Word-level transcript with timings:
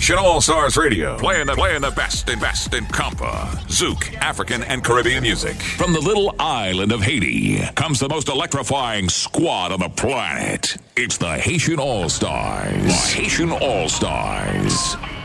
Haitian 0.00 0.16
All 0.16 0.40
Starz 0.40 0.78
Radio, 0.78 1.18
playing 1.18 1.46
the 1.46 1.54
playing 1.54 1.82
the 1.82 1.90
best 1.90 2.30
and 2.30 2.40
best 2.40 2.72
in 2.72 2.86
compa, 2.86 3.46
zouk, 3.66 4.14
African 4.14 4.62
and 4.62 4.82
Caribbean 4.82 5.22
music. 5.22 5.56
From 5.56 5.92
the 5.92 6.00
little 6.00 6.34
island 6.38 6.90
of 6.90 7.02
Haiti 7.02 7.58
comes 7.74 8.00
the 8.00 8.08
most 8.08 8.30
electrifying 8.30 9.10
squad 9.10 9.72
on 9.72 9.80
the 9.80 9.90
planet. 9.90 10.78
It's 10.96 11.18
the 11.18 11.36
Haitian 11.36 11.78
All 11.78 12.06
Starz. 12.06 13.12
Haitian 13.12 13.52
All 13.52 13.90
Starz. 13.90 15.19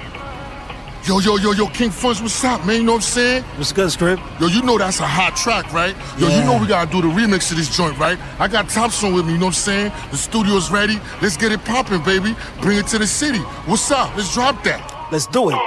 Yo, 1.06 1.20
yo, 1.20 1.38
yo, 1.38 1.52
yo, 1.52 1.68
King 1.68 1.92
Funds, 1.92 2.20
what's 2.20 2.44
up, 2.44 2.66
man? 2.66 2.78
You 2.78 2.84
know 2.84 2.94
what 2.94 2.98
I'm 2.98 3.02
saying? 3.04 3.44
What's 3.58 3.72
good, 3.72 3.92
Script? 3.92 4.24
Yo, 4.40 4.48
you 4.48 4.64
know 4.64 4.76
that's 4.76 5.00
a 5.02 5.06
hot 5.06 5.36
track, 5.36 5.72
right? 5.72 5.96
Yo, 6.18 6.28
Yeah. 6.28 6.40
you 6.40 6.44
know 6.46 6.58
we 6.58 6.66
gotta 6.66 6.90
do 6.90 7.00
the 7.00 7.08
remix 7.08 7.52
of 7.52 7.58
this 7.58 7.70
joint, 7.70 7.96
right? 8.00 8.18
I 8.40 8.48
got 8.48 8.70
Thompson 8.70 9.14
with 9.14 9.24
me, 9.28 9.34
you 9.34 9.38
know 9.38 9.46
what 9.46 9.56
I'm 9.56 9.62
saying? 9.70 9.92
The 10.10 10.18
studio's 10.18 10.72
ready. 10.72 11.00
Let's 11.22 11.38
get 11.38 11.52
it 11.52 11.64
popping, 11.64 12.02
baby. 12.02 12.36
Bring 12.60 12.80
it 12.80 12.88
to 12.88 12.98
the 12.98 13.06
city. 13.06 13.38
What's 13.68 13.92
up? 13.92 14.18
Let's 14.18 14.34
drop 14.34 14.64
that. 14.64 14.82
Let's 15.12 15.28
do 15.28 15.50
it. 15.52 15.58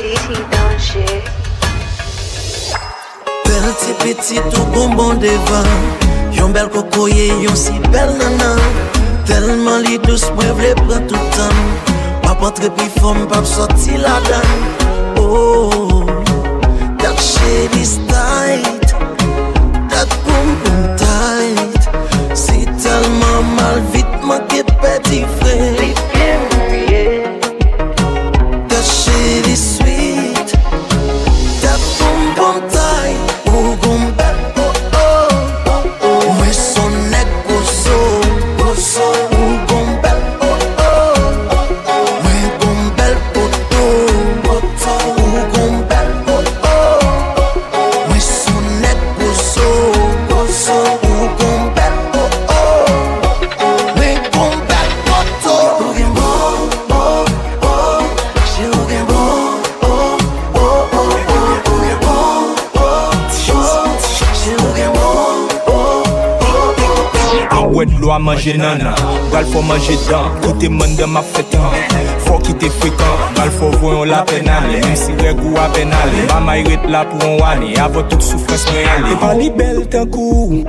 Easy, 0.00 0.40
don't 0.50 0.80
shit. 0.80 1.24
Bel 3.44 3.74
ti 3.74 3.92
petit 4.00 4.40
ou 4.58 4.64
bonbon 4.72 5.20
devan 5.20 5.68
Yon 6.32 6.52
bel 6.52 6.68
kokoye, 6.70 7.28
yon 7.44 7.56
si 7.56 7.76
bel 7.92 8.16
nanan 8.16 8.60
Telman 9.28 9.84
li 9.84 9.98
dous 9.98 10.24
mwen 10.32 10.54
vle 10.56 10.72
pran 10.86 11.04
toutan 11.10 11.89
Pap 12.30 12.44
antre 12.46 12.68
pi 12.70 12.84
fom, 12.94 13.24
pap 13.26 13.44
soti 13.44 13.96
la 13.98 14.12
dan. 14.28 14.50
Oh, 15.18 16.06
that 17.00 17.18
shit 17.18 17.74
is 17.74 17.98
tight 18.06 18.86
That 19.90 20.08
boom 20.22 20.48
boom 20.62 20.99
a 68.12 68.18
manje 68.18 68.56
nanan 68.56 68.94
Gal 69.32 69.44
fò 69.52 69.60
manje 69.62 69.94
dan, 70.08 70.26
koute 70.42 70.68
man 70.68 70.96
dem 70.96 71.16
a 71.16 71.22
fetan 71.22 71.60
Fò 72.26 72.38
kite 72.44 72.70
frekan, 72.78 73.16
gal 73.36 73.50
fò 73.58 73.70
voyon 73.80 74.08
la 74.08 74.22
penale 74.24 74.80
Mèm 74.84 74.96
si 74.96 75.12
reg 75.22 75.38
ou 75.44 75.56
a 75.58 75.68
benale, 75.74 76.26
ba 76.28 76.40
may 76.40 76.62
ret 76.64 76.84
la 76.90 77.04
pou 77.04 77.22
an 77.26 77.38
wane 77.40 77.74
Avò 77.78 78.02
tout 78.02 78.22
soufres 78.22 78.66
mè 78.72 78.84
ale 78.94 79.12
E 79.12 79.16
pali 79.22 79.50
bel 79.50 79.82
tan 79.92 80.06
kou 80.10 80.64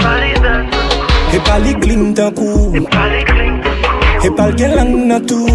E 1.32 1.40
pali 1.48 1.76
glim 1.82 2.14
tan 2.14 2.34
kou 2.36 2.74
E 4.22 4.30
pa 4.38 4.52
gen 4.58 4.76
lang 4.78 4.94
nan 5.08 5.26
tou 5.26 5.48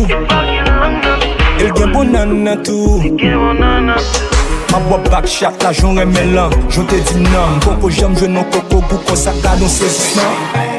El 1.60 1.70
gen 1.76 1.92
bonan 1.92 2.32
nan 2.44 2.62
tou 2.66 3.02
Mab 4.72 4.90
wap 4.90 5.04
bak 5.10 5.28
chak 5.30 5.62
la 5.62 5.72
joun 5.72 5.98
remen 5.98 6.34
lan 6.34 6.50
Joun 6.70 6.86
te 6.90 6.98
di 6.98 7.20
nan 7.28 7.60
Koko 7.64 7.90
jam 7.90 8.16
joun 8.18 8.34
nan 8.34 8.50
koko 8.50 8.82
Gou 8.88 9.04
kon 9.06 9.16
sa 9.16 9.36
kadon 9.44 9.70
se 9.70 9.86
zis 9.86 10.16
nan 10.18 10.75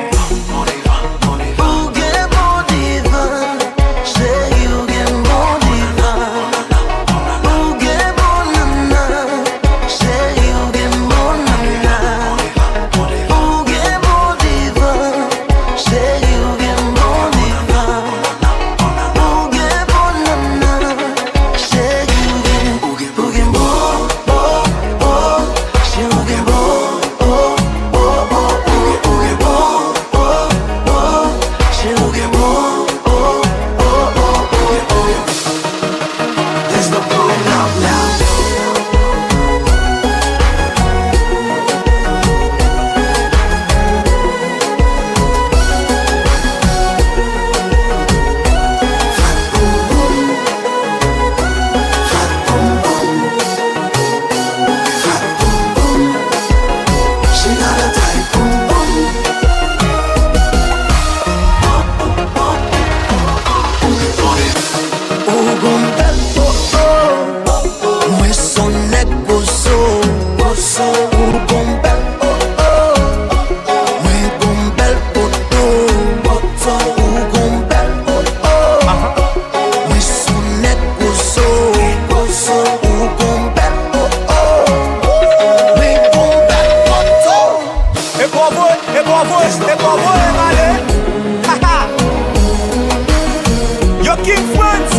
Yo 94.47 94.53
Frans 94.56 94.91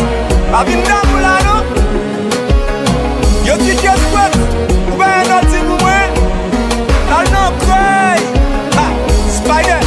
Avin 0.53 0.81
pou 0.85 1.19
la 1.21 1.35
no 1.45 1.55
Yo 3.45 3.55
DJ 3.57 3.95
Squat 4.03 4.35
Ou 4.91 4.97
ba 4.97 5.07
yon 5.15 5.29
noti 5.31 5.61
pou 5.67 5.77
mwen 5.83 6.09
Nan 7.09 7.31
nan 7.33 7.57
kwey 7.63 8.19
Ha, 8.75 8.85
Spider 9.37 9.79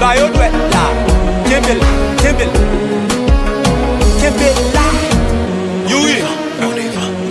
Bayo 0.00 0.28
dwe 0.36 0.48
la. 0.72 0.84
Kembel, 1.48 1.82
kembel 2.22 2.54
Kembel 4.20 4.62
la 4.76 4.86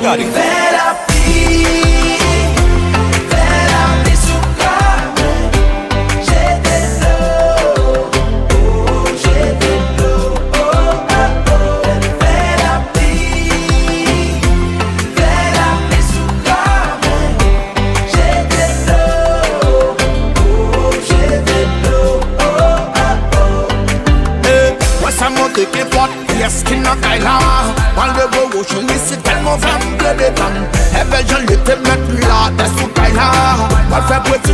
Gadi 0.05 0.29
Fè 0.35 0.54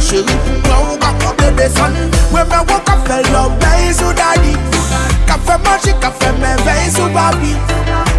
chéri. 0.02 0.36
Mwen 0.66 0.78
ou 0.90 0.98
ka 1.02 1.14
konde 1.22 1.52
besan 1.58 1.96
Mwen 2.32 2.46
mwen 2.50 2.66
wou 2.70 2.82
ka 2.88 2.98
fe 3.06 3.22
love 3.32 3.54
lopey 3.56 3.94
sou 3.94 4.14
dadi 4.18 4.56
Ka 5.30 5.38
fe 5.46 5.58
manji, 5.66 5.94
ka 6.02 6.12
fe 6.20 6.32
men 6.42 6.58
vey 6.66 6.90
sou 6.92 7.08
babi. 7.16 7.56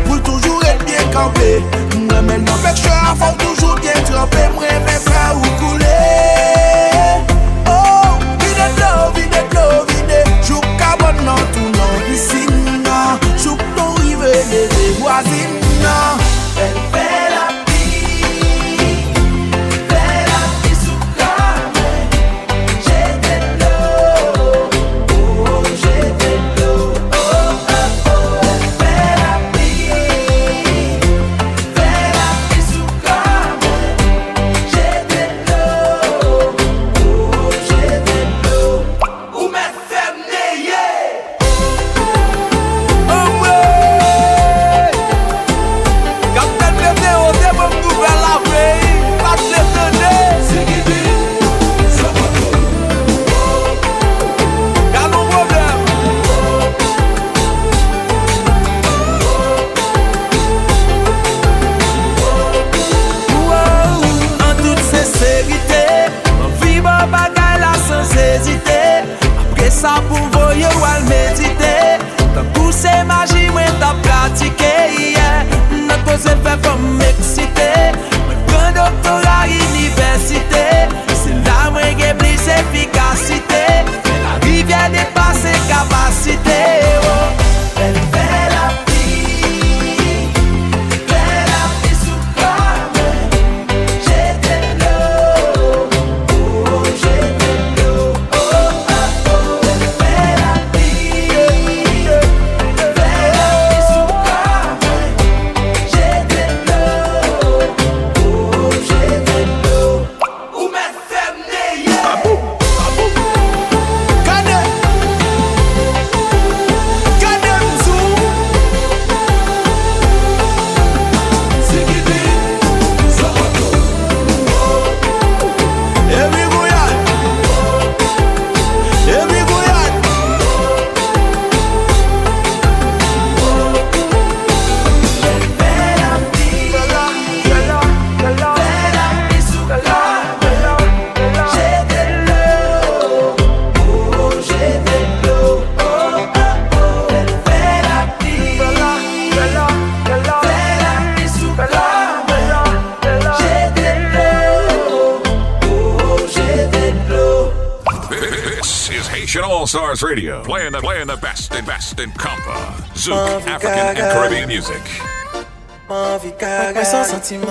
Pou 0.06 0.18
toujou 0.20 0.60
et 0.70 0.84
bien 0.86 1.10
kampe 1.14 1.50
Mwen 1.98 2.30
men 2.30 2.46
nan 2.46 2.62
pek 2.64 2.78
chè 2.84 2.94
a 2.94 3.14
faw 3.18 3.34
toujou 3.42 3.76
bien 3.82 3.98
trempè 4.08 4.48
mwen 4.56 4.71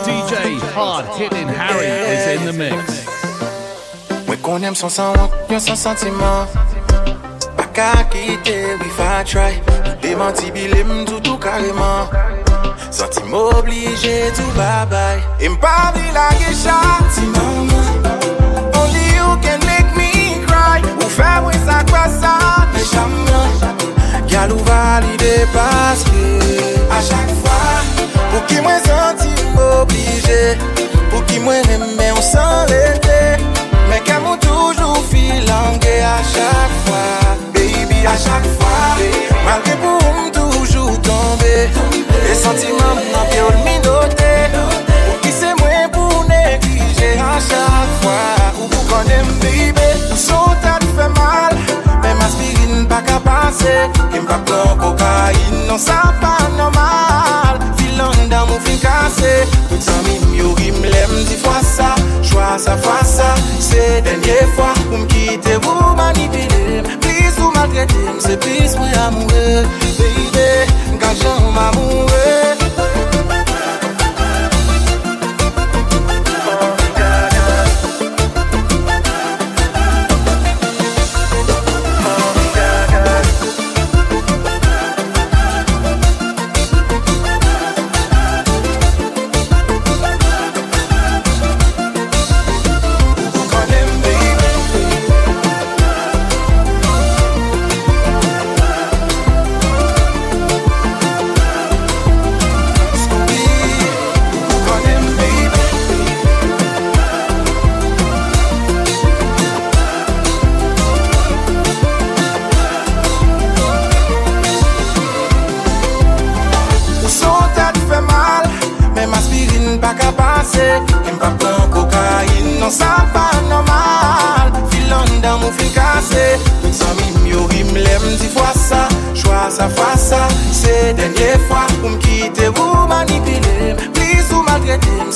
DJ 0.05 0.57
Hard 0.73 1.05
Hitting 1.15 1.47
Harry 1.47 1.85
is 1.85 2.25
in 2.39 2.45
the 2.47 2.53
mix. 2.53 3.05
Mwen 4.25 4.39
konem 4.41 4.75
son 4.75 4.89
san 4.89 5.13
wak, 5.17 5.31
yon 5.51 5.59
san 5.61 5.77
sentiman 5.77 6.47
Pa 7.55 7.65
ka 7.75 7.91
kite, 8.09 8.79
we 8.81 8.89
fa 8.97 9.23
try. 9.23 9.53
Demanti 10.01 10.49
bilem 10.51 11.05
toutou 11.05 11.37
kareman 11.37 12.07
Santi 12.89 13.21
m'oblige 13.29 14.33
tou 14.35 14.49
babay 14.57 15.21
E 15.39 15.47
mpa 15.49 15.93
vi 15.93 16.09
la 16.17 16.27
ge 16.39 16.51
chanti 16.63 17.21
maman 17.35 17.93
Only 18.79 19.05
you 19.17 19.29
can 19.45 19.59
make 19.69 19.91
me 19.95 20.41
cry. 20.47 20.81
Ou 21.03 21.09
fe 21.17 21.31
mwen 21.45 21.59
sa 21.65 21.83
kwa 21.85 22.05
sa 22.09 22.33
me 22.73 22.81
chaman 22.89 23.49
Gyal 24.25 24.51
ou 24.51 24.65
valide 24.65 25.45
paske 25.53 26.25
A 26.89 26.97
chak 27.05 27.29
fwa 27.43 27.50
Pou 28.31 28.39
ki 28.47 28.61
mwen 28.63 28.79
santi 28.85 29.31
m'oblije 29.51 30.55
Pou 31.11 31.19
ki 31.27 31.41
mwen 31.43 31.65
reme 31.67 32.05
ou 32.15 32.21
san 32.23 32.69
rete 32.69 33.17
Mwen 33.89 34.05
ka 34.07 34.21
moun 34.23 34.39
toujou 34.39 35.01
filange 35.09 35.97
A 36.07 36.13
chak 36.31 36.77
fwa, 36.85 37.01
baby, 37.51 38.05
a 38.07 38.15
chak 38.15 38.47
fwa. 38.55 38.77
Malke 39.43 39.75
pou 39.81 39.99
m 40.15 40.29
toujou 40.37 40.95
tombe 41.03 41.57
E 42.31 42.37
sentiman 42.39 43.03
nan 43.11 43.27
pye 43.33 43.43
ou 43.43 43.51
l'minote 43.57 44.31
Pou 44.55 45.19
ki 45.25 45.35
se 45.35 45.51
mwen 45.59 45.91
pou 45.91 46.23
neglije 46.31 47.11
A 47.19 47.35
chak 47.49 47.99
fwa, 47.99 48.17
ou 48.61 48.71
pou 48.71 48.87
konem 48.93 49.27
baby 49.43 49.89
Ou 50.07 50.21
son 50.23 50.55
tat 50.63 50.87
fwe 50.95 51.11
mal. 51.19 51.59
Mwen 51.99 52.23
aspirin 52.29 52.87
pa 52.87 53.03
ka 53.03 53.19
pase 53.27 53.75
Kem 54.07 54.23
pa 54.23 54.39
plon 54.47 54.79
kokain, 54.79 55.65
non 55.67 55.75
sa 55.79 55.99
pa 56.23 56.37
normal. 56.55 57.70
fin 58.65 58.79
kase. 58.83 59.33
Tout 59.69 59.81
san 59.81 60.01
mi 60.07 60.19
myo 60.31 60.53
rim 60.59 60.81
lem 60.93 61.13
di 61.27 61.37
fwa 61.43 61.59
sa 61.63 61.95
Chwa 62.21 62.57
sa 62.57 62.77
fwa 62.77 62.99
sa. 63.03 63.33
Se 63.59 64.01
denye 64.05 64.39
fwa 64.55 64.71
ou 64.91 65.03
mkite 65.03 65.59
ou 65.65 65.95
manipide 65.99 66.83
Plis 67.03 67.37
ou 67.39 67.51
maltrete 67.55 68.17
Se 68.19 68.37
plis 68.37 68.75
mwen 68.79 68.97
amoure. 69.05 69.65
Baby, 69.99 70.49
nkan 70.95 71.15
jan 71.21 71.45
ou 71.45 71.55
ma 71.55 71.71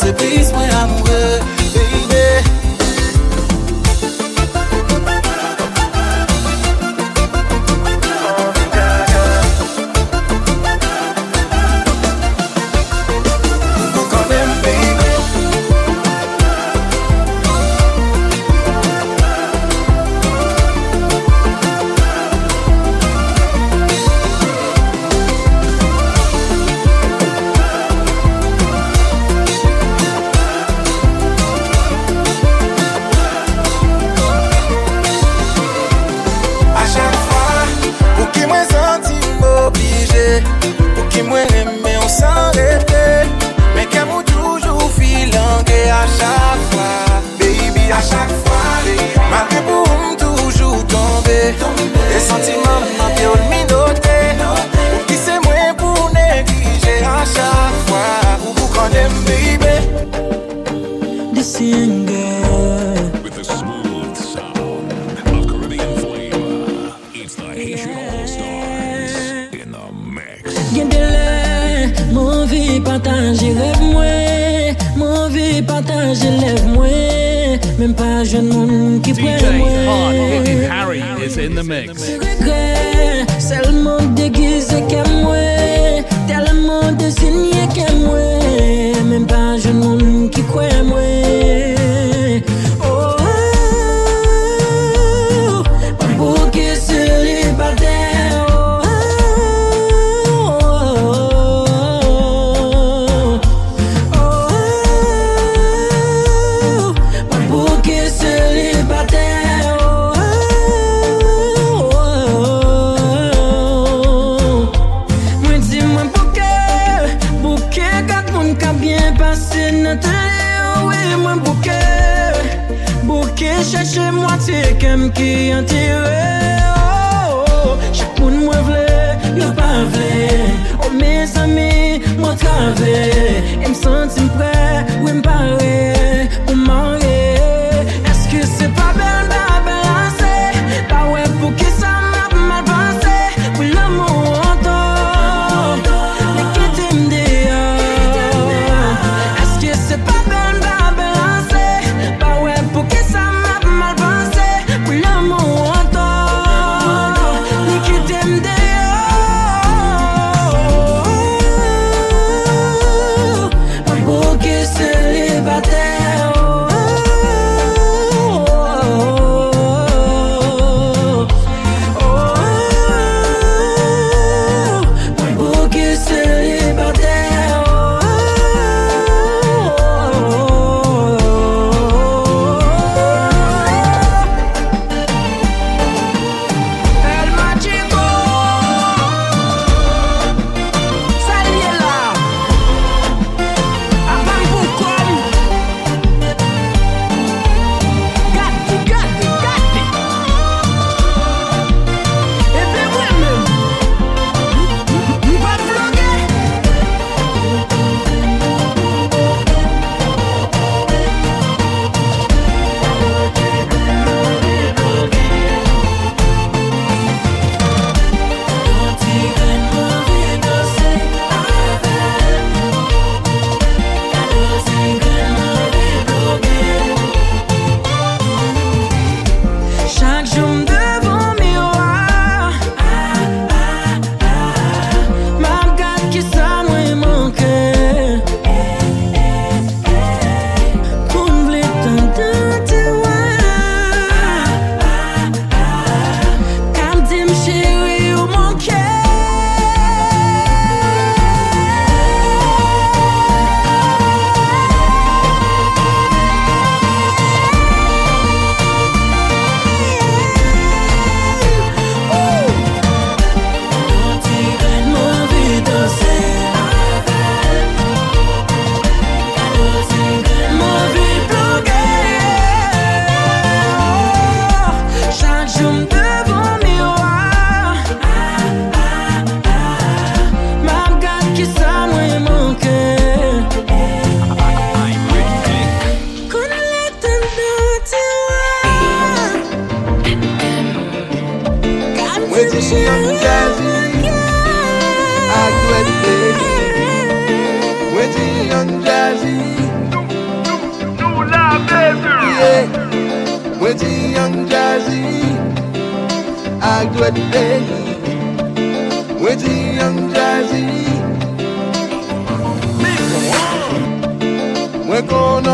Se 0.05 0.13
please 0.13 0.53
mwen 0.53 0.74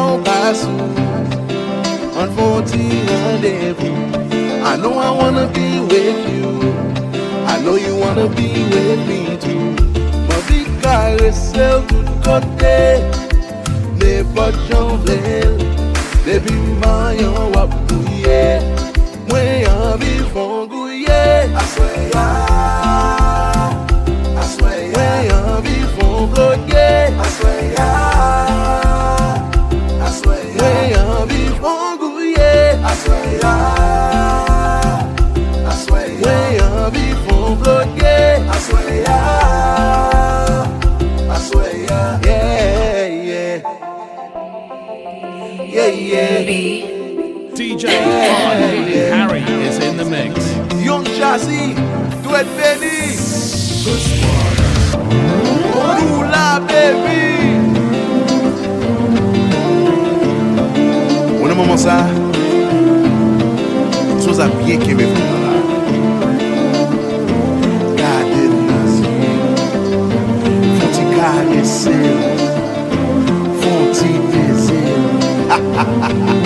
on 0.01 0.23
pass 0.23 0.65
on 2.19 2.29
40. 2.35 2.91
I 4.71 4.77
know 4.81 4.93
I 5.07 5.11
wanna 5.19 5.47
be 5.57 5.67
with 5.91 6.19
you. 6.33 6.49
I 7.53 7.55
know 7.63 7.75
you 7.75 7.93
wanna 8.03 8.27
be 8.39 8.49
with 8.73 9.01
me 9.09 9.21
too. 9.45 9.65
Mon 10.27 10.39
vie 10.47 10.67
carré 10.81 11.31
sur 11.31 11.77
tout 11.89 12.09
côté, 12.27 12.77
les 14.01 14.23
potes 14.35 14.61
chanvlés, 14.69 15.49
les 16.25 16.39
piments 16.39 17.11
y'en 17.21 17.41
wapouillés. 17.55 18.59
Moi 19.29 19.41
y'en 19.65 19.97
vivent 19.97 20.37
en. 20.37 20.61
I 21.53 21.65
swear, 21.65 22.09
yeah. 22.13 22.60
Hey. 47.91 49.09
Harry 49.09 49.41
is 49.67 49.77
in 49.79 49.97
the 49.97 50.05
mix. 50.05 50.35
Young 50.81 51.03
Jazzy, 51.17 51.75
do 52.23 52.29
it, 52.35 52.47
baby. 52.57 53.17
Rula, 55.75 56.59
baby. 56.67 57.21
On 61.41 61.49
est 61.49 61.55
moment 61.55 61.77
ça. 61.77 62.07
Chose 64.23 64.39
à 64.39 64.47
bien 64.47 64.77
qu'aimer 64.77 65.05
vous. 65.05 65.41
Fon 70.77 70.87
ti 70.93 71.03
pezil 71.11 72.11
Fon 73.61 73.81
Forty 73.93 74.11
pezil 74.31 74.81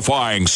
electrifying 0.00 0.46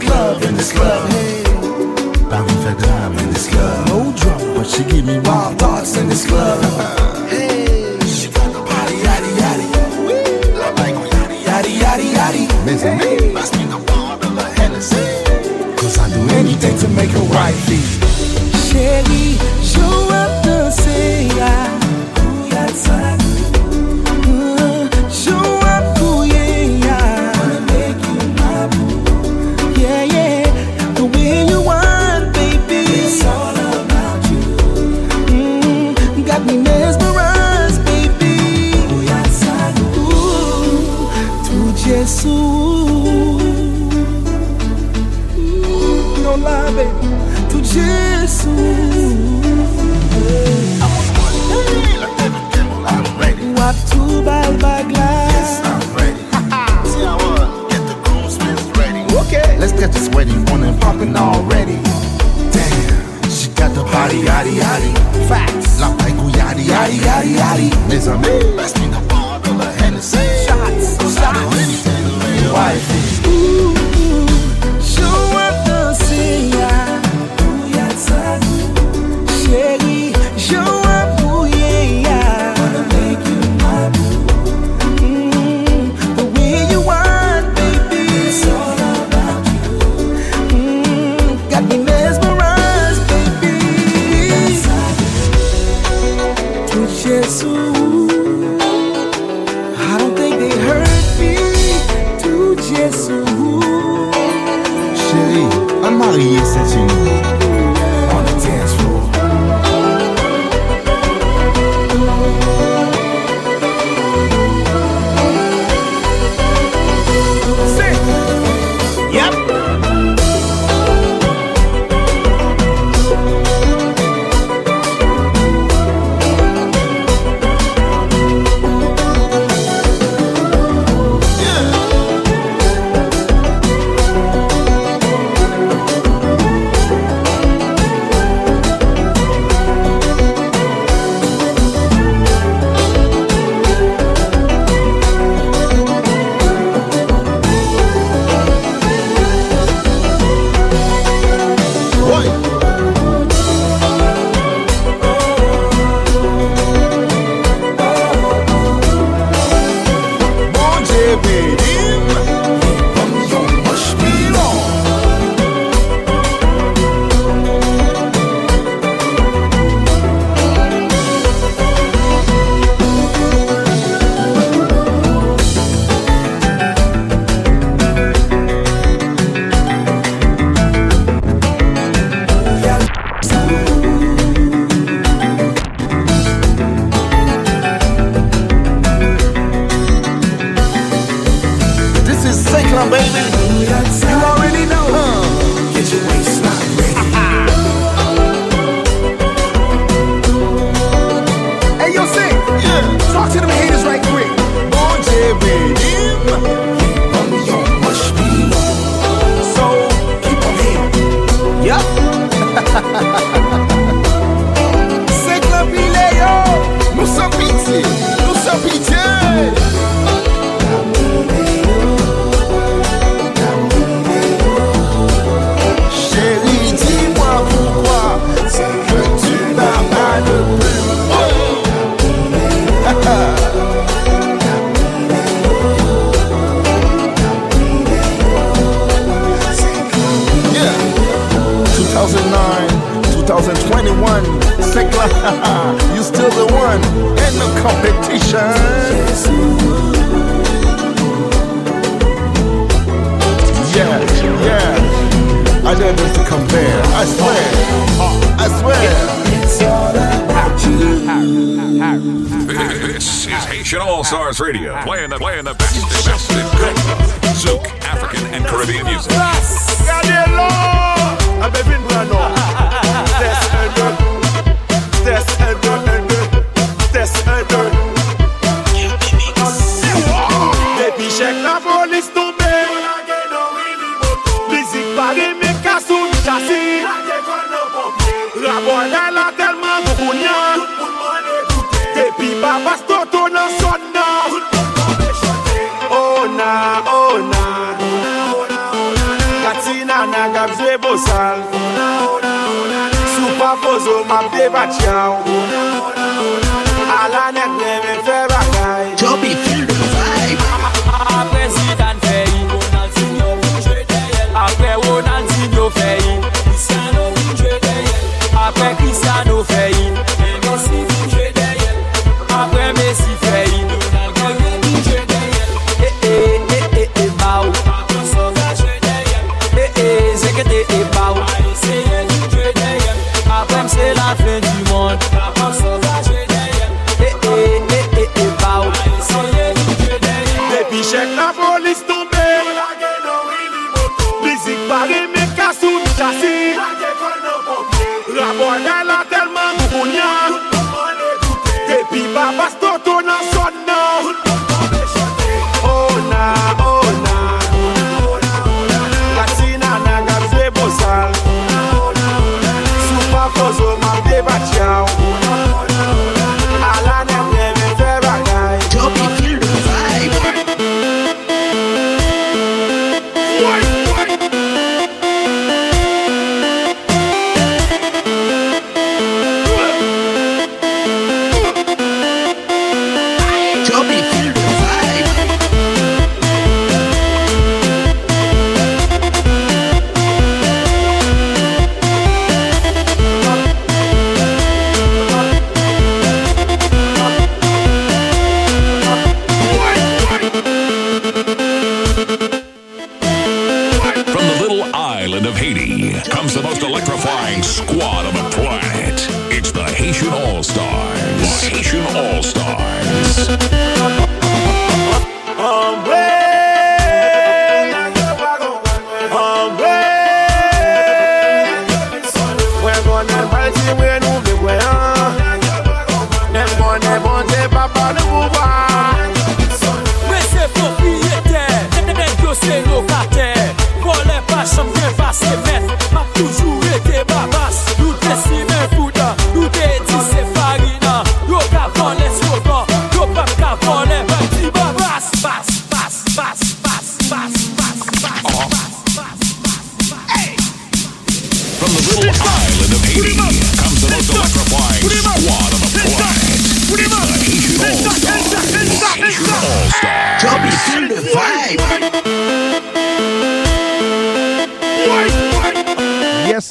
big 0.00 0.08
love 0.10 0.42
in 0.42 0.54
this 0.54 0.72
club. 0.72 1.10
Hey. 1.10 1.42
Bowing 2.28 2.60
for 2.62 2.74
dime 2.80 3.18
in 3.18 3.28
this 3.32 3.48
club. 3.48 3.88
No 3.88 4.12
drama, 4.16 4.54
but 4.54 4.66
she 4.66 4.84
give 4.84 5.04
me 5.04 5.18
wild 5.20 5.58
thoughts 5.58 5.96
in 5.96 6.08
this 6.08 6.26
club. 6.26 6.58
hey, 7.28 7.98
she 8.06 8.30
got 8.30 8.52
the 8.52 8.60
body, 8.60 8.96
yaddy, 9.06 9.30
yaddy. 9.40 9.66
Love 10.58 10.78
like 10.78 10.94
yaddy, 10.94 11.38
yaddy, 11.44 11.72
yaddy, 11.82 12.08
yaddy. 12.14 12.66
Missing 12.66 12.98
me, 12.98 13.32
must 13.32 13.52
be 13.52 13.64
the 13.64 13.78
bottle 13.86 14.38
of 14.38 14.56
Hennessy. 14.56 14.96
Cause 15.76 15.98
I 15.98 16.08
do 16.08 16.20
anything 16.34 16.78
to 16.78 16.88
make 16.88 17.10
her 17.10 17.26
right, 17.34 17.54
Shelly, 18.68 19.36
popping 61.00 61.16
already. 61.16 61.76
Damn, 62.52 63.30
she 63.30 63.48
got 63.50 63.74
the 63.74 63.82
body, 63.84 64.22
yaddy, 64.22 64.60
yaddy. 64.60 65.28
Facts. 65.28 65.80
La 65.80 65.94
Paiko, 65.96 66.28
yaddy, 66.30 66.64
yaddy, 66.64 66.98
yaddy, 66.98 67.34
yaddy. 67.36 67.88
Mes 67.88 68.06
amis, 68.08 68.89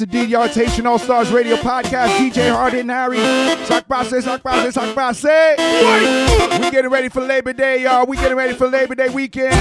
DDRtation 0.10 0.86
All 0.86 0.98
Starz 0.98 1.32
Radio 1.32 1.56
Podcast. 1.58 2.18
DJ 2.18 2.52
Hardin 2.52 2.90
Harry. 2.90 3.20
Sock 3.66 3.88
process, 3.88 4.26
sock 4.26 4.42
process, 4.42 4.74
sock 4.74 4.94
process. 4.96 5.60
We 6.60 6.72
getting 6.72 6.90
ready 6.90 7.10
for 7.10 7.22
Labor 7.22 7.54
Day, 7.54 7.84
y'all. 7.84 8.08
We're 8.08 8.20
getting 8.20 8.38
ready 8.38 8.54
for 8.54 8.68
Labor 8.68 8.96
Day 8.96 9.10
weekend. 9.10 9.54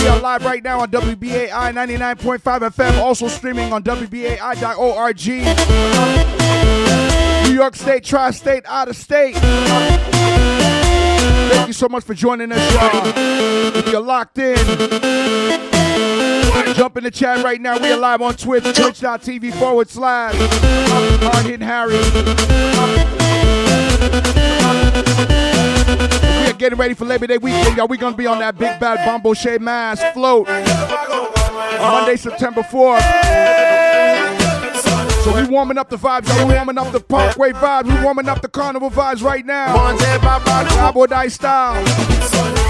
We 0.00 0.08
are 0.08 0.18
live 0.20 0.44
right 0.44 0.62
now 0.62 0.80
on 0.80 0.90
WBAI 0.90 1.48
99.5 1.48 2.40
FM, 2.40 2.98
also 2.98 3.28
streaming 3.28 3.72
on 3.72 3.82
WBAI.org. 3.82 5.26
New 7.48 7.54
York 7.54 7.76
State, 7.76 8.04
tri 8.04 8.30
state, 8.30 8.64
out 8.66 8.88
of 8.88 8.96
state. 8.96 9.36
Thank 11.50 11.66
you 11.66 11.74
so 11.74 11.88
much 11.88 12.04
for 12.04 12.14
joining 12.14 12.50
us, 12.52 12.74
y'all. 12.74 13.12
If 13.76 13.88
you're 13.88 14.00
locked 14.00 14.38
in, 14.38 14.56
Jump 16.74 16.96
in 16.96 17.04
the 17.04 17.10
chat 17.10 17.44
right 17.44 17.60
now. 17.60 17.78
We 17.78 17.90
are 17.92 17.96
live 17.96 18.20
on 18.22 18.34
Twitch, 18.34 18.64
twitch.tv 18.64 19.54
forward 19.54 19.88
slash 19.88 20.34
uh, 20.36 20.44
uh, 20.44 21.30
Hard 21.30 21.46
Hitting 21.46 21.66
Harry. 21.66 21.94
We 26.44 26.50
are 26.50 26.54
getting 26.54 26.78
ready 26.78 26.94
for 26.94 27.04
Labor 27.04 27.26
Day 27.26 27.38
weekend, 27.38 27.76
y'all. 27.76 27.88
We're 27.88 27.96
going 27.96 28.12
to 28.14 28.16
be 28.18 28.26
on 28.26 28.38
that 28.38 28.58
big 28.58 28.78
bad 28.80 29.04
Bombo 29.04 29.34
Shea 29.34 29.58
Mass 29.58 30.02
float 30.12 30.46
Monday, 30.48 32.16
September 32.16 32.62
4th. 32.62 33.02
So 35.24 35.34
we 35.34 35.44
warming 35.48 35.78
up 35.78 35.88
the 35.88 35.96
vibes, 35.96 36.28
y'all. 36.28 36.46
We 36.46 36.54
warming 36.54 36.78
up 36.78 36.92
the 36.92 37.00
Parkway 37.00 37.52
vibes. 37.52 37.96
We 37.96 38.02
warming 38.02 38.28
up 38.28 38.42
the 38.42 38.48
carnival 38.48 38.90
vibes 38.90 39.22
right 39.22 39.44
now. 39.44 39.96
Cowboy 40.68 41.06
Die 41.06 41.28
style. 41.28 42.63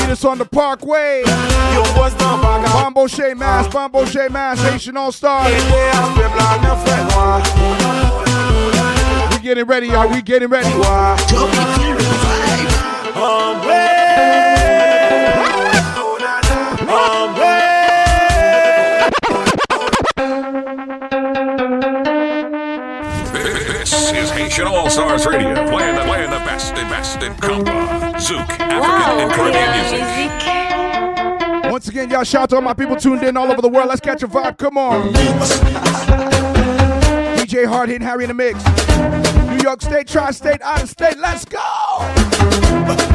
Meet 0.00 0.10
us 0.10 0.24
on 0.24 0.38
the 0.38 0.44
parkway. 0.44 1.22
Bombo 2.72 3.06
Shea 3.06 3.34
Mass, 3.34 3.66
Bombo 3.72 4.04
Shea 4.04 4.28
Mass, 4.28 4.60
Haitian 4.62 4.96
All 4.96 5.12
Star. 5.12 5.44
We 9.30 9.38
getting 9.42 9.64
ready, 9.66 9.88
y'all. 9.88 10.08
We 10.08 10.22
getting 10.22 10.48
ready. 10.48 10.68
Nation 24.54 24.68
All 24.68 24.86
Starz 24.86 25.26
Radio, 25.26 25.52
playing 25.68 25.96
the, 25.96 26.02
playing 26.02 26.30
the 26.30 26.36
best 26.36 26.74
and 26.74 26.88
best 26.88 27.20
in 27.24 27.32
Kompa, 27.34 28.14
Zouk, 28.14 28.38
African 28.38 28.78
wow, 28.78 29.18
and 29.18 29.32
Caribbean 29.32 29.68
music. 31.60 31.72
Once 31.72 31.88
again, 31.88 32.08
y'all 32.08 32.22
shout 32.22 32.42
out 32.42 32.50
to 32.50 32.54
all 32.54 32.62
my 32.62 32.72
people 32.72 32.94
tuned 32.94 33.24
in 33.24 33.36
all 33.36 33.50
over 33.50 33.60
the 33.60 33.68
world. 33.68 33.88
Let's 33.88 34.00
catch 34.00 34.22
a 34.22 34.28
vibe. 34.28 34.56
Come 34.58 34.78
on. 34.78 35.12
DJ 37.36 37.66
Hard 37.66 37.88
Hitting 37.88 38.06
Harry 38.06 38.22
in 38.22 38.28
the 38.28 38.34
Mix. 38.34 38.64
New 39.50 39.68
York 39.68 39.82
State, 39.82 40.06
Tri 40.06 40.30
State, 40.30 40.62
Out 40.62 40.84
of 40.84 40.88
State. 40.88 41.18
Let's 41.18 41.44
go. 41.44 43.13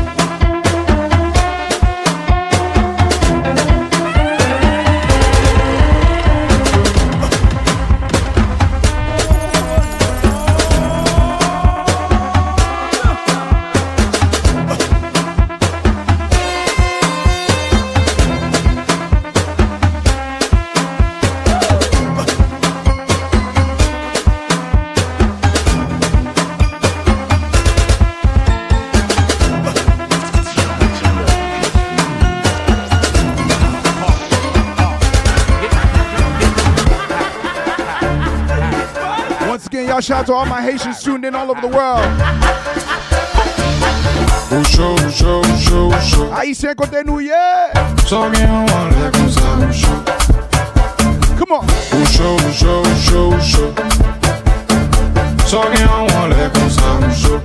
Once 39.99 40.07
shout 40.07 40.19
out 40.19 40.25
to 40.27 40.33
all 40.33 40.45
my 40.45 40.61
Haitians 40.61 41.03
tuned 41.03 41.25
in 41.25 41.35
all 41.35 41.51
over 41.51 41.59
the 41.59 41.67
world. 41.67 42.07
Bouchou, 44.49 44.95
bouchou, 44.95 45.41
bouchou, 45.41 45.89
bouchou. 45.89 46.33
Haïtien 46.33 46.73
côté 46.73 47.03
nous, 47.03 47.19
yeah. 47.19 47.69
Só 48.07 48.29
quem 48.29 48.47
não 48.47 48.63
olha 48.63 49.11
com 49.11 49.25
essa 49.25 49.41
bouchou. 49.59 50.03
Come 51.37 51.51
on. 51.51 51.65
Bouchou, 51.91 52.37
bouchou, 52.37 52.81
bouchou, 52.81 53.31
bouchou. 53.31 53.73
Só 55.45 55.61
quem 55.69 55.85
não 55.85 56.07
olha 56.21 56.49
com 56.49 56.65
essa 56.65 56.81
bouchou. 57.01 57.41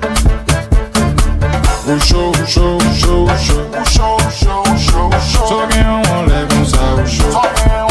Bouchou, 1.87 2.31
bouchou, 2.31 2.79
bouchou, 2.79 3.27
bouchou. 3.27 3.65
Bouchou, 3.73 4.17
bouchou, 4.19 4.63
bouchou, 4.63 5.09
bouchou. 5.11 5.49
Só 5.49 5.67
quem 5.67 5.83
não 5.83 6.03
olha 6.03 6.47
com 6.47 6.63
essa 6.63 7.84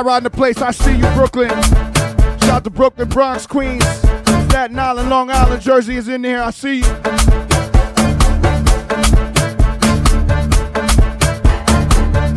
Rod 0.00 0.18
in 0.18 0.24
the 0.24 0.30
place. 0.30 0.58
I 0.58 0.70
see 0.70 0.96
you, 0.96 1.06
Brooklyn. 1.14 1.50
Shout 2.40 2.50
out 2.50 2.64
to 2.64 2.70
Brooklyn, 2.70 3.08
Bronx, 3.08 3.46
Queens, 3.46 3.84
Staten 4.48 4.78
Island, 4.78 5.10
Long 5.10 5.30
Island, 5.30 5.60
Jersey 5.60 5.96
is 5.96 6.08
in 6.08 6.22
there. 6.22 6.42
I 6.42 6.50
see 6.50 6.78
you. 6.78 6.84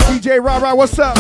DJ 0.06 0.44
Rod, 0.44 0.78
what's 0.78 1.00
up? 1.00 1.16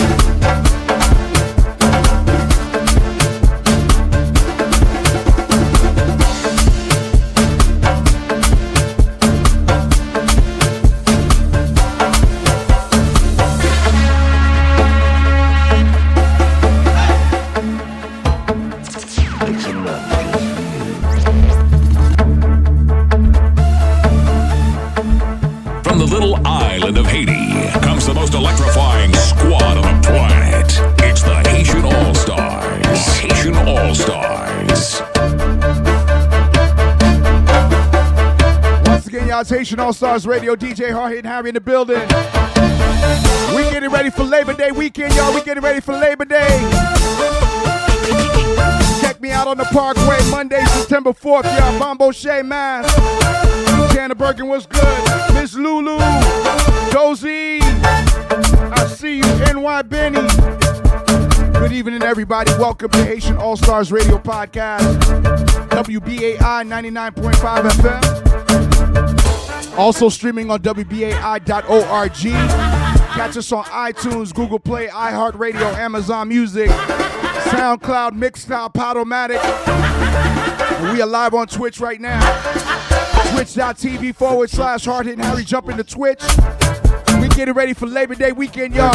Haitian 39.50 39.80
All 39.80 39.94
Starz 39.94 40.26
Radio, 40.26 40.56
DJ 40.56 40.92
Hard 40.92 41.12
Hitting 41.12 41.30
Harry 41.30 41.50
in 41.50 41.56
the 41.56 41.62
building. 41.62 42.02
We 43.56 43.64
getting 43.70 43.90
ready 43.90 44.10
for 44.10 44.24
Labor 44.24 44.54
Day 44.54 44.72
weekend, 44.72 45.14
y'all. 45.16 45.34
We 45.34 45.42
getting 45.44 45.64
ready 45.64 45.80
for 45.80 45.94
Labor 45.94 46.26
Day. 46.26 46.60
Check 49.02 49.22
me 49.22 49.32
out 49.32 49.48
on 49.48 49.58
the 49.58 49.68
Parkway 49.72 50.20
Monday, 50.32 50.64
September 50.66 51.12
4th, 51.12 51.44
y'all. 51.58 51.80
Bombo 51.80 52.12
Shea 52.12 52.42
Mass. 52.42 52.92
Tanner 53.94 54.16
Bergen 54.16 54.48
was 54.48 54.66
good. 54.66 55.34
Miss 55.34 55.54
Lulu. 55.54 55.98
Dozy. 56.92 57.60
I 57.62 58.88
see 58.88 59.18
you, 59.18 59.24
NY 59.54 59.84
Benny. 59.84 60.28
Good 61.60 61.72
evening, 61.72 62.04
everybody. 62.04 62.52
Welcome 62.54 62.90
to 62.92 63.06
Haitian 63.06 63.38
All 63.38 63.58
Starz 63.58 63.92
Radio 63.92 64.18
Podcast. 64.18 65.00
WBAI 65.70 66.38
99.5 66.38 67.70
FM. 67.70 69.25
Also 69.78 70.10
streaming 70.10 70.50
on 70.50 70.60
WBAI.org. 70.62 72.14
Catch 73.16 73.38
us 73.38 73.52
on 73.52 73.64
iTunes, 73.66 74.34
Google 74.34 74.60
Play, 74.60 74.88
iHeartRadio, 74.88 75.74
Amazon 75.76 76.28
Music, 76.30 76.70
SoundCloud, 76.70 78.12
Mixcloud, 78.12 78.74
Podomatic. 78.74 79.40
And 80.80 80.94
we 80.94 81.02
are 81.02 81.08
live 81.08 81.34
on 81.34 81.48
Twitch 81.48 81.80
right 81.80 82.00
now. 82.00 82.20
Twitch.tv 83.34 84.16
forward 84.16 84.50
slash 84.50 84.86
hard 84.86 85.06
hitting 85.06 85.24
Harry. 85.24 85.44
Jump 85.44 85.70
into 85.70 85.84
Twitch. 85.84 86.24
We 87.22 87.28
getting 87.30 87.54
ready 87.54 87.74
for 87.74 87.86
Labor 87.88 88.16
Day 88.16 88.32
weekend, 88.32 88.76
y'all. 88.76 88.92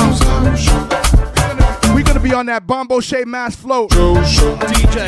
We're 1.95 2.05
gonna 2.05 2.20
be 2.20 2.33
on 2.33 2.47
that 2.47 2.66
Bombo 2.66 3.01
Shea 3.01 3.24
Mass 3.24 3.57
float. 3.57 3.91
DJ. 3.91 5.07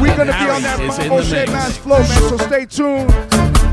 We're 0.00 0.16
gonna 0.16 0.32
be 0.32 0.50
on 0.50 0.62
that 0.62 0.78
Bombo 0.98 1.22
Shea 1.22 1.46
Mass 1.46 1.76
float, 1.76 2.08
man. 2.08 2.28
So 2.28 2.36
stay 2.38 2.66
tuned. 2.66 3.67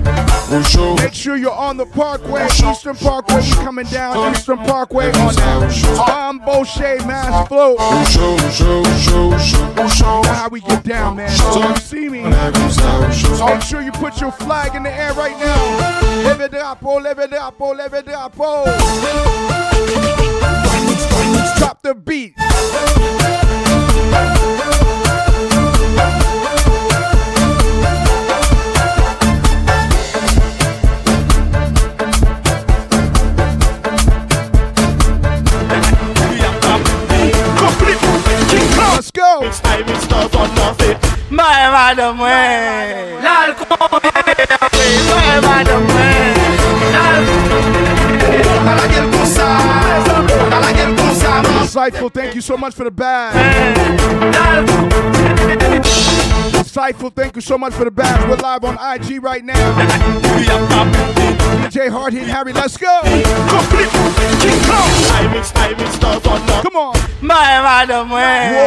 Make 0.98 1.14
sure 1.14 1.36
you're 1.36 1.52
on 1.52 1.78
the 1.78 1.86
Parkway, 1.86 2.46
Eastern 2.46 2.96
Parkway. 2.96 3.42
We 3.42 3.52
coming 3.56 3.86
down 3.88 4.32
Eastern 4.32 4.58
Parkway 4.60 5.08
on 5.08 5.34
that 5.36 5.98
Bombo 5.98 6.64
Shea 6.64 6.98
Mass 7.06 7.48
float. 7.48 7.78
That's 7.80 8.16
how 10.00 10.50
we 10.50 10.62
get 10.62 10.84
down, 10.84 11.18
man. 11.18 11.30
So 11.30 11.68
you 11.68 11.76
see 11.78 12.10
me. 12.10 12.24
Make 12.24 13.62
sure 13.62 13.82
you 13.82 13.92
put 13.92 14.22
your 14.22 14.32
flag 14.32 14.76
in 14.76 14.84
the 14.84 14.92
air 14.92 15.14
right 15.14 15.38
now. 15.40 15.56
Leve 16.24 16.52
drapo, 16.52 16.78
oh, 16.84 16.98
leve 16.98 17.30
drapo, 17.30 17.62
oh, 17.62 17.72
leve 17.72 18.04
drapo. 18.06 18.64
Oh. 18.68 18.72
Drop 21.58 21.82
the 21.82 21.96
beat. 21.96 22.36
Ay, 39.76 39.84
mi 39.84 39.96
stop 40.00 40.36
an 40.40 40.50
nan 40.56 40.76
fe 40.80 40.90
Mwen 41.38 41.72
madam 41.76 42.16
mwen 42.18 43.20
Lal 43.26 43.52
kon. 43.60 43.68
Mwen 45.10 45.42
madam 45.48 45.84
mwen 45.90 46.38
Lal 46.96 47.26
kon. 47.50 48.70
Ala 48.72 48.88
gel 48.94 49.10
kon 49.12 49.28
sa. 49.36 49.85
Insightful, 51.86 52.12
thank 52.12 52.34
you 52.34 52.42
so 52.42 52.58
much 52.58 52.74
for 52.74 52.84
the 52.84 52.90
bag. 52.90 53.36
Insightful, 56.56 57.14
thank 57.14 57.36
you 57.36 57.44
so 57.44 57.60
much 57.60 57.74
for 57.74 57.86
the 57.86 57.92
bag. 57.92 58.28
We're 58.28 58.38
live 58.38 58.64
on 58.64 58.74
IG 58.74 59.22
right 59.22 59.46
now. 59.46 59.54
DJ 61.70 61.90
Hard 61.92 62.14
Hit 62.14 62.28
Harry, 62.28 62.54
let's 62.54 62.76
go. 62.78 63.02
Come 66.64 66.76
on. 66.76 66.96
My 67.22 67.62
madam, 67.62 68.10
way. 68.10 68.66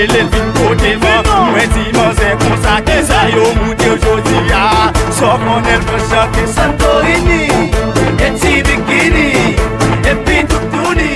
Rele 0.00 0.24
vin 0.24 0.52
kote 0.52 0.96
man 1.02 1.24
Mwen 1.50 1.68
di 1.74 1.84
man 1.96 2.14
zè 2.16 2.30
kon 2.40 2.56
sa 2.62 2.80
ki 2.86 2.98
sa 3.08 3.20
yo 3.34 3.44
moute 3.58 3.90
ya 4.50 4.92
So 5.18 5.26
konen 5.44 5.80
mwen 5.86 6.02
chante 6.10 6.46
Santorini 6.54 7.42
E 8.26 8.30
ti 8.40 8.62
bikini 8.66 9.28
E 10.10 10.14
pi 10.24 10.44
toutouni 10.48 11.10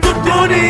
Toutouni 0.00 0.62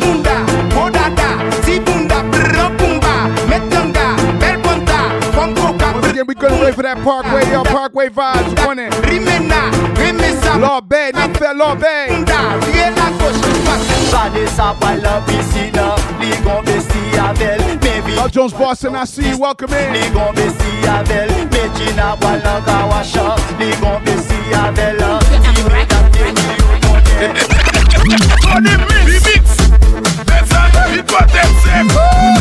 Bunda, 0.00 0.36
bodada, 0.74 1.28
tibunda, 1.64 2.22
brr, 2.30 2.70
bumba, 2.78 3.28
metanga, 3.48 4.16
bel 4.40 4.56
bonta, 4.62 4.98
fonkoka. 5.34 5.92
Once 5.92 6.06
again, 6.06 6.26
we 6.26 6.34
couldn't 6.34 6.60
wait 6.60 6.74
for 6.74 6.82
that 6.82 6.98
Parkway, 7.04 7.50
yo, 7.50 7.62
Parkway 7.64 8.08
vibes 8.08 8.64
running. 8.64 8.90
Rimena, 9.02 9.70
remesa, 9.94 10.58
Lord 10.60 10.88
Bay, 10.88 11.10
not 11.12 11.36
fair, 11.36 11.54
Lord 11.54 11.80
Bay. 11.80 12.31
Bade 14.22 14.46
sa 14.54 14.72
pa 14.78 14.94
la 14.94 15.20
piscina 15.26 15.96
Li 16.20 16.30
gon 16.44 16.62
besti 16.62 17.18
avel 17.18 17.58
Me 17.82 18.00
vi 18.06 18.14
Lord 18.14 18.30
Jones 18.32 18.52
Boston, 18.52 18.94
I 18.94 19.04
see 19.04 19.30
you, 19.30 19.36
welcome 19.36 19.74
in. 19.74 19.92
Li 19.92 20.10
gon 20.14 20.32
besti 20.34 20.86
avel 20.86 21.28
Me 21.50 21.62
china 21.74 22.16
pa 22.20 22.38
la 22.44 22.60
kawasha 22.62 23.34
Li 23.58 23.74
gon 23.80 23.98
besti 24.04 24.38
avel 24.54 25.02
Ti 25.26 25.62
me 25.66 25.82
da 25.90 25.98
te 26.14 26.30
ni 26.38 26.54
yo 26.54 26.70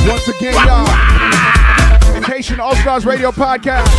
Once 0.07 0.27
again, 0.27 0.53
y'all. 0.53 0.85
Vacation 2.13 2.59
All 2.59 2.75
Starz 2.75 3.05
Radio 3.05 3.31
Podcast. 3.31 3.91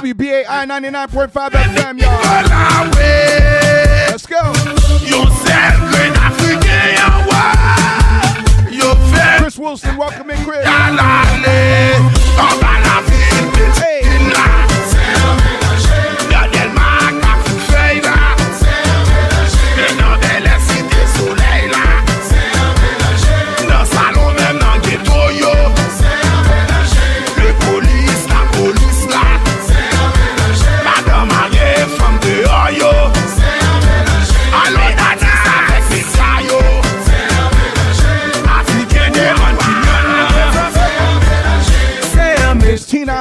WBAI 0.00 0.66
99.5 0.66 1.50
FM, 1.74 1.98
y'all. 1.98 3.73
Go. 4.34 4.74
Chris 9.38 9.58
Wilson, 9.58 9.96
welcome 9.96 10.30
in, 10.30 10.44
Chris. 10.44 10.66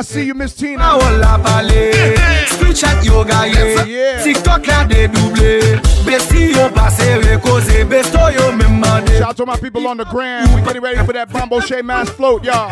See 0.04 0.26
you, 0.26 0.34
Miss 0.34 0.54
Tina. 0.54 0.98
On 0.98 1.20
la 1.20 1.38
pale 1.38 1.92
Street 2.48 2.76
chat 2.76 3.04
yo 3.06 3.24
gaye 3.24 3.54
Yeah. 3.88 4.24
TikTok 4.24 4.68
la 4.68 4.84
dedouble 4.86 5.80
Besti 6.06 6.52
yo 6.56 6.70
pase 6.70 7.18
rekoze 7.22 7.86
Besto 7.86 8.30
yo 8.34 8.52
men 8.52 8.80
mande 8.80 9.18
Shout 9.18 9.30
out 9.30 9.38
to 9.38 9.46
my 9.46 9.58
people 9.58 9.88
on 9.88 9.98
the 9.98 10.06
gram. 10.06 10.54
We 10.54 10.62
getting 10.62 10.82
ready 10.82 11.04
for 11.06 11.14
that 11.14 11.32
Bombo 11.32 11.60
Shea 11.60 11.82
Mass 11.82 12.10
float, 12.10 12.44
y'all. 12.44 12.70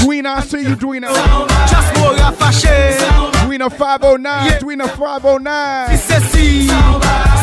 Dwena, 0.00 0.36
I 0.36 0.40
see 0.40 0.62
you, 0.62 0.76
Dwena. 0.76 1.08
Just 1.68 1.94
mora 1.98 2.32
fache 2.32 2.96
Dwena 3.46 3.68
509, 3.70 4.58
Dwena 4.60 4.86
509. 4.88 5.96
Se 5.96 6.20
si 6.20 6.68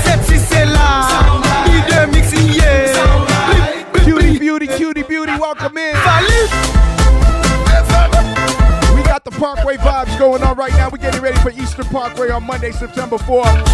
Se 0.04 0.24
si 0.24 0.38
se 0.40 0.66
la 0.66 1.08
Bi 1.66 1.82
de 1.90 2.08
mixi 2.12 2.60
ye 2.60 2.94
Cutie, 4.04 4.40
beauty, 4.40 4.68
cutie, 4.68 5.04
beauty, 5.04 5.32
welcome 5.40 5.78
in. 5.78 5.94
The 5.94 7.03
Parkway 9.44 9.76
vibes 9.76 10.18
going 10.18 10.41
on 10.41 10.56
right 10.56 10.72
now. 10.72 10.88
We're 10.89 11.00
getting 11.00 11.22
ready 11.22 11.38
for 11.39 11.50
Eastern 11.50 11.84
Parkway 11.88 12.30
on 12.30 12.44
Monday, 12.44 12.72
September 12.72 13.18
4th. 13.18 13.66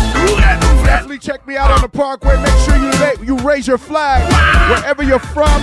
Definitely 0.84 1.20
check 1.20 1.46
me 1.46 1.58
out 1.58 1.70
on 1.70 1.82
the 1.82 1.88
Parkway. 1.88 2.42
Make 2.42 2.58
sure 2.66 2.76
you 2.76 2.90
la- 2.90 3.22
you 3.22 3.38
raise 3.48 3.68
your 3.68 3.78
flag 3.78 4.24
wherever 4.72 5.04
you're 5.04 5.20
from. 5.20 5.62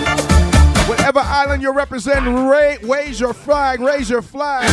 Whatever 0.86 1.18
island 1.18 1.60
you're 1.60 1.72
representing, 1.72 2.46
ra- 2.46 2.76
raise 2.84 3.18
your 3.18 3.34
flag, 3.34 3.80
raise 3.80 4.08
your 4.08 4.22
flag. 4.22 4.70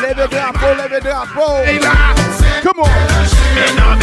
Leve 0.00 0.30
drapo, 0.30 0.62
oh, 0.62 0.76
leve 0.78 1.02
drapo. 1.02 1.36
Oh. 1.36 2.60
Come 2.62 2.80
on. 2.80 4.02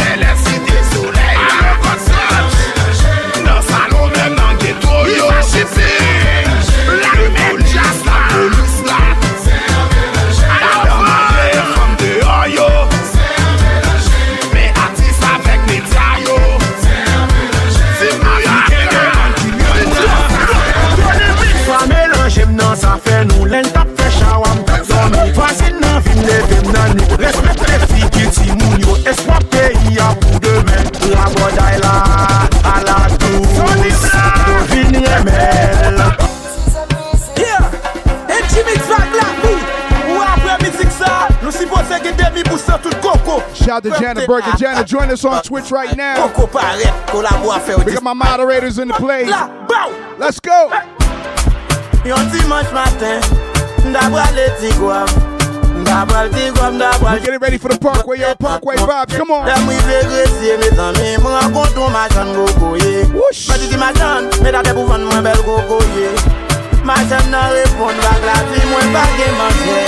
ane 26.90 27.06
Respekte 27.18 28.08
ki 28.14 28.24
ti 28.34 28.50
moun 28.58 28.80
yo 28.84 28.96
Eswa 29.10 29.38
peyi 29.50 29.98
a 29.98 30.12
pou 30.22 30.40
demen 30.42 30.90
La 31.12 31.26
boday 31.36 31.78
la 31.82 31.94
A 32.64 32.76
la 32.86 32.98
tous 33.18 34.02
Dovini 34.46 35.06
remel 35.06 36.02
Yeah. 37.40 37.70
En 38.28 38.36
Enti 38.36 38.64
mix 38.66 38.86
bag 38.90 39.14
la 39.16 39.28
pi 39.40 39.54
Ou 40.10 40.22
apre 40.24 40.58
mizik 40.64 40.92
sa 40.98 41.28
Nou 41.42 41.52
si 41.54 41.66
pose 41.70 42.00
gede 42.04 42.30
mi 42.34 42.44
bousan 42.48 42.82
tout 42.82 42.96
koko 43.04 43.40
Shout 43.54 43.82
to 43.82 43.90
Jana 44.00 44.26
Burger. 44.26 44.56
Jana 44.58 44.84
join 44.84 45.10
us 45.10 45.24
on 45.24 45.42
Twitch 45.42 45.70
right 45.70 45.96
now. 45.96 46.28
Koko 46.28 46.46
paret 46.58 46.92
Kolabo 47.12 47.54
a 47.54 47.60
fe 47.60 47.74
ou 47.74 47.84
dis 47.84 47.94
Big 47.94 47.96
up 47.96 48.04
my 48.04 48.14
moderators 48.14 48.78
in 48.78 48.88
the 48.88 48.94
place. 48.94 49.30
Let's 50.18 50.40
go. 50.40 50.70
Yon 52.04 52.30
dimanche 52.32 52.72
matin 52.72 53.20
Dabra 53.92 54.24
le 54.36 54.48
tigwav 54.60 55.39
Get 57.22 57.40
ready 57.40 57.58
for 57.58 57.68
the 57.68 57.78
parkway, 57.80 58.20
y'all. 58.20 58.36
Parkway 58.36 58.76
vibes, 58.76 59.16
come 59.16 59.30
on. 59.30 59.46
Whoosh. 63.12 63.48
Mwen 66.90 67.08
chen 67.08 67.30
nan 67.30 67.52
repon 67.54 67.94
bag 68.02 68.22
la 68.26 68.34
ti 68.50 68.60
mwen 68.66 68.92
pa 68.92 69.02
gen 69.16 69.34
manje 69.38 69.78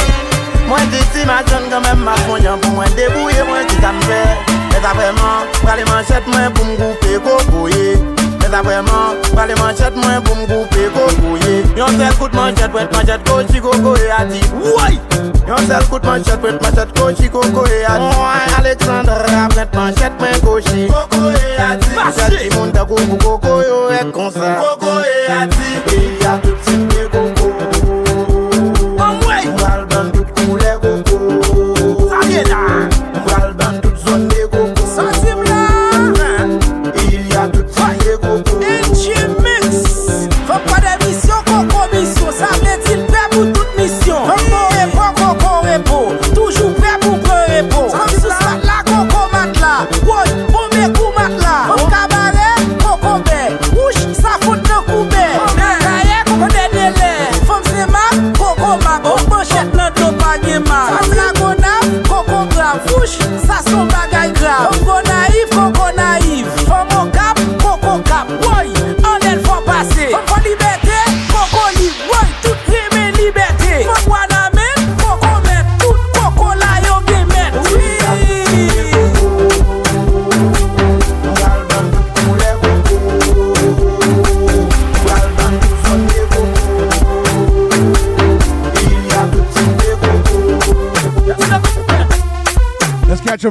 Mwen 0.68 0.90
ti 0.90 1.00
ti 1.12 1.26
ma 1.26 1.42
chen 1.48 1.70
kamen 1.70 1.98
ma 1.98 2.14
konyan 2.28 2.60
pou 2.60 2.70
mwen 2.76 2.94
debouye 2.96 3.42
mwen 3.48 3.66
ti 3.66 3.76
kampe 3.82 4.20
E 4.76 4.80
ta 4.84 4.92
vreman, 4.94 5.50
prale 5.62 5.84
manchet 5.90 6.26
mwen 6.26 6.52
pou 6.54 6.64
mgoupe 6.64 7.18
kokoye 7.24 8.21
sa 8.52 8.60
vwèman 8.62 9.16
Pali 9.34 9.54
manchet 9.56 9.96
mwen 9.96 10.20
pou 10.26 10.36
mgoupe 10.36 10.84
kokoye. 10.94 11.54
Yon 11.78 11.96
sel 11.96 12.14
kout 12.20 12.34
manchet 12.36 12.74
wet 12.76 12.92
manchet 12.92 13.24
ko 13.28 13.40
chiko 13.48 13.72
koye 13.84 14.10
ati 14.18 14.40
Woy! 14.60 14.98
Yon 15.48 15.66
sel 15.70 15.88
kout 15.88 16.04
manchet 16.04 16.44
wet 16.44 16.60
manchet 16.62 16.92
ko 16.98 17.08
chiko 17.16 17.40
koye 17.56 17.80
ati 17.88 18.12
Mwen 18.12 18.56
Alexander 18.60 19.26
apret 19.40 19.74
manchet 19.74 20.20
mwen 20.20 20.40
koshi 20.44 20.88
Kokoye 20.92 21.58
ati 21.68 21.96
Manchet 21.96 22.38
ti 22.38 22.54
moun 22.56 22.72
takou 22.76 23.00
mou 23.08 23.20
kokoyo 23.24 23.84
ek 24.00 24.12
konsa 24.12 24.56
Kokoye 24.60 25.28
ati 25.40 25.70
E 25.96 26.02
ya 26.20 26.36
tout 26.44 26.68
si 26.68 26.91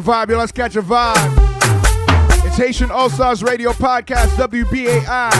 vibe, 0.01 0.29
yo. 0.29 0.37
Let's 0.37 0.51
catch 0.51 0.75
a 0.75 0.81
vibe. 0.81 1.15
It's 2.45 2.57
Haitian 2.57 2.91
All 2.91 3.09
Stars 3.09 3.43
Radio 3.43 3.71
Podcast, 3.71 4.35
WBAI, 4.35 5.31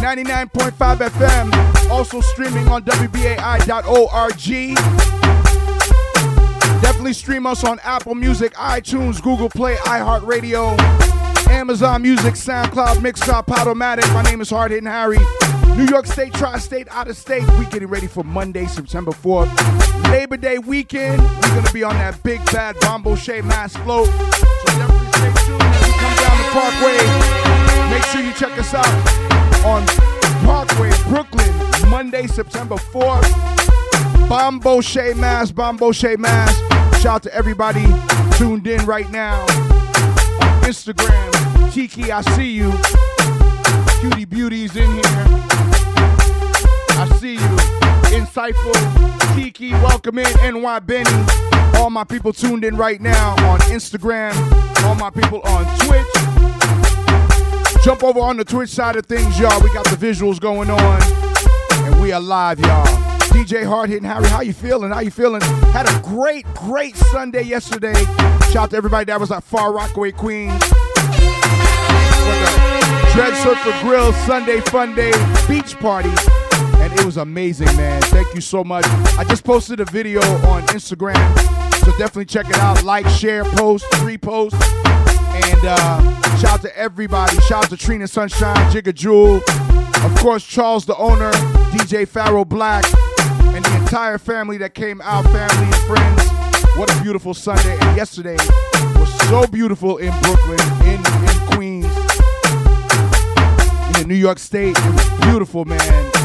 99.5 0.00 0.96
FM. 0.96 1.90
Also 1.90 2.20
streaming 2.20 2.68
on 2.68 2.82
WBAI.org. 2.84 4.36
Definitely 6.80 7.12
stream 7.12 7.46
us 7.46 7.64
on 7.64 7.78
Apple 7.82 8.14
Music, 8.14 8.54
iTunes, 8.54 9.20
Google 9.20 9.48
Play, 9.48 9.74
iHeartRadio, 9.76 10.78
Amazon 11.48 12.02
Music, 12.02 12.34
SoundCloud, 12.34 12.96
Mixcloud, 12.96 13.46
Podomatic. 13.46 14.12
My 14.14 14.22
name 14.22 14.40
is 14.40 14.50
Hard 14.50 14.70
Hitting 14.70 14.86
Harry. 14.86 15.18
New 15.76 15.86
York 15.86 16.06
State, 16.06 16.32
Tri-State, 16.34 16.88
out 16.90 17.08
of 17.08 17.16
state. 17.16 17.46
We 17.58 17.66
getting 17.66 17.88
ready 17.88 18.06
for 18.06 18.24
Monday, 18.24 18.66
September 18.66 19.12
4th. 19.12 19.79
Labor 20.10 20.36
Day 20.36 20.58
weekend. 20.58 21.22
We're 21.22 21.54
gonna 21.54 21.72
be 21.72 21.84
on 21.84 21.94
that 21.94 22.20
big 22.22 22.44
bad 22.46 22.76
Bombo 22.80 23.14
mass 23.42 23.76
float. 23.76 24.08
So 24.08 24.66
definitely 24.66 25.06
stay 25.12 25.32
tuned 25.46 25.62
as 25.62 25.86
we 25.86 25.92
come 26.02 26.16
down 26.18 26.36
the 26.36 26.48
Parkway. 26.50 26.98
Make 27.90 28.04
sure 28.04 28.20
you 28.20 28.32
check 28.32 28.58
us 28.58 28.74
out 28.74 28.86
on 29.64 29.86
Parkway, 30.44 30.90
Brooklyn, 31.08 31.52
Monday, 31.90 32.26
September 32.26 32.76
4th. 32.76 34.28
Bombo 34.28 34.80
Mass, 35.16 35.52
Bombo 35.52 35.92
Mass. 36.18 36.58
Shout 37.00 37.06
out 37.06 37.22
to 37.22 37.34
everybody 37.34 37.86
tuned 38.32 38.66
in 38.66 38.84
right 38.86 39.10
now 39.10 39.42
on 39.42 40.62
Instagram. 40.64 41.72
Tiki, 41.72 42.10
I 42.10 42.20
see 42.34 42.50
you. 42.52 42.72
Cutie 44.00 44.24
Beauties 44.24 44.76
in 44.76 44.90
here. 44.90 45.02
I 46.98 47.16
see 47.20 47.34
you. 47.34 47.59
Insightful, 48.10 48.74
Tiki, 49.36 49.70
welcome 49.70 50.18
in, 50.18 50.26
NY 50.42 50.80
Benny. 50.80 51.10
All 51.76 51.90
my 51.90 52.02
people 52.02 52.32
tuned 52.32 52.64
in 52.64 52.76
right 52.76 53.00
now 53.00 53.34
on 53.48 53.60
Instagram. 53.60 54.34
All 54.84 54.96
my 54.96 55.10
people 55.10 55.40
on 55.42 55.64
Twitch. 55.86 56.06
Jump 57.84 58.02
over 58.02 58.18
on 58.18 58.36
the 58.36 58.44
Twitch 58.44 58.70
side 58.70 58.96
of 58.96 59.06
things, 59.06 59.38
y'all. 59.38 59.62
We 59.62 59.72
got 59.72 59.84
the 59.84 59.96
visuals 59.96 60.40
going 60.40 60.70
on. 60.70 61.02
And 61.84 62.02
we 62.02 62.10
are 62.10 62.20
live, 62.20 62.58
y'all. 62.58 62.84
DJ 63.30 63.64
Hard 63.64 63.88
Hitting 63.88 64.08
Harry, 64.08 64.26
how 64.26 64.40
you 64.40 64.52
feeling? 64.52 64.90
How 64.90 64.98
you 65.00 65.12
feeling? 65.12 65.40
Had 65.72 65.88
a 65.88 66.00
great, 66.02 66.44
great 66.54 66.96
Sunday 66.96 67.42
yesterday. 67.42 67.94
Shout 68.50 68.56
out 68.56 68.70
to 68.70 68.76
everybody 68.76 69.04
that 69.04 69.20
was 69.20 69.30
at 69.30 69.44
Far 69.44 69.72
Rockaway, 69.72 70.10
Queens. 70.10 70.58
Dread 73.12 73.36
Surfer 73.36 73.78
Grill 73.82 74.12
Sunday 74.26 74.60
Fun 74.62 74.96
Day 74.96 75.12
Beach 75.48 75.76
Party. 75.78 76.10
And 76.90 77.00
it 77.00 77.06
was 77.06 77.16
amazing, 77.16 77.74
man. 77.76 78.02
Thank 78.02 78.34
you 78.34 78.40
so 78.40 78.64
much. 78.64 78.84
I 79.18 79.24
just 79.24 79.44
posted 79.44 79.80
a 79.80 79.84
video 79.84 80.20
on 80.48 80.62
Instagram. 80.68 81.16
So 81.84 81.90
definitely 81.92 82.26
check 82.26 82.48
it 82.48 82.56
out. 82.56 82.82
Like, 82.84 83.06
share, 83.08 83.44
post, 83.44 83.84
repost. 84.02 84.54
And 85.32 85.60
uh, 85.64 86.36
shout 86.38 86.54
out 86.54 86.62
to 86.62 86.76
everybody. 86.76 87.36
Shout 87.42 87.64
out 87.64 87.70
to 87.70 87.76
Trina 87.76 88.06
Sunshine, 88.08 88.56
Jigga 88.70 88.94
Jewel. 88.94 89.36
Of 90.04 90.16
course, 90.16 90.44
Charles, 90.44 90.84
the 90.86 90.96
owner, 90.96 91.30
DJ 91.72 92.06
Farrow 92.08 92.44
Black, 92.44 92.84
and 93.54 93.64
the 93.64 93.76
entire 93.76 94.18
family 94.18 94.58
that 94.58 94.74
came 94.74 95.00
out, 95.02 95.24
family 95.24 95.66
and 95.66 95.74
friends. 95.86 96.30
What 96.76 96.94
a 96.94 97.02
beautiful 97.02 97.34
Sunday. 97.34 97.78
And 97.80 97.96
yesterday 97.96 98.36
was 98.98 99.28
so 99.28 99.46
beautiful 99.46 99.98
in 99.98 100.12
Brooklyn, 100.22 100.60
in, 100.84 100.98
in 100.98 101.54
Queens, 101.54 101.86
in 104.00 104.08
New 104.08 104.14
York 104.14 104.38
State. 104.38 104.76
It 104.76 104.92
was 104.92 105.20
beautiful, 105.20 105.64
man. 105.64 106.19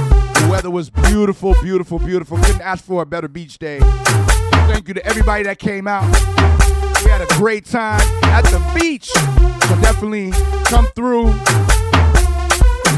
The 0.56 0.60
weather 0.60 0.72
was 0.72 0.90
beautiful, 0.90 1.54
beautiful, 1.62 2.00
beautiful. 2.00 2.38
Couldn't 2.38 2.62
ask 2.62 2.86
for 2.86 3.02
a 3.02 3.06
better 3.06 3.28
beach 3.28 3.58
day. 3.58 3.80
Thank 3.82 4.88
you 4.88 4.94
to 4.94 5.06
everybody 5.06 5.44
that 5.44 5.60
came 5.60 5.86
out. 5.86 6.06
We 7.04 7.12
had 7.12 7.20
a 7.20 7.28
great 7.36 7.66
time 7.66 8.00
at 8.24 8.44
the 8.44 8.64
beach. 8.74 9.08
So 9.08 9.82
definitely 9.82 10.32
come 10.64 10.88
through. 10.96 11.34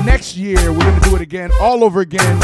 Next 0.05 0.37
year, 0.37 0.71
we're 0.71 0.81
going 0.81 1.01
to 1.01 1.09
do 1.09 1.15
it 1.15 1.21
again, 1.21 1.49
all 1.59 1.83
over 1.83 2.01
again. 2.01 2.39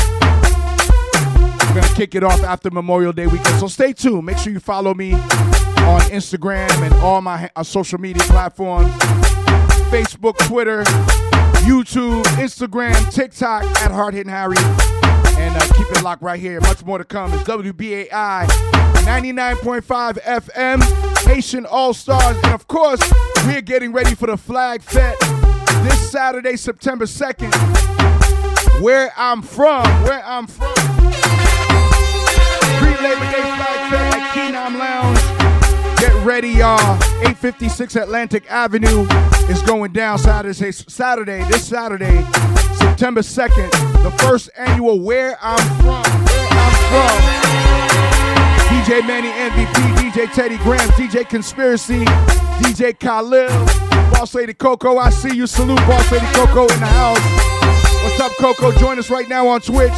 We're 1.68 1.76
going 1.76 1.88
to 1.88 1.93
kick 1.95 2.16
it 2.16 2.24
off 2.24 2.41
after 2.41 2.72
Memorial 2.72 3.14
Day 3.14 3.28
weekend. 3.28 3.59
So 3.59 3.68
stay 3.68 3.93
tuned. 3.93 4.26
Make 4.26 4.39
sure 4.39 4.51
you 4.51 4.59
follow 4.59 4.95
me 4.95 5.14
on 5.14 6.01
Instagram 6.09 6.72
and 6.82 6.93
all 6.95 7.22
my 7.22 7.51
uh, 7.55 7.61
social 7.61 7.99
media 7.99 8.24
platforms 8.24 8.91
Facebook, 9.93 10.36
Twitter, 10.47 10.84
YouTube, 11.66 12.24
Instagram, 12.41 13.14
TikTok 13.14 13.64
at 13.64 13.91
Hard 13.91 14.16
Hitting 14.16 14.32
Harry. 14.32 14.57
And 15.43 15.55
uh, 15.57 15.73
keep 15.73 15.87
it 15.91 16.01
locked 16.03 16.21
right 16.21 16.39
here. 16.39 16.61
Much 16.61 16.85
more 16.85 16.97
to 16.97 17.03
come. 17.03 17.33
It's 17.33 17.43
WBAI 17.43 18.47
99.5 18.47 20.13
FM, 20.21 21.27
Haitian 21.27 21.65
All 21.65 21.93
Starz. 21.93 22.41
And 22.45 22.53
of 22.53 22.65
course, 22.69 23.01
we're 23.45 23.59
getting 23.61 23.91
ready 23.91 24.15
for 24.15 24.27
the 24.27 24.37
Flag 24.37 24.81
Fete 24.81 25.19
this 25.83 26.11
Saturday, 26.11 26.55
September 26.55 27.03
2nd. 27.03 27.51
Where 28.81 29.11
I'm 29.17 29.41
from, 29.41 29.83
where 30.03 30.23
I'm 30.23 30.47
from. 30.47 30.73
Pre 32.77 32.91
Labor 33.01 33.31
Day 33.31 33.41
Flag 33.41 33.91
Fete 33.91 34.15
at 34.15 34.31
Keenam 34.33 34.79
Lounge. 34.79 35.32
Get 36.24 36.30
ready, 36.30 36.49
y'all. 36.51 36.95
856 37.19 37.97
Atlantic 37.97 38.49
Avenue 38.49 39.05
is 39.49 39.61
going 39.63 39.91
down 39.91 40.17
Saturday, 40.17 40.71
Saturday, 40.71 41.43
this 41.49 41.67
Saturday, 41.67 42.24
September 42.78 43.19
2nd. 43.19 43.69
The 44.03 44.11
first 44.24 44.49
annual 44.57 45.01
Where 45.01 45.38
I'm 45.41 45.57
From. 45.82 46.01
Where 46.24 46.47
I'm 46.49 46.76
From. 46.88 47.19
DJ 48.69 49.05
Manny 49.05 49.32
MVP, 49.32 49.95
DJ 49.97 50.32
Teddy 50.32 50.57
Graham, 50.59 50.88
DJ 50.91 51.28
Conspiracy, 51.28 52.05
DJ 52.63 52.97
Khalil, 52.97 53.49
Boss 54.13 54.34
Lady 54.34 54.53
Coco. 54.53 54.99
I 54.99 55.09
see 55.09 55.36
you. 55.36 55.45
Salute 55.45 55.76
Boss 55.80 56.09
Lady 56.09 56.26
Coco 56.28 56.61
in 56.74 56.80
the 56.80 56.86
house. 56.86 57.19
What's 58.01 58.19
up, 58.21 58.32
Coco? 58.38 58.71
Join 58.80 58.97
us 58.97 59.09
right 59.09 59.28
now 59.28 59.49
on 59.49 59.59
Twitch. 59.59 59.91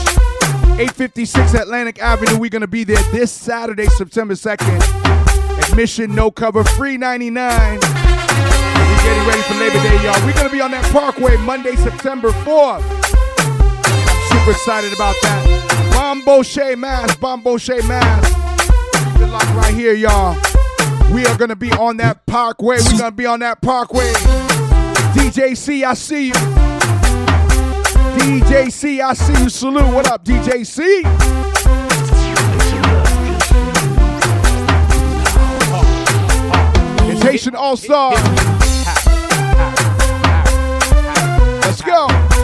856 0.73 1.53
Atlantic 1.53 1.99
Avenue. 1.99 2.39
We're 2.39 2.49
going 2.49 2.61
to 2.61 2.67
be 2.67 2.83
there 2.83 3.03
this 3.11 3.31
Saturday, 3.31 3.85
September 3.85 4.33
2nd. 4.33 5.24
Admission, 5.67 6.13
no 6.15 6.31
cover, 6.31 6.63
free 6.63 6.97
99. 6.97 7.79
We're 7.79 7.79
getting 7.79 9.27
ready 9.27 9.41
for 9.41 9.53
Labor 9.55 9.81
Day, 9.83 10.03
y'all. 10.03 10.25
We're 10.25 10.33
to 10.47 10.49
be 10.49 10.61
on 10.61 10.71
that 10.71 10.89
Parkway 10.91 11.37
Monday, 11.37 11.75
September 11.75 12.31
4th. 12.31 12.81
I'm 12.81 14.37
super 14.37 14.51
excited 14.51 14.93
about 14.93 15.15
that. 15.21 15.91
Bombo 15.93 16.43
Shea 16.43 16.75
Mass, 16.75 17.15
Bombo 17.17 17.57
Shea 17.57 17.81
Mass. 17.87 18.31
It 19.19 19.27
locked 19.27 19.53
right 19.55 19.73
here, 19.73 19.93
y'all. 19.93 20.35
We 21.13 21.25
are 21.25 21.37
to 21.49 21.55
be 21.55 21.71
on 21.71 21.97
that 21.97 22.25
Parkway. 22.25 22.77
We're 22.77 22.97
to 22.97 23.11
be 23.11 23.25
on 23.25 23.39
that 23.41 23.61
Parkway. 23.61 24.11
DJ 25.13 25.55
C, 25.55 25.83
I 25.83 25.93
see 25.93 26.27
you. 26.27 26.33
DJ 28.17 28.71
C, 28.71 29.01
I 29.01 29.13
see 29.13 29.43
you. 29.43 29.49
Salute. 29.49 29.93
What 29.93 30.09
up, 30.09 30.23
DJ 30.23 30.65
C? 30.65 31.84
Haitian 37.25 37.55
All 37.55 37.75
Star. 37.75 38.11
Let's 41.61 41.81
go. 41.81 42.34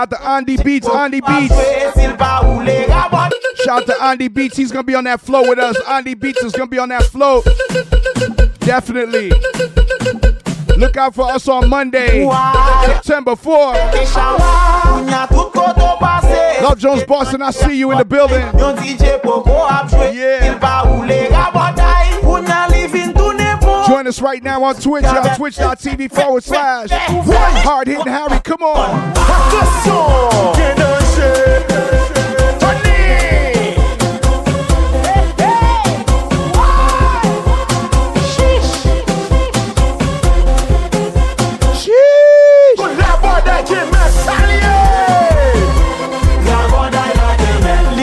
Shout 0.00 0.14
out 0.14 0.18
to 0.18 0.28
Andy 0.30 0.56
Beats, 0.56 0.88
Andy 0.88 1.20
Beats. 1.20 1.54
Shout 3.64 3.82
out 3.82 3.86
to 3.86 4.02
Andy 4.02 4.28
Beats. 4.28 4.56
He's 4.56 4.72
gonna 4.72 4.82
be 4.82 4.94
on 4.94 5.04
that 5.04 5.20
flow 5.20 5.46
with 5.46 5.58
us. 5.58 5.76
Andy 5.86 6.14
Beats 6.14 6.42
is 6.42 6.52
gonna 6.52 6.68
be 6.68 6.78
on 6.78 6.88
that 6.88 7.02
float. 7.02 7.44
Definitely. 8.60 9.30
Look 10.78 10.96
out 10.96 11.14
for 11.14 11.30
us 11.30 11.46
on 11.48 11.68
Monday, 11.68 12.26
September 12.86 13.32
4th. 13.32 13.92
Love 16.62 16.78
Jones 16.78 17.04
Boston, 17.04 17.42
I 17.42 17.50
see 17.50 17.76
you 17.76 17.90
in 17.90 17.98
the 17.98 18.04
building. 18.06 18.40
Yeah 20.14 20.38
us 24.10 24.20
right 24.20 24.42
now 24.42 24.64
on 24.64 24.74
Twitch, 24.74 25.04
on 25.04 25.36
Twitch.tv 25.36 26.10
forward 26.10 26.42
slash 26.42 26.88
Hard 26.90 27.86
Hitting 27.86 28.06
Harry. 28.06 28.40
Come 28.40 28.60
on. 28.60 29.14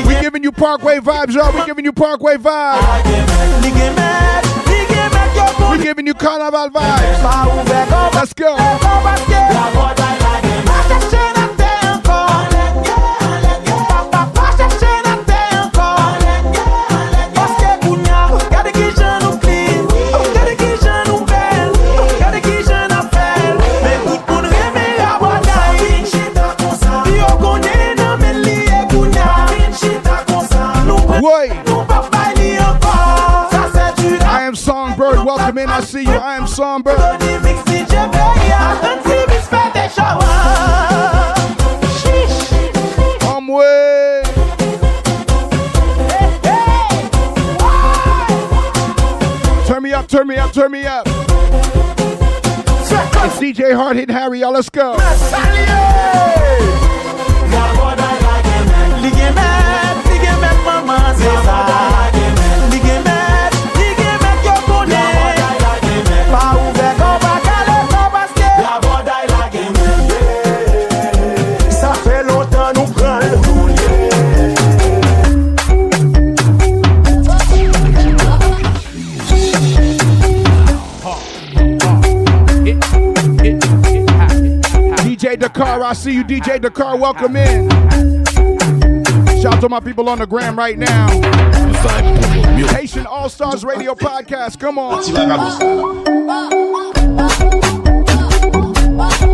We 0.08 0.22
giving 0.22 0.44
you 0.44 0.54
Parkway 0.54 1.00
vibes, 1.00 1.34
y'all. 1.34 1.52
We 1.54 1.66
giving 1.66 1.84
you 1.84 1.92
Parkway 1.92 2.38
vibes. 2.38 4.47
We 5.72 5.84
giving 5.84 6.08
you 6.08 6.14
Carnival 6.14 6.70
vibes. 6.70 8.14
Let's 8.14 8.34
go. 8.34 8.56
Songbird. 35.58 35.64
In. 35.64 35.70
I 35.70 35.80
see 35.82 36.04
you. 36.04 36.12
I 36.12 36.36
am 36.36 36.48
Songbird. 36.48 36.98
I'm 43.24 43.48
way. 43.48 44.22
Turn 49.66 49.84
me 49.84 49.94
up, 49.94 50.08
turn 50.08 50.28
me 50.28 50.36
up, 50.38 50.54
turn 50.54 50.72
me 50.72 50.86
up. 50.86 51.08
It's 53.20 53.40
DJ 53.40 53.76
Hard 53.76 53.98
Hit 53.98 54.10
Harry, 54.10 54.40
y'all. 54.40 54.54
Let's 54.54 54.70
go. 54.70 54.98
Ça 54.98 55.38
Dakar, 85.58 85.84
I 85.84 85.94
see 85.94 86.14
you. 86.14 86.24
DJ 86.24 86.62
Dakar, 86.62 86.96
welcome 86.98 87.36
in. 87.36 87.68
Shout 89.42 89.56
out 89.56 89.62
to 89.62 89.70
my 89.70 89.80
people 89.80 90.08
on 90.08 90.20
the 90.20 90.28
gram 90.28 90.56
right 90.56 90.78
now. 90.78 91.08
Haitian 92.76 93.08
All 93.08 93.28
Starz 93.28 93.66
Radio 93.66 93.96
Podcast. 93.96 94.60
Come 94.60 94.78
on. 94.78 95.02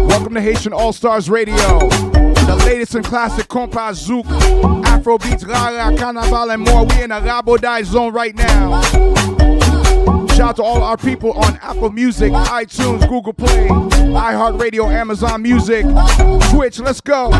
Welcome 0.08 0.34
to 0.36 0.42
Haitian 0.42 0.72
All 0.72 0.94
Starz 0.94 1.30
Radio. 1.30 1.90
The 1.90 2.64
latest 2.68 2.96
in 2.96 3.04
classic 3.04 3.50
compa 3.50 3.92
zouk, 3.92 4.24
Afrobeats, 4.84 5.46
Rara, 5.46 5.94
Carnaval, 5.98 6.52
and 6.52 6.64
more. 6.64 6.86
We 6.86 7.04
in 7.04 7.12
a 7.12 7.20
Raboday 7.20 7.84
zone 7.84 8.14
right 8.14 8.34
now. 8.34 9.43
Out 10.44 10.58
to 10.58 10.64
all 10.64 10.84
our 10.84 10.98
people 10.98 11.32
on 11.32 11.58
Apple 11.62 11.90
Music, 11.90 12.30
iTunes, 12.34 13.08
Google 13.08 13.32
Play, 13.32 13.70
iHeartRadio, 13.70 14.92
Amazon 14.92 15.42
Music, 15.42 15.86
Twitch. 16.52 16.80
Let's 16.80 17.00
go. 17.00 17.32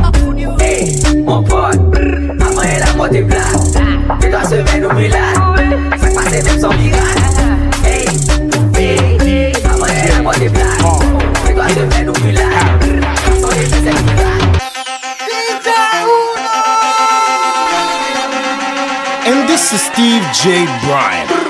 And 19.26 19.50
this 19.50 19.74
is 19.74 19.82
Steve 19.82 20.24
J. 20.34 20.66
Bryan. 20.86 21.43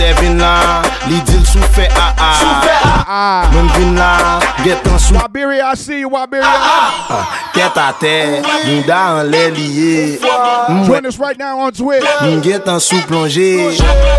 Vin 0.00 0.38
la, 0.38 0.80
Li 1.10 1.18
dil 1.26 1.42
sou 1.42 1.60
fe 1.74 1.88
a 1.98 2.08
a. 2.22 2.30
Mwen 3.50 3.70
vin 3.74 3.96
la, 3.98 4.38
getan 4.62 4.98
sou. 5.02 5.18
Wabiri 5.18 5.58
a 5.58 5.72
si, 5.74 6.04
wabiri 6.06 6.44
a 6.46 6.52
ah, 6.54 7.38
Ket 7.50 7.78
a 7.82 7.88
te, 7.98 8.12
mwen 8.46 8.84
da 8.86 9.00
an 9.18 9.30
le 9.32 9.48
liye. 9.56 10.20
Join 10.86 11.06
us 11.06 11.18
right 11.18 11.36
now 11.36 11.58
on 11.58 11.72
Twitter 11.72 12.06
Mwen 12.22 12.40
getan 12.44 12.78
sou 12.80 13.00
plonje. 13.08 13.74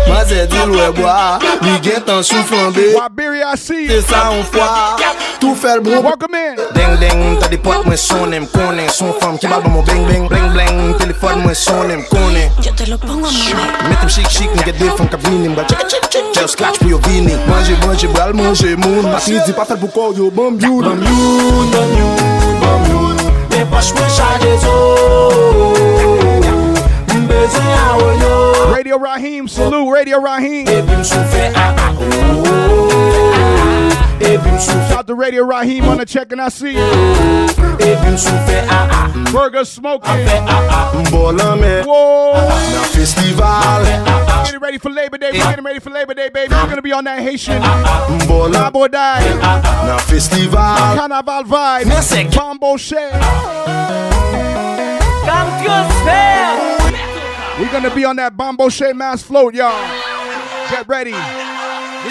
Mwen 0.06 0.26
se 0.28 0.44
dil 0.52 0.74
weboa 0.74 1.38
Li 1.62 1.78
getan 1.84 2.20
sou 2.26 2.42
flambe 2.44 2.84
Wabiri 2.98 3.40
a 3.46 3.54
si 3.56 3.86
Te 3.88 4.02
sa 4.04 4.26
an 4.34 4.44
fwa 4.52 4.98
Tou 5.40 5.54
fel 5.56 5.80
bro. 5.80 6.02
Welcome 6.04 6.36
in. 6.36 6.60
Deng 6.76 6.98
deng, 7.00 7.22
ta 7.40 7.48
di 7.48 7.56
pot 7.56 7.86
mwen 7.86 7.96
sonen 7.96 8.44
Mkonen 8.44 8.90
son 8.92 9.14
fam 9.22 9.38
ki 9.40 9.48
balba 9.48 9.72
mwen 9.72 9.86
beng 9.88 10.04
beng 10.10 10.28
Bleng 10.28 10.52
bleng, 10.52 10.82
telefon 11.00 11.40
mwen 11.46 11.56
sonen 11.56 12.04
Mkonen 12.04 12.52
Yo 12.60 12.74
te 12.76 12.90
lo 12.90 13.00
pongo 13.00 13.32
mwen 13.32 13.64
Metem 13.88 14.12
chik 14.12 14.28
chik, 14.28 14.52
mwen 14.52 14.68
get 14.68 14.78
dil 14.82 14.92
fam 14.98 15.08
kabini 15.08 15.48
Mwen 15.48 15.72
chik 15.72 15.88
chik 15.88 16.10
chik, 16.10 16.32
just 16.36 16.58
scratch 16.58 16.81
pou 16.82 16.90
yo 16.90 16.98
vini 17.06 17.38
Manje 17.48 17.78
manje, 17.86 18.10
bral 18.12 18.34
manje 18.34 18.74
moun 18.76 19.08
Mati 19.08 19.38
di 19.46 19.54
pa 19.56 19.64
fel 19.64 19.78
pou 19.78 20.12
yo 20.18 20.30
bam 20.30 20.58
youn 20.60 20.82
Bam 20.84 21.00
youn, 21.06 21.70
bam 21.72 21.96
youn, 21.98 22.60
bam 22.60 22.90
youn 22.90 23.16
Men 23.54 23.66
poch 23.72 23.94
mwen 23.96 24.10
chaje 24.18 24.52
zo 24.66 24.76
Mbeze 27.22 27.62
a 27.78 27.92
Radio 28.72 28.98
Raheem, 28.98 29.48
salute 29.48 29.90
Radio 29.94 30.20
Raheem. 30.20 30.66
Ebi 30.66 30.92
m 30.92 31.04
sou 31.04 31.24
fe 31.30 31.52
a 31.54 31.70
a 31.70 31.92
Ebi 31.96 33.61
m 34.24 34.58
sou 34.58 34.72
Shout 34.88 34.98
out 34.98 35.06
to 35.06 35.14
Radio 35.14 35.44
Raheem 35.44 35.84
on 35.88 35.98
the 35.98 36.06
check 36.06 36.32
and 36.32 36.40
I 36.40 36.48
see 36.48 36.72
you. 36.72 36.78
Ebi 37.78 38.06
m 38.06 38.16
sou 38.18 38.30
fe 38.46 38.58
a 38.68 38.80
a 38.90 39.32
Burger 39.32 39.64
smoking. 39.64 40.26
Mbola 41.06 41.58
men 41.58 41.84
Whoa. 41.84 42.34
Na 42.72 42.82
festival 42.92 43.84
Getting 44.44 44.60
ready 44.60 44.78
for 44.78 44.90
Labor 44.90 45.18
Day. 45.18 45.30
We're 45.32 45.38
getting 45.38 45.64
ready 45.64 45.80
for 45.80 45.90
Labor 45.90 46.14
Day, 46.14 46.28
baby. 46.28 46.54
We're 46.54 46.68
gonna 46.68 46.82
be 46.82 46.92
on 46.92 47.04
that 47.04 47.20
Haitian 47.20 47.62
Mbola 47.62 48.70
Raboday, 48.70 49.40
Na 49.86 49.98
festival 49.98 50.58
Carnaval 50.96 51.44
vibe, 51.44 51.86
Music. 51.86 52.30
Bombo 52.30 52.76
Share. 52.76 53.10
We're 57.58 57.70
gonna 57.70 57.94
be 57.94 58.04
on 58.04 58.16
that 58.16 58.36
Bombo 58.36 58.68
Shea 58.68 58.92
Mass 58.92 59.22
float, 59.22 59.54
y'all. 59.54 59.72
Get 60.70 60.88
ready. 60.88 61.14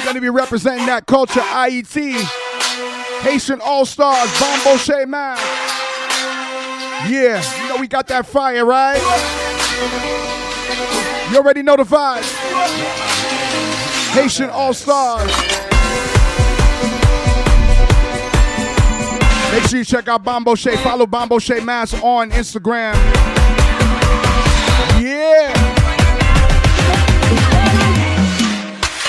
We're 0.01 0.07
gonna 0.07 0.21
be 0.21 0.29
representing 0.29 0.87
that 0.87 1.05
culture, 1.05 1.41
IET, 1.41 2.13
Haitian 3.21 3.61
All 3.61 3.85
Starz, 3.85 4.39
Bombo 4.39 4.75
Shea 4.77 5.05
Mass. 5.05 5.39
Yeah, 7.07 7.61
you 7.61 7.69
know 7.69 7.79
we 7.79 7.87
got 7.87 8.07
that 8.07 8.25
fire, 8.25 8.65
right? 8.65 8.97
You 11.29 11.37
already 11.37 11.61
know 11.61 11.77
the 11.77 11.83
vibe. 11.83 12.23
Haitian 14.13 14.49
All 14.49 14.73
Starz. 14.73 15.29
Make 19.51 19.69
sure 19.69 19.77
you 19.77 19.85
check 19.85 20.07
out 20.07 20.23
Bombo 20.23 20.55
Shea. 20.55 20.77
Follow 20.77 21.05
Bombo 21.05 21.37
Shea 21.37 21.59
Mass 21.59 21.93
on 22.01 22.31
Instagram. 22.31 22.95
Yeah. 24.99 25.80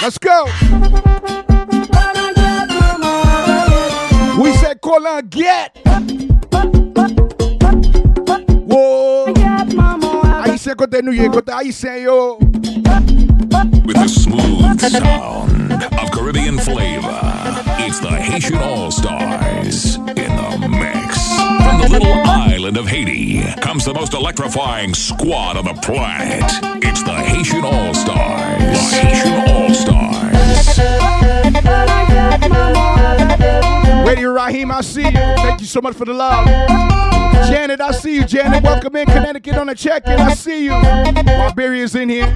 Let's 0.03 0.19
go. 0.19 0.47
We 4.43 4.53
said 4.55 4.81
call 4.81 5.07
on 5.07 5.29
get. 5.29 5.79
Whoa. 8.67 9.33
Haïtien 10.43 10.75
côté 10.75 11.03
New 11.03 11.13
York, 11.13 11.35
côté 11.35 11.53
Haïtien 11.53 11.99
yo. 11.99 12.37
With 13.85 13.95
the 13.95 14.09
smooth 14.09 14.81
sound 14.81 15.73
of 15.73 16.11
Caribbean 16.11 16.59
flavor, 16.59 17.21
it's 17.79 18.01
the 18.01 18.11
Haitian 18.11 18.59
All 18.59 18.91
Starz 18.91 19.99
in 20.19 20.35
the 20.35 20.69
mix. 20.69 21.02
Little 21.93 22.15
island 22.25 22.79
of 22.79 22.87
Haiti 22.87 23.43
comes 23.61 23.85
the 23.85 23.93
most 23.93 24.15
electrifying 24.15 24.95
squad 24.95 25.59
on 25.59 25.67
the 25.67 25.75
planet. 25.75 26.43
It's 26.83 27.03
the 27.03 27.13
Haitian 27.13 27.67
All 27.67 27.93
Starz. 27.93 28.59
The 28.59 28.79
Haitian 28.97 29.35
All 29.51 29.69
Starz. 29.69 30.33
Radio 34.07 34.33
Raheem, 34.33 34.71
I 34.71 34.81
see 34.81 35.05
you. 35.05 35.11
Thank 35.11 35.61
you 35.61 35.67
so 35.67 35.83
much 35.83 35.95
for 35.95 36.07
the 36.07 36.15
love. 36.15 36.47
Janet, 37.47 37.83
I 37.83 37.91
see 37.91 38.17
you. 38.17 38.25
Janet, 38.25 38.65
welcome 38.65 38.97
in 38.97 39.05
Connecticut 39.05 39.57
on 39.57 39.67
the 39.67 39.75
check-in. 39.75 40.19
I 40.19 40.33
see 40.33 40.65
you. 40.65 40.71
Barbarian's 40.71 41.95
in 41.95 42.09
here. 42.09 42.33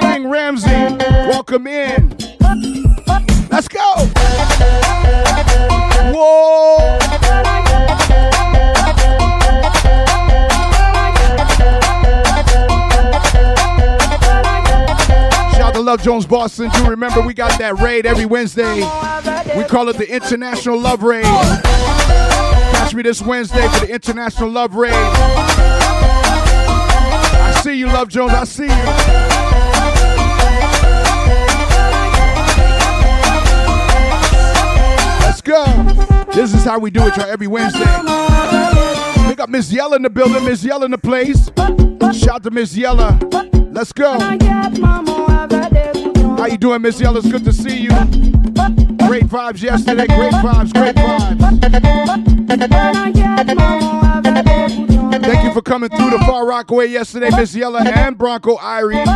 King 0.00 0.28
Ramsey, 0.28 0.96
welcome 1.28 1.68
in. 1.68 2.16
Let's 3.50 3.68
go. 3.68 3.94
Whoa. 6.12 7.55
Love 15.86 16.02
Jones 16.02 16.26
Boston. 16.26 16.68
Do 16.70 16.90
remember 16.90 17.20
we 17.22 17.32
got 17.32 17.58
that 17.60 17.78
raid 17.78 18.06
every 18.06 18.26
Wednesday. 18.26 18.80
We 19.56 19.62
call 19.64 19.88
it 19.88 19.96
the 19.96 20.06
International 20.12 20.76
Love 20.78 21.04
Raid. 21.04 21.24
Catch 21.24 22.92
me 22.92 23.02
this 23.02 23.22
Wednesday 23.22 23.66
for 23.68 23.86
the 23.86 23.94
International 23.94 24.50
Love 24.50 24.74
Raid. 24.74 24.92
I 27.32 27.60
see 27.62 27.74
you, 27.74 27.86
Love 27.86 28.08
Jones. 28.08 28.32
I 28.32 28.42
see 28.42 28.64
you. 28.64 28.68
Let's 35.22 35.40
go. 35.40 35.85
This 36.36 36.52
is 36.52 36.64
how 36.64 36.78
we 36.78 36.90
do 36.90 37.00
it, 37.06 37.16
y'all, 37.16 37.30
every 37.30 37.46
Wednesday. 37.46 37.78
Pick 39.26 39.40
up 39.40 39.48
Miss 39.48 39.72
Yella 39.72 39.96
in 39.96 40.02
the 40.02 40.10
building, 40.10 40.44
Miss 40.44 40.62
Yella 40.62 40.84
in 40.84 40.90
the 40.90 40.98
place. 40.98 41.50
Shout 42.14 42.42
to 42.42 42.50
Miss 42.50 42.76
Yella. 42.76 43.18
Let's 43.70 43.90
go. 43.90 44.18
How 46.36 46.44
you 46.44 46.58
doing, 46.58 46.82
Miss 46.82 47.00
Yella? 47.00 47.20
It's 47.20 47.32
good 47.32 47.42
to 47.44 47.54
see 47.54 47.78
you. 47.78 47.88
Great 47.88 49.24
vibes 49.24 49.62
yesterday. 49.62 50.06
Great 50.08 50.34
vibes. 50.34 50.74
Great 50.74 50.94
vibes. 50.94 51.40
Thank 55.22 55.42
you 55.42 55.52
for 55.54 55.62
coming 55.62 55.88
through 55.88 56.10
the 56.10 56.18
Far 56.26 56.46
Rockaway 56.46 56.88
yesterday, 56.88 57.30
Miss 57.34 57.54
Yella 57.54 57.80
and 57.80 58.18
Bronco 58.18 58.58
Irie. 58.58 59.06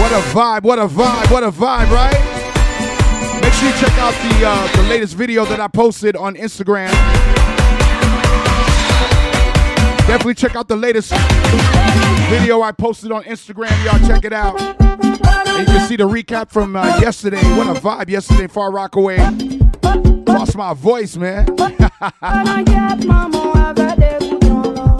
What 0.00 0.10
a 0.10 0.22
vibe! 0.32 0.62
What 0.62 0.78
a 0.78 0.88
vibe! 0.88 1.30
What 1.30 1.44
a 1.44 1.50
vibe! 1.50 1.90
Right? 1.90 2.31
Sure 3.62 3.70
you 3.70 3.78
check 3.78 3.96
out 3.98 4.12
the 4.14 4.44
uh, 4.44 4.76
the 4.76 4.82
latest 4.88 5.14
video 5.14 5.44
that 5.44 5.60
I 5.60 5.68
posted 5.68 6.16
on 6.16 6.34
Instagram. 6.34 6.90
Definitely 10.08 10.34
check 10.34 10.56
out 10.56 10.66
the 10.66 10.74
latest 10.74 11.12
video 12.28 12.62
I 12.62 12.72
posted 12.72 13.12
on 13.12 13.22
Instagram. 13.22 13.70
Y'all 13.84 14.04
check 14.04 14.24
it 14.24 14.32
out. 14.32 14.60
And 14.60 15.60
you 15.60 15.74
can 15.74 15.88
see 15.88 15.94
the 15.94 16.08
recap 16.08 16.50
from 16.50 16.74
uh, 16.74 16.84
yesterday. 17.00 17.40
What 17.56 17.68
a 17.68 17.80
vibe 17.80 18.08
yesterday, 18.08 18.48
Far 18.48 18.72
Rockaway. 18.72 19.18
Lost 20.26 20.56
my 20.56 20.74
voice, 20.74 21.16
man. 21.16 21.46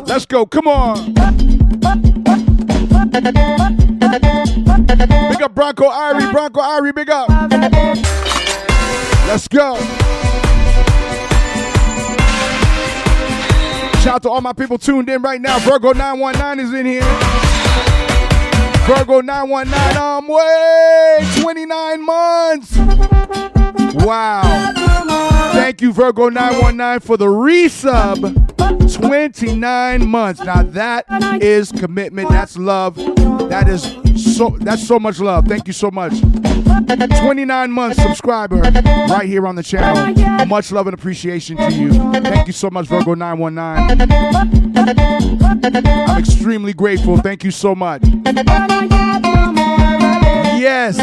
Let's 0.07 0.27
go. 0.27 0.47
Come 0.47 0.69
on. 0.69 1.15
Up 5.53 5.55
Bronco 5.55 5.91
Irie. 5.91 6.33
Bronco 6.33 6.61
Irie, 6.61 6.95
big 6.95 7.11
up. 7.11 7.29
Let's 9.29 9.49
go. 9.49 9.77
Shout 14.01 14.15
out 14.15 14.23
to 14.23 14.31
all 14.31 14.41
my 14.41 14.53
people 14.55 14.79
tuned 14.79 15.09
in 15.11 15.21
right 15.21 15.41
now. 15.41 15.59
Virgo 15.61 15.93
919 15.93 16.65
is 16.65 16.73
in 16.73 16.87
here. 16.87 17.03
Virgo 18.87 19.21
919, 19.21 19.97
I'm 19.97 20.27
way 20.27 21.19
29 21.43 22.05
months. 22.05 22.77
Wow. 24.05 25.32
Thank 25.53 25.81
you, 25.83 25.93
Virgo 25.93 26.29
919, 26.29 27.01
for 27.01 27.17
the 27.17 27.27
resub. 27.27 28.39
29 28.93 30.09
months. 30.09 30.41
Now 30.41 30.63
that 30.63 31.05
is 31.43 31.73
commitment. 31.73 32.29
That's 32.29 32.57
love. 32.57 32.97
That 32.97 33.69
is 33.69 33.83
so 34.35 34.51
that's 34.61 34.87
so 34.87 34.99
much 34.99 35.21
love. 35.21 35.47
Thank 35.47 35.67
you 35.67 35.73
so 35.73 35.91
much. 35.91 36.13
29 36.21 37.71
months 37.71 38.03
subscriber 38.03 38.57
right 38.57 39.27
here 39.27 39.47
on 39.47 39.57
the 39.57 39.63
channel. 39.63 40.47
Much 40.47 40.73
love 40.73 40.87
and 40.87 40.95
appreciation 40.95 41.57
to 41.57 41.73
you. 41.73 41.93
Thank 42.13 42.47
you 42.47 42.53
so 42.53 42.71
much, 42.71 42.87
Virgo 42.87 43.15
919. 43.15 44.13
I'm 46.09 46.19
extremely 46.19 46.73
grateful. 46.73 47.19
Thank 47.19 47.45
you 47.45 47.51
so 47.51 47.75
much. 47.75 48.03
Yes. 50.63 50.97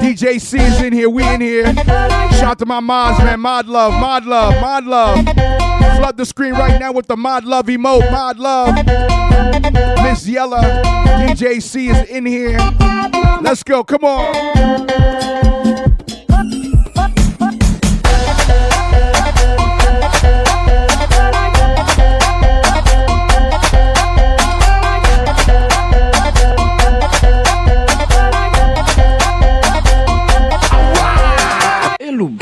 DJ 0.00 0.40
C 0.40 0.56
is 0.56 0.80
in 0.80 0.92
here. 0.92 1.10
We 1.10 1.26
in 1.26 1.40
here. 1.40 1.74
Shout 1.74 2.44
out 2.44 2.58
to 2.60 2.66
my 2.66 2.78
mods, 2.78 3.18
man. 3.18 3.40
Mod 3.40 3.66
love, 3.66 3.92
mod 3.92 4.24
love, 4.24 4.54
mod 4.60 4.84
love. 4.84 5.24
Flood 5.96 6.16
the 6.16 6.24
screen 6.24 6.52
right 6.52 6.78
now 6.78 6.92
with 6.92 7.08
the 7.08 7.16
mod 7.16 7.44
love 7.44 7.66
emote. 7.66 8.08
Mod 8.12 8.38
love. 8.38 8.76
Miss 10.04 10.28
Yella. 10.28 10.60
DJ 11.18 11.60
C 11.60 11.88
is 11.88 12.08
in 12.08 12.24
here. 12.24 12.56
Let's 13.40 13.64
go. 13.64 13.82
Come 13.82 14.04
on. 14.04 15.37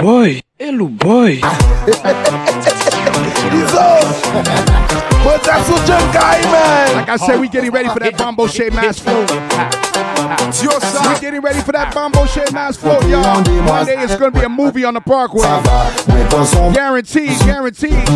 Boy, 0.07 0.41
hello 0.57 0.87
boy. 0.87 1.41
Put 5.27 5.43
that 5.43 5.67
some 5.67 5.83
guy, 6.15 6.41
man. 6.53 6.95
Like 6.95 7.09
I 7.09 7.17
said, 7.17 7.41
we 7.41 7.49
getting 7.49 7.73
ready 7.73 7.89
for 7.89 7.99
that 7.99 8.17
Bombo 8.17 8.47
Shea 8.47 8.71
Mass 8.71 9.01
float. 9.01 9.29
We 9.29 11.21
getting 11.21 11.41
ready 11.41 11.61
for 11.63 11.73
that 11.73 11.93
Bombo 11.93 12.27
Shea 12.27 12.45
Mass 12.53 12.77
flow, 12.77 13.01
y'all. 13.09 13.43
One 13.67 13.85
day 13.87 13.97
it's 13.99 14.15
gonna 14.15 14.31
be 14.31 14.43
a 14.45 14.49
movie 14.49 14.85
on 14.85 14.95
the 14.95 15.01
Parkway. 15.01 15.43
Guaranteed, 16.73 17.39
guaranteed. 17.41 18.07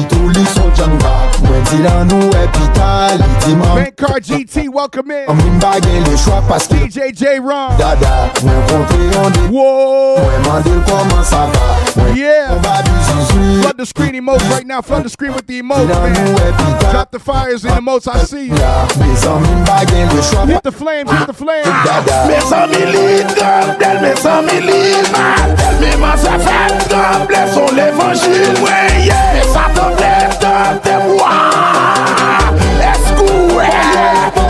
Bank 3.74 3.96
Car 3.96 4.20
GT, 4.20 4.68
welcome 4.68 5.10
in. 5.10 5.26
DJ 6.68 7.12
J 7.12 7.40
Ron. 7.40 7.76
Whoa. 9.50 10.14
Yeah. 12.14 12.60
Flood 13.62 13.76
the 13.78 13.86
screen 13.86 14.14
emotes 14.14 14.48
right 14.50 14.66
now. 14.66 14.80
Flood 14.82 15.04
the 15.04 15.10
screen 15.10 15.32
with 15.34 15.46
the 15.46 15.60
emotes, 15.60 15.88
man. 15.88 16.99
Drop 17.00 17.12
the 17.12 17.18
fires 17.18 17.64
in 17.64 17.70
the 17.70 17.80
emotes. 17.80 18.06
I 18.06 18.24
see 18.24 18.48
you. 18.48 18.52
Hit 20.52 20.62
the 20.62 20.70
flames, 20.70 21.10
hit 21.10 21.26
the 21.26 21.32
flames. 21.32 21.66
Mes 22.28 22.52
amis 22.52 22.84
leaders, 22.92 23.78
d'elle, 23.78 24.02
mes 24.02 24.26
amis 24.26 24.60
leaders. 24.60 25.80
Mes 25.80 25.96
mains 25.96 26.18
ça 26.18 26.38
fait 26.38 26.76
trembler 26.90 27.46
son 27.54 27.74
l'évangile, 27.74 28.54
ouais, 28.62 29.06
yeah. 29.06 29.34
Et 29.34 29.44
ça 29.44 29.70
te 29.72 29.80
plaît, 29.96 30.28
de 30.84 30.96
moi. 31.16 31.38
Let's 32.78 33.06
go, 33.16 33.56
ouais. 33.56 33.70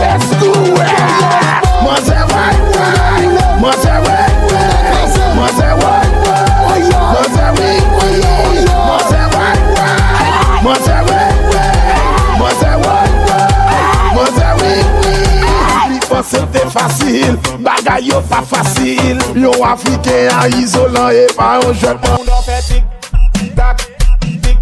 Let's 0.01 0.29
go, 0.41 0.51
ouais. 0.73 1.10
Oui. 16.21 16.39
Te 16.51 16.69
fasil, 16.69 17.37
bagay 17.59 18.05
yo 18.05 18.21
pa 18.29 18.41
fasil 18.41 19.17
Yo 19.35 19.51
afriken 19.63 20.29
a 20.29 20.47
izolan 20.47 21.11
e 21.15 21.27
pa 21.35 21.59
yon 21.61 21.73
jen 21.73 21.97
Moun 22.03 22.29
an 22.29 22.43
fe 22.45 22.57
tik, 22.67 22.83
tak, 23.55 23.77
tik, 24.41 24.57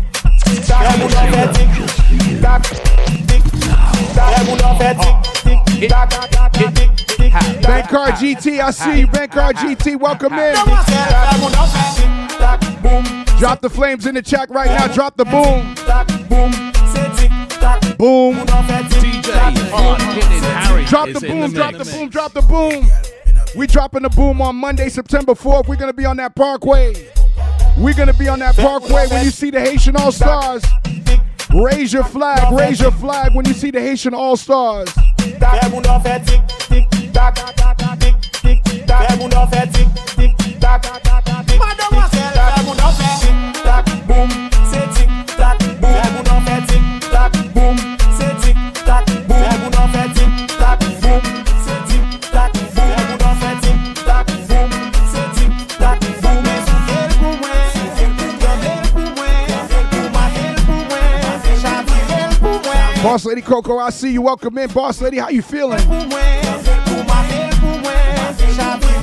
tak 0.67 0.97
Moun 0.99 1.13
an 1.17 1.27
fe 1.33 1.43
tik, 1.57 1.71
tak, 2.41 2.61
tik, 3.27 3.43
tak 4.15 4.45
Moun 4.45 4.63
an 4.63 4.77
fe 4.79 4.93
tik, 5.01 5.17
tik, 5.43 5.89
tak, 5.89 6.09
tik, 6.53 6.73
tik, 6.75 6.91
tak 7.33 7.61
Bank 7.63 7.89
Car 7.89 8.11
GT, 8.11 8.59
I 8.59 8.71
see 8.71 9.01
you. 9.01 9.07
Bank 9.07 9.31
Car 9.31 9.53
GT, 9.53 9.99
welcome 9.99 10.33
in. 10.33 10.55
Drop 13.37 13.61
the 13.61 13.69
flames 13.69 14.05
in 14.05 14.15
the 14.15 14.21
chat 14.21 14.49
right 14.49 14.69
now. 14.69 14.87
Drop 14.87 15.15
the 15.15 15.25
boom. 15.25 15.75
Boom. 17.97 18.35
Drop 20.89 21.09
the 21.11 21.19
boom, 21.19 21.53
drop 21.53 21.75
the 21.75 21.85
boom, 21.85 22.09
drop 22.09 22.33
the 22.33 22.41
boom. 22.41 22.87
We 23.55 23.67
dropping 23.67 24.01
the 24.01 24.09
boom 24.09 24.41
on 24.41 24.55
Monday, 24.55 24.89
September 24.89 25.33
4th. 25.33 25.67
We're 25.67 25.75
gonna 25.75 25.93
be 25.93 26.05
on 26.05 26.17
that 26.17 26.33
parkway. 26.35 27.11
We're 27.77 27.93
gonna 27.93 28.13
be 28.13 28.27
on 28.27 28.39
that 28.39 28.55
parkway 28.55 29.07
when 29.07 29.23
you 29.23 29.29
see 29.29 29.51
the 29.51 29.59
Haitian 29.59 29.95
All 29.95 30.11
Starz. 30.11 30.65
Raise 31.63 31.93
your 31.93 32.03
flag, 32.03 32.51
raise 32.51 32.81
your 32.81 32.91
flag 32.91 33.35
when 33.35 33.45
you 33.45 33.53
see 33.53 33.69
the 33.69 33.79
Haitian 33.79 34.15
All 34.15 34.35
Starz. 34.35 34.89
Boss 63.01 63.23
Lady 63.25 63.41
Coco, 63.41 63.77
I 63.77 63.91
see 63.91 64.11
you. 64.11 64.21
Welcome 64.21 64.57
in. 64.57 64.69
Boss 64.71 65.01
Lady, 65.01 65.17
how 65.19 65.29
you 65.29 65.41
feeling? 65.41 65.79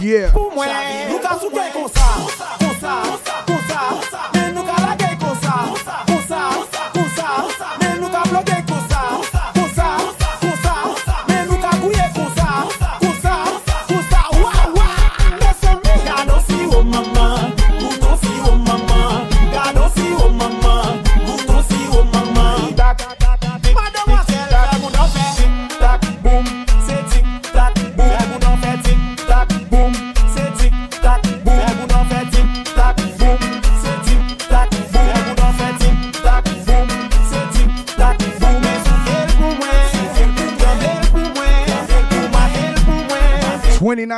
Yeah. 0.02 0.32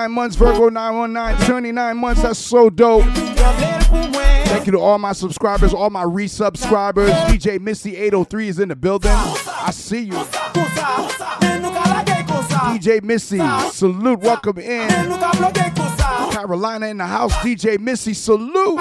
29 0.09 0.15
months, 0.15 0.37
Virgo 0.37 0.69
919. 0.71 1.47
29 1.47 1.97
months, 1.97 2.23
that's 2.23 2.39
so 2.39 2.71
dope. 2.71 3.05
Thank 3.05 4.67
you 4.67 4.73
to 4.73 4.79
all 4.79 4.99
my 4.99 5.13
subscribers, 5.13 5.75
all 5.75 5.91
my 5.91 6.05
resubscribers. 6.05 7.11
DJ 7.27 7.61
Missy 7.61 7.97
803 7.97 8.49
is 8.49 8.59
in 8.59 8.69
the 8.71 8.77
building. 8.77 9.11
I 9.13 9.71
see 9.71 10.05
you. 10.05 10.13
DJ 12.73 13.03
Missy, 13.03 13.41
salute, 13.71 14.21
welcome 14.21 14.59
in. 14.59 14.89
Carolina 16.31 16.87
in 16.87 16.97
the 16.97 17.07
house, 17.07 17.35
DJ 17.35 17.79
Missy, 17.79 18.15
salute. 18.15 18.81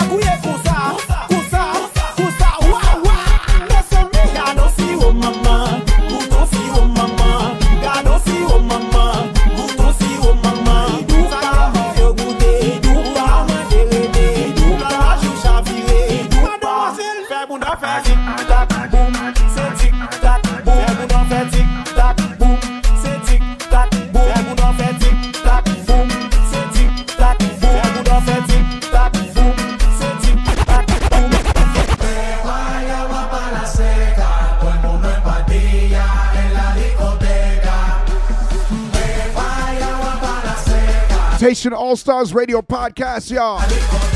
Seca. 41.48 41.56
Station 41.56 41.74
All 41.74 41.95
Starz 41.95 42.34
Radio 42.34 42.62
Podcast, 42.62 43.32
y'all. 43.32 43.60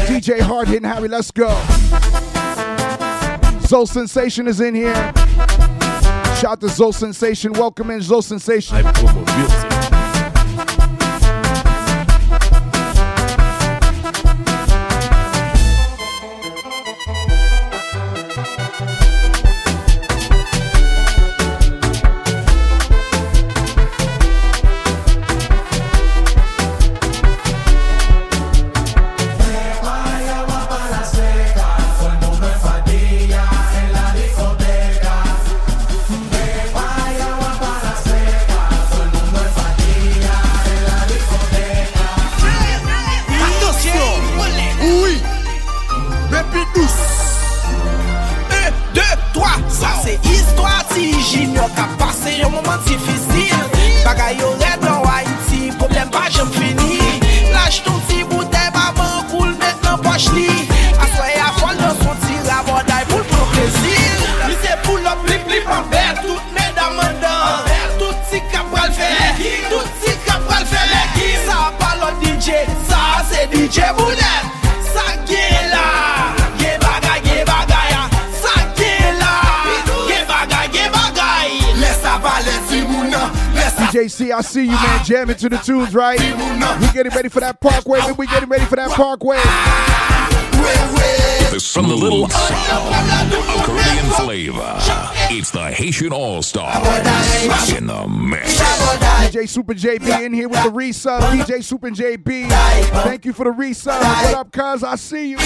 DJ 0.06 0.42
Hard 0.42 0.68
Hitting 0.68 0.90
Harry, 0.90 1.08
let's 1.08 1.32
go. 1.32 1.50
Soul 3.62 3.88
Sensation 3.88 4.48
is 4.48 4.60
in 4.60 4.76
here. 4.76 5.14
Shout 6.40 6.60
to 6.60 6.70
Soul 6.70 6.92
Sensation. 6.92 7.54
Welcome 7.54 7.92
in, 7.92 8.02
Soul 8.02 8.22
Sensation. 8.22 8.84
DJ 73.72 74.61
Laisse 83.94 84.14
ça 84.14 84.24
DJC, 84.24 84.32
I 84.32 84.42
see 84.42 84.66
you, 84.66 84.72
man. 84.72 85.04
Jamming 85.04 85.36
to 85.38 85.50
the 85.50 85.58
tunes, 85.58 85.94
right? 85.94 86.20
We 86.20 86.88
getting 86.94 87.12
ready 87.14 87.30
for 87.30 87.40
that 87.42 87.60
Parkway, 87.60 88.00
man. 88.00 88.16
We 88.18 88.28
getting 88.28 88.50
ready 88.50 88.66
for 88.66 88.76
that 88.76 88.92
Parkway. 88.92 89.38
From 91.74 91.90
the 91.90 91.96
little 91.96 92.28
island 92.32 93.34
of 93.34 93.66
Caribbean 93.66 94.06
flavor, 94.14 94.78
it's 95.30 95.52
the 95.52 95.72
Haitian 95.72 96.14
All 96.14 96.42
Star 96.42 96.74
in 97.76 97.88
the 97.88 98.08
mix. 98.08 98.60
DJ 98.60 99.48
Super 99.50 99.74
JB 99.74 100.26
in 100.26 100.34
here 100.34 100.48
with 100.48 100.64
the 100.64 100.70
resub. 100.70 101.20
DJ 101.32 101.64
Super 101.64 101.90
JB. 101.90 102.50
Thank 103.04 103.26
you 103.26 103.34
for 103.34 103.44
the 103.44 103.52
resub. 103.52 104.00
What 104.00 104.34
up, 104.34 104.52
cuz? 104.52 104.84
I 104.84 104.96
see 104.96 105.32
you. 105.32 105.38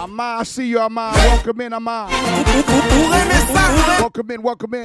Ama, 0.00 0.22
I 0.22 0.42
see 0.44 0.68
you, 0.68 0.78
Ama. 0.78 1.12
Welcome 1.14 1.60
in, 1.60 1.72
Ama. 1.74 2.08
Welcome 4.00 4.30
in, 4.30 4.42
welcome 4.42 4.74
in. 4.74 4.84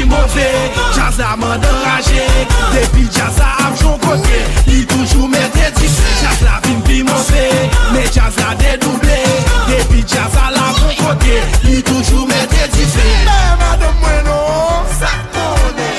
mouve 0.07 0.47
Jaz 0.95 1.17
la 1.17 1.35
man 1.37 1.59
deranje 1.61 2.25
Depi 2.73 3.07
jaz 3.11 3.37
la 3.41 3.51
ap 3.65 3.77
joun 3.81 3.99
kote 4.05 4.39
Li 4.67 4.85
toujou 4.85 5.27
mè 5.31 5.43
detis 5.55 5.99
Jaz 6.21 6.41
la 6.45 6.59
vin 6.65 6.81
pi 6.87 7.03
mouve 7.07 7.45
Mè 7.93 8.05
jaz 8.13 8.39
la 8.41 8.55
dedouble 8.61 9.19
Depi 9.69 10.03
jaz 10.03 10.39
la 10.39 10.49
la 10.55 10.67
joun 10.79 10.95
kote 11.03 11.41
Li 11.67 11.81
toujou 11.83 12.27
mè 12.29 12.41
detis 12.55 12.97
Mè 13.27 13.39
mè 13.61 13.71
de 13.83 13.93
mwen 14.01 14.25
nou 14.29 14.83
Sa 14.99 15.13
konen 15.35 15.96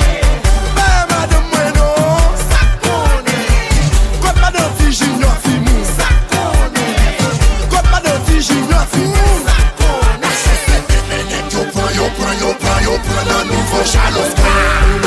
no 13.79 13.85
shallow 13.85 14.25
sky. 14.31 15.01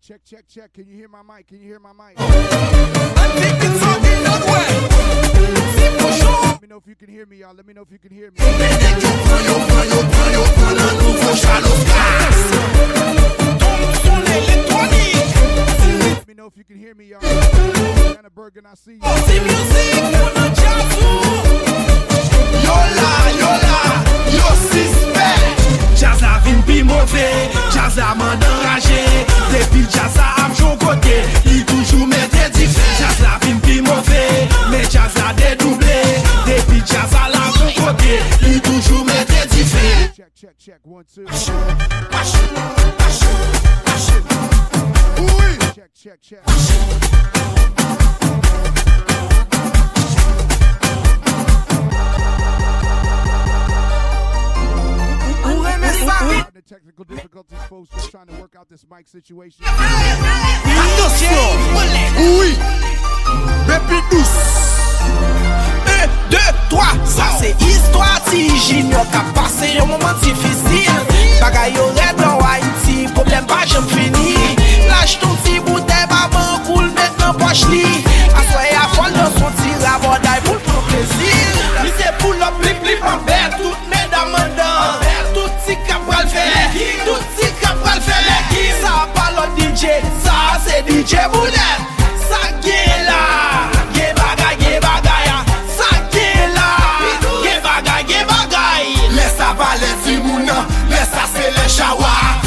Check, 0.00 0.22
check, 0.24 0.46
check. 0.46 0.72
Can 0.72 0.86
you 0.86 0.94
hear 0.94 1.08
my 1.08 1.22
mic? 1.22 1.48
Can 1.48 1.58
you 1.58 1.64
hear 1.64 1.80
my 1.80 1.92
mic? 1.92 2.14
I'm 2.18 3.30
thinking 3.40 3.74
something 3.82 4.24
that 4.26 4.42
way. 4.50 4.68
Let 6.52 6.62
me 6.62 6.68
know 6.68 6.76
if 6.76 6.86
you 6.86 6.94
can 6.94 7.08
hear 7.08 7.26
me, 7.26 7.38
y'all. 7.38 7.54
Let 7.54 7.66
me 7.66 7.74
know 7.74 7.82
if 7.82 7.90
you 7.90 7.98
can 7.98 8.12
hear 8.12 8.30
me. 8.30 8.36
Let 8.38 8.58
me 16.28 16.34
know 16.34 16.46
if 16.46 16.56
you 16.56 16.64
can 16.64 16.78
hear 16.78 16.94
me, 16.94 17.06
y'all. 17.06 17.24
Anna 18.16 18.30
Bergen, 18.30 18.66
I 18.66 18.74
see 18.74 18.92
you. 18.92 19.00
Yola, 22.64 23.12
Yola, 23.40 24.04
your 24.30 24.54
sister. 24.70 25.53
Jazz 26.04 26.20
la 26.20 26.38
vin 26.44 26.60
pi 26.66 26.82
mouve, 26.82 27.26
jazz 27.72 27.96
la 27.96 28.14
man 28.14 28.36
enraje 28.36 29.00
Depi 29.52 29.86
jazz 29.88 30.16
la 30.16 30.50
jon 30.52 30.76
kote, 30.76 31.16
li 31.46 31.64
toujou 31.64 32.04
la 32.04 33.38
vin 33.40 33.58
pi 33.60 33.80
mouve, 33.80 34.22
me 34.70 34.82
jazz 34.84 35.16
la 35.16 35.32
dedouble 35.32 35.96
Depi 36.44 36.82
jazz 36.84 37.10
la 37.32 37.48
jon 37.56 37.72
kote, 37.80 38.20
li 38.42 38.60
toujou 38.60 39.04
Check, 40.14 40.32
check, 40.36 40.58
check. 40.58 40.80
One, 40.84 41.04
two. 41.12 41.26
Check, 45.74 45.90
check, 45.94 46.20
check. 46.20 46.44
The 55.44 56.62
technical 56.66 57.04
difficulties, 57.04 57.58
folks, 57.68 57.90
just 57.90 58.10
trying 58.10 58.28
to 58.28 58.32
work 58.40 58.56
out 58.58 58.66
this 58.70 58.86
mic 58.90 59.06
situation. 59.06 59.62
Attention! 59.66 59.84
Oui! 62.16 62.56
Bébé 63.66 64.00
douce! 64.10 64.64
1, 65.84 66.08
2, 66.30 66.38
3, 66.70 66.84
sa 67.04 67.36
se 67.38 67.52
histwa 67.60 68.06
ti 68.30 68.48
Junior 68.56 69.04
ka 69.12 69.20
pase 69.34 69.74
yon 69.76 69.88
mouman 69.88 70.16
difisil 70.22 70.96
Bagay 71.40 71.76
yo 71.76 71.92
red 71.92 72.20
an 72.24 72.40
Haiti, 72.40 73.06
problem 73.12 73.44
pa 73.44 73.66
jem 73.68 73.84
fini 73.84 74.32
Laj 74.88 75.20
ton 75.20 75.36
ti 75.44 75.60
boute, 75.60 76.00
maman 76.08 76.64
koul 76.64 76.88
met 76.96 77.12
nan 77.20 77.36
poch 77.36 77.68
li 77.68 77.84
Aswaye 78.32 78.72
a 78.80 78.88
fol 78.96 79.12
nan 79.12 79.28
son 79.36 79.52
ti 79.60 79.76
raboday 79.84 80.40
pou 80.48 80.56
l'pon 80.56 80.80
plezil 80.88 81.52
Mise 81.82 82.08
pou 82.22 82.32
l'op, 82.32 82.56
lip 82.64 82.80
lip 82.88 83.04
an 83.04 83.20
bet, 83.28 83.60
tout 83.60 83.76
me 83.92 83.93
damandan 84.14 85.02
Tout 85.34 85.50
si 85.66 85.74
kap 85.88 86.06
pral 86.06 86.26
fè 86.30 86.46
Tout 87.06 87.24
si 87.38 87.50
kap 87.60 87.76
pral 87.82 88.00
fè 88.06 88.20
Sa 88.82 88.94
pa 89.16 89.26
lot 89.34 89.50
DJ 89.58 89.98
Sa 90.22 90.36
se 90.64 90.82
DJ 90.86 91.26
Boulet 91.34 91.76
Sa 92.28 92.40
ge 92.64 92.78
la 93.08 93.20
Ge 93.96 94.06
bagay, 94.20 94.54
ge 94.62 94.78
bagay 94.86 95.28
Sa 95.78 95.90
ge 96.14 96.30
la 96.54 96.70
Ge 97.42 97.58
bagay, 97.66 98.06
ge 98.10 98.22
bagay 98.30 98.96
Lè 99.18 99.28
sa 99.36 99.52
valet 99.58 99.98
si 100.06 100.18
mounan 100.22 100.74
Lè 100.94 101.04
sa 101.12 101.28
se 101.34 101.50
lè 101.58 101.68
chawa. 101.76 102.43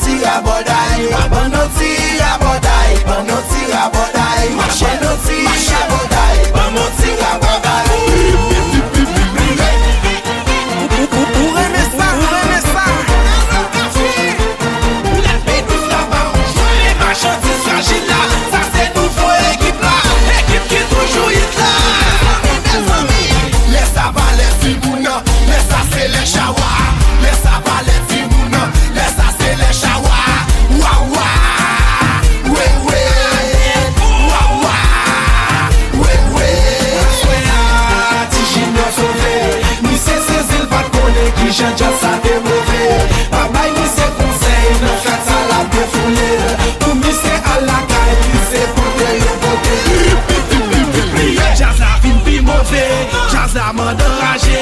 Tire 0.00 0.42
Andoraje, 53.92 54.58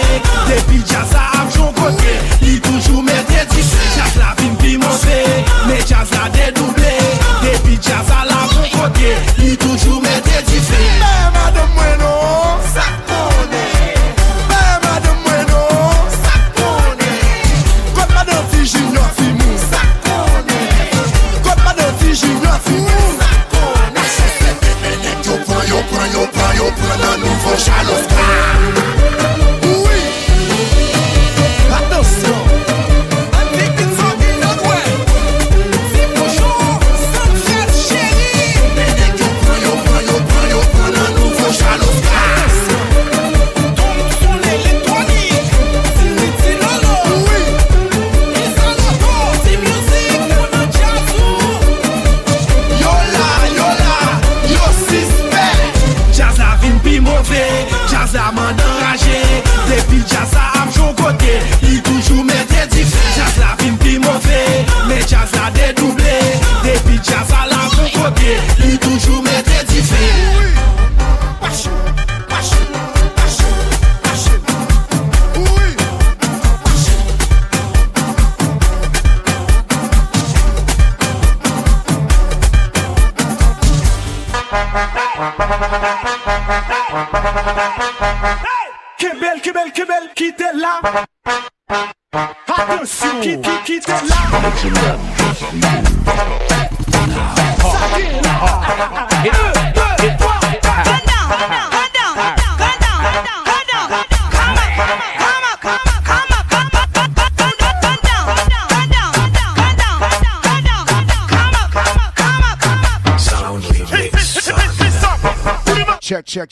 depi 0.48 0.82
jaz 0.90 1.12
la 1.14 1.22
ap 1.38 1.52
joun 1.54 1.70
kote 1.74 2.14
Li 2.42 2.56
toujou 2.64 3.02
mette 3.06 3.44
disè 3.52 3.84
Jaz 3.94 4.16
la 4.18 4.34
vin 4.40 4.56
pi 4.58 4.76
monse, 4.76 5.18
me 5.68 5.76
jaz 5.86 6.10
la 6.16 6.26
dedouble 6.34 6.96
Depi 7.44 7.78
jaz 7.78 8.10
la 8.10 8.40
ap 8.40 8.56
joun 8.56 8.68
kote 8.74 9.14
Li 9.38 9.54
toujou 9.56 10.00
mette 10.02 10.29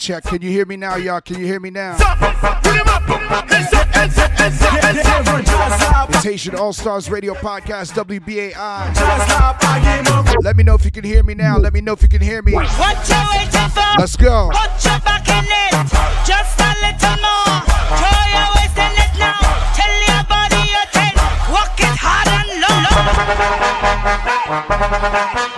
check. 0.09 0.23
Can 0.23 0.41
you 0.41 0.49
hear 0.49 0.65
me 0.65 0.75
now, 0.75 0.95
y'all? 0.95 1.21
Can 1.21 1.37
you 1.37 1.45
hear 1.45 1.59
me 1.59 1.69
now? 1.69 1.91
All 6.57 6.73
Starz 6.73 7.11
Radio 7.11 7.35
Podcast, 7.35 7.93
WBAI. 7.93 8.55
Let 10.41 10.55
me 10.57 10.63
know 10.63 10.73
if 10.73 10.83
you 10.83 10.89
can 10.91 11.03
hear 11.03 11.21
me 11.21 11.35
now. 11.35 11.59
Let 11.59 11.73
me 11.73 11.81
know 11.81 11.93
if 11.93 12.01
you 12.01 12.09
can 12.09 12.21
hear 12.21 12.41
me. 12.41 12.53
Let's 12.53 14.15
go. 14.17 14.49
Just 16.25 16.59
a 16.59 16.73
little 16.81 17.17
more. 17.21 17.61
Throw 17.99 18.21
your 18.33 18.49
waist 18.55 18.77
in 18.77 18.93
it 19.05 19.13
now. 19.19 19.37
Tell 19.77 19.93
your 20.09 20.23
body 20.25 20.73
your. 20.73 21.13
Walk 21.53 21.79
it 21.79 21.95
hard 22.01 22.27
and 22.33 22.49
low, 22.61 22.77
low. 25.45 25.48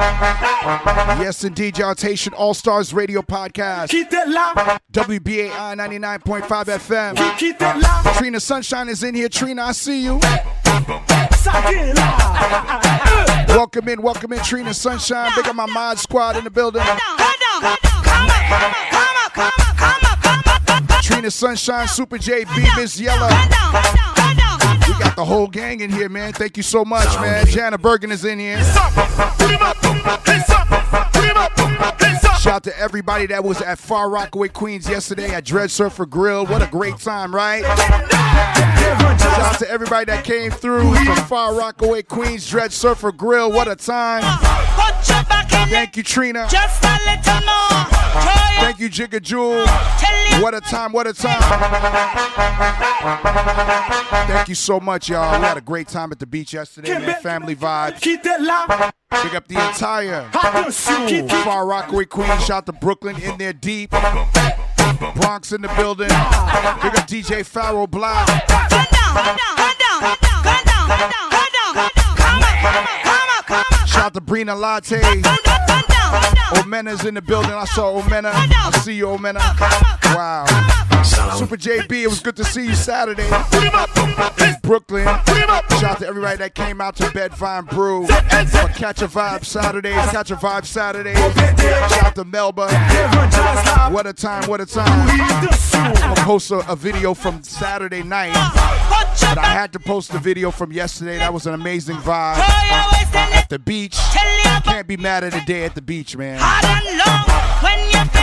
Yes, 0.71 1.43
indeed, 1.43 1.77
y'all. 1.77 1.93
Haitian 1.95 2.33
All 2.33 2.53
Starz 2.53 2.93
Radio 2.93 3.21
Podcast. 3.21 3.89
WBAI 4.93 5.75
99.5 5.75 6.47
FM. 6.47 8.17
Trina 8.17 8.39
Sunshine 8.39 8.87
is 8.87 9.03
in 9.03 9.13
here. 9.13 9.27
Trina, 9.27 9.63
I 9.63 9.71
see 9.73 10.01
you. 10.01 10.17
Welcome 13.49 13.89
in, 13.89 14.01
welcome 14.01 14.31
in, 14.31 14.39
Trina 14.43 14.73
Sunshine. 14.73 15.31
Big 15.35 15.45
up 15.45 15.55
my 15.55 15.65
mod 15.65 15.99
squad 15.99 16.37
in 16.37 16.45
the 16.45 16.49
building. 16.49 16.83
Trina 21.03 21.31
Sunshine, 21.31 21.89
Super 21.89 22.17
JB, 22.17 22.77
Miss 22.77 22.97
Yellow. 22.97 23.27
We 24.87 24.93
got 24.99 25.17
the 25.17 25.25
whole 25.25 25.47
gang 25.47 25.81
in 25.81 25.91
here, 25.91 26.07
man. 26.07 26.31
Thank 26.31 26.55
you 26.55 26.63
so 26.63 26.85
much, 26.85 27.13
man. 27.19 27.45
Jana 27.47 27.77
Bergen 27.77 28.11
is 28.11 28.23
in 28.23 28.39
here. 28.39 28.61
Shout 32.51 32.67
out 32.67 32.73
to 32.73 32.77
everybody 32.77 33.27
that 33.27 33.45
was 33.45 33.61
at 33.61 33.79
Far 33.79 34.09
Rockaway, 34.09 34.49
Queens 34.49 34.89
yesterday 34.89 35.29
at 35.29 35.45
Dread 35.45 35.71
Surfer 35.71 36.05
Grill. 36.05 36.45
What 36.45 36.61
a 36.61 36.67
great 36.67 36.97
time, 36.97 37.33
right? 37.33 37.63
Shout 37.63 39.39
out 39.39 39.57
to 39.59 39.69
everybody 39.69 40.03
that 40.11 40.25
came 40.25 40.51
through 40.51 40.93
from 40.95 41.15
Far 41.27 41.55
Rockaway, 41.55 42.03
Queens, 42.03 42.49
Dread 42.49 42.73
Surfer 42.73 43.13
Grill. 43.13 43.49
What 43.53 43.69
a 43.69 43.77
time. 43.77 44.23
Thank 45.69 45.95
you, 45.95 46.03
Trina. 46.03 46.45
Just 46.51 46.83
a 46.83 46.99
little 47.05 47.45
more. 47.45 48.00
Thank 48.11 48.79
you, 48.79 48.89
Jigga 48.89 49.21
Jewel. 49.21 49.65
What 50.41 50.53
a 50.53 50.61
time, 50.61 50.91
what 50.91 51.07
a 51.07 51.13
time. 51.13 51.41
Thank 54.27 54.49
you 54.49 54.55
so 54.55 54.79
much, 54.79 55.09
y'all. 55.09 55.39
We 55.39 55.45
had 55.45 55.57
a 55.57 55.61
great 55.61 55.87
time 55.87 56.11
at 56.11 56.19
the 56.19 56.25
beach 56.25 56.53
yesterday, 56.53 56.97
man. 56.99 57.21
Family 57.21 57.55
vibes. 57.55 58.01
Big 59.23 59.35
up 59.35 59.47
the 59.47 59.55
entire 59.67 60.29
Far 61.43 61.65
Rockaway 61.67 62.05
Queens. 62.05 62.45
Shout 62.45 62.51
out 62.51 62.65
to 62.67 62.73
Brooklyn 62.73 63.21
in 63.21 63.37
there 63.37 63.53
deep. 63.53 63.91
Bronx 65.15 65.51
in 65.51 65.61
the 65.61 65.67
building. 65.75 66.07
Big 66.07 66.95
up 66.95 67.07
DJ 67.07 67.45
Farrell 67.45 67.87
Black. 67.87 68.27
Shout 73.85 74.03
out 74.05 74.13
to 74.13 74.21
Brina 74.21 74.57
Latte. 74.57 75.01
Omena's 76.61 77.05
in 77.05 77.15
the 77.15 77.21
building. 77.21 77.51
I 77.51 77.65
saw 77.65 78.01
Omena. 78.01 78.31
I 78.33 78.71
see 78.83 78.93
you, 78.93 79.07
Omena. 79.07 80.00
Wow. 80.13 80.45
Super 81.35 81.57
JB, 81.57 82.03
it 82.03 82.07
was 82.07 82.19
good 82.19 82.35
to 82.35 82.43
see 82.43 82.65
you 82.65 82.75
Saturday. 82.75 83.25
In 83.25 84.55
Brooklyn. 84.61 85.05
Shout 85.05 85.83
out 85.83 85.99
to 85.99 86.07
everybody 86.07 86.37
that 86.37 86.53
came 86.53 86.79
out 86.81 86.95
to 86.97 87.09
Bed-Vyne 87.11 87.65
Brew 87.69 88.05
for 88.05 88.67
Catch 88.73 89.01
a 89.01 89.07
Vibe 89.07 89.45
Saturdays. 89.45 89.95
Catch 90.11 90.31
a 90.31 90.35
Vibe 90.35 90.65
Saturdays. 90.65 91.17
Shout 91.17 92.03
out 92.03 92.15
to 92.15 92.25
Melba. 92.25 92.67
What 93.91 94.05
a 94.05 94.13
time, 94.13 94.47
what 94.49 94.61
a 94.61 94.65
time. 94.65 95.09
I'm 95.73 95.93
gonna 95.93 96.15
post 96.21 96.51
a, 96.51 96.71
a 96.71 96.75
video 96.75 97.13
from 97.13 97.41
Saturday 97.43 98.03
night. 98.03 98.33
But 98.33 99.37
I 99.37 99.45
had 99.45 99.73
to 99.73 99.79
post 99.79 100.11
the 100.11 100.19
video 100.19 100.51
from 100.51 100.71
yesterday. 100.71 101.17
That 101.17 101.33
was 101.33 101.47
an 101.47 101.53
amazing 101.53 101.97
vibe. 101.97 102.37
At 103.13 103.49
the 103.49 103.59
beach. 103.59 103.97
Can't 104.63 104.87
be 104.87 104.97
mad 104.97 105.23
at 105.23 105.35
a 105.35 105.43
day 105.45 105.63
at 105.63 105.75
the 105.75 105.81
beach, 105.81 106.15
man. 106.15 106.39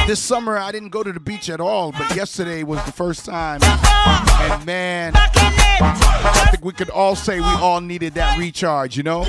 This 0.08 0.20
summer 0.20 0.56
I 0.56 0.72
didn't 0.72 0.88
go 0.88 1.02
to 1.02 1.12
the 1.12 1.20
beach 1.20 1.50
at 1.50 1.60
all, 1.60 1.92
but 1.92 2.16
yesterday 2.16 2.62
was 2.62 2.82
the 2.86 2.92
first 2.92 3.26
time. 3.26 3.60
And 3.62 4.64
man, 4.64 5.12
I 5.14 6.48
think 6.50 6.64
we 6.64 6.72
could 6.72 6.88
all 6.88 7.14
say 7.14 7.40
we 7.40 7.44
all 7.44 7.82
needed 7.82 8.14
that 8.14 8.38
recharge, 8.38 8.96
you 8.96 9.02
know? 9.02 9.24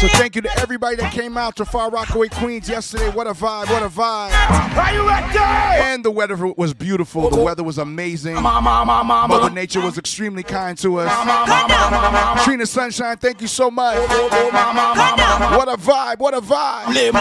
So 0.00 0.06
thank 0.16 0.36
you 0.36 0.42
to 0.42 0.58
everybody 0.60 0.94
that 0.94 1.12
came 1.12 1.36
out 1.36 1.56
to 1.56 1.64
Far 1.64 1.90
Rockaway, 1.90 2.28
Queens 2.28 2.68
yesterday. 2.68 3.10
What 3.10 3.26
a 3.26 3.32
vibe, 3.32 3.68
what 3.68 3.82
a 3.82 3.88
vibe. 3.88 4.30
Are 4.76 4.94
you 4.94 5.08
ready? 5.08 5.38
And 5.82 6.04
the 6.04 6.12
weather 6.12 6.36
was 6.36 6.72
beautiful. 6.72 7.28
The 7.28 7.42
weather 7.42 7.64
was 7.64 7.78
amazing. 7.78 8.40
Mother 8.40 9.50
Nature 9.50 9.80
was 9.80 9.98
extremely 9.98 10.44
kind 10.44 10.78
to 10.78 11.00
us. 11.00 12.44
Trina 12.44 12.66
Sunshine, 12.66 13.16
thank 13.16 13.40
you 13.40 13.48
so 13.48 13.72
much. 13.72 13.98
What 14.08 15.68
a 15.68 15.76
vibe, 15.76 16.20
what 16.20 16.32
a 16.32 16.40
vibe. 16.40 17.12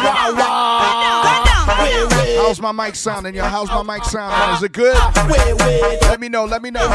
How's 2.46 2.62
my 2.62 2.72
mic 2.76 2.96
sounding, 2.96 3.36
y'all? 3.36 3.50
How's 3.50 3.70
my 3.70 3.96
mic 3.96 4.04
sounding? 4.04 4.56
Is 4.56 4.64
it 4.64 4.72
good? 4.74 4.96
Let 6.04 6.20
me 6.20 6.30
know, 6.30 6.46
let 6.46 6.62
me 6.62 6.72
know. 6.72 6.88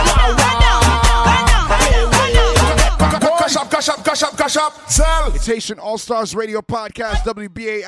Cash 3.39 3.57
up, 3.57 3.70
cash 3.70 3.89
up, 3.89 4.05
cash 4.05 4.23
up, 4.23 4.36
cash 4.36 4.57
up. 4.57 4.90
Sell. 4.90 5.32
It's 5.35 5.47
Haitian 5.47 5.78
All 5.78 5.97
Starz 5.98 6.35
Radio 6.36 6.61
Podcast, 6.61 7.23
WBAI 7.23 7.82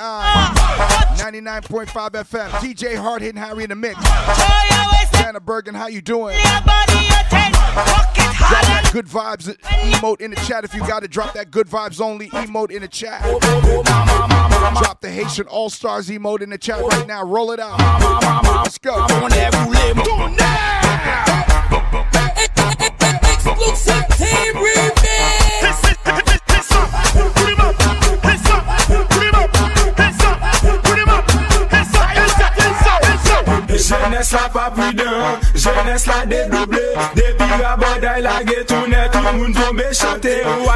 99.5 1.19 1.87
FM. 1.87 2.49
DJ 2.51 2.97
Hard 2.97 3.23
Hitting 3.23 3.41
Harry 3.41 3.65
in 3.65 3.71
the 3.71 3.77
mix. 3.77 3.99
Santa 5.17 5.41
Bergen, 5.41 5.75
how 5.75 5.89
you 5.89 6.01
doing? 6.01 6.39
Drop 6.41 6.65
that 6.65 8.91
good 8.93 9.07
vibes 9.07 9.55
emote 9.61 10.21
in 10.21 10.31
the 10.31 10.37
chat 10.39 10.65
if 10.65 10.75
you 10.75 10.81
got 10.81 11.05
it. 11.05 11.11
Drop 11.11 11.33
that 11.35 11.51
good 11.51 11.69
vibes 11.69 12.01
only 12.01 12.29
emote 12.31 12.71
in 12.71 12.83
the 12.83 12.89
chat. 12.89 13.23
Drop 14.71 15.01
the 15.01 15.11
Haitian 15.11 15.47
All 15.49 15.71
Starz 15.71 16.09
emote 16.11 16.43
in 16.43 16.51
the 16.51 16.59
chat 16.59 16.81
right 16.81 17.07
now. 17.07 17.25
Roll 17.25 17.51
it 17.53 17.61
out. 17.61 17.79
Let's 18.63 18.79
go. 18.79 19.05
Exclusive 23.25 24.07
team 24.17 24.55
Jeunesse 34.03 34.33
la 34.33 34.49
pa 34.49 34.71
prudent, 34.71 35.05
jeunesse 35.55 36.07
la 36.07 36.27
dédoublé 36.27 36.81
Depi 37.15 37.45
raboday 37.63 38.21
la 38.21 38.45
getoune, 38.45 38.97
tout 39.13 39.37
moun 39.37 39.53
tombe 39.53 39.83
chante 39.93 40.27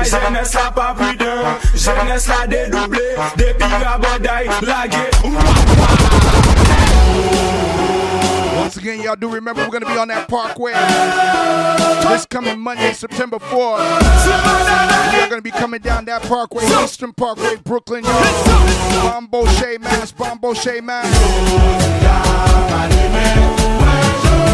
jeunesse 0.04 0.54
la 0.54 0.70
pa 0.70 0.94
prudent, 0.96 1.42
jeunesse 1.74 2.28
la 2.28 2.46
dédoublé 2.46 3.00
Depi 3.36 3.64
raboday 3.84 4.48
la 4.62 4.84
getoune 4.84 6.65
again, 8.88 9.02
y'all 9.02 9.16
do 9.16 9.28
remember 9.28 9.62
we're 9.64 9.70
gonna 9.70 9.92
be 9.92 9.98
on 9.98 10.06
that 10.06 10.28
Parkway 10.28 10.72
this 12.08 12.24
coming 12.26 12.60
Monday, 12.60 12.92
September 12.92 13.38
4th. 13.38 13.80
We're 15.12 15.28
gonna 15.28 15.42
be 15.42 15.50
coming 15.50 15.80
down 15.80 16.04
that 16.04 16.22
Parkway, 16.22 16.64
Eastern 16.84 17.12
Parkway, 17.12 17.56
Brooklyn. 17.56 18.04
Bombo 18.04 19.44
Shea 19.46 19.78
Mass, 19.78 20.12
Bombo 20.12 20.54
Shea 20.54 20.80
Mass. 20.80 21.04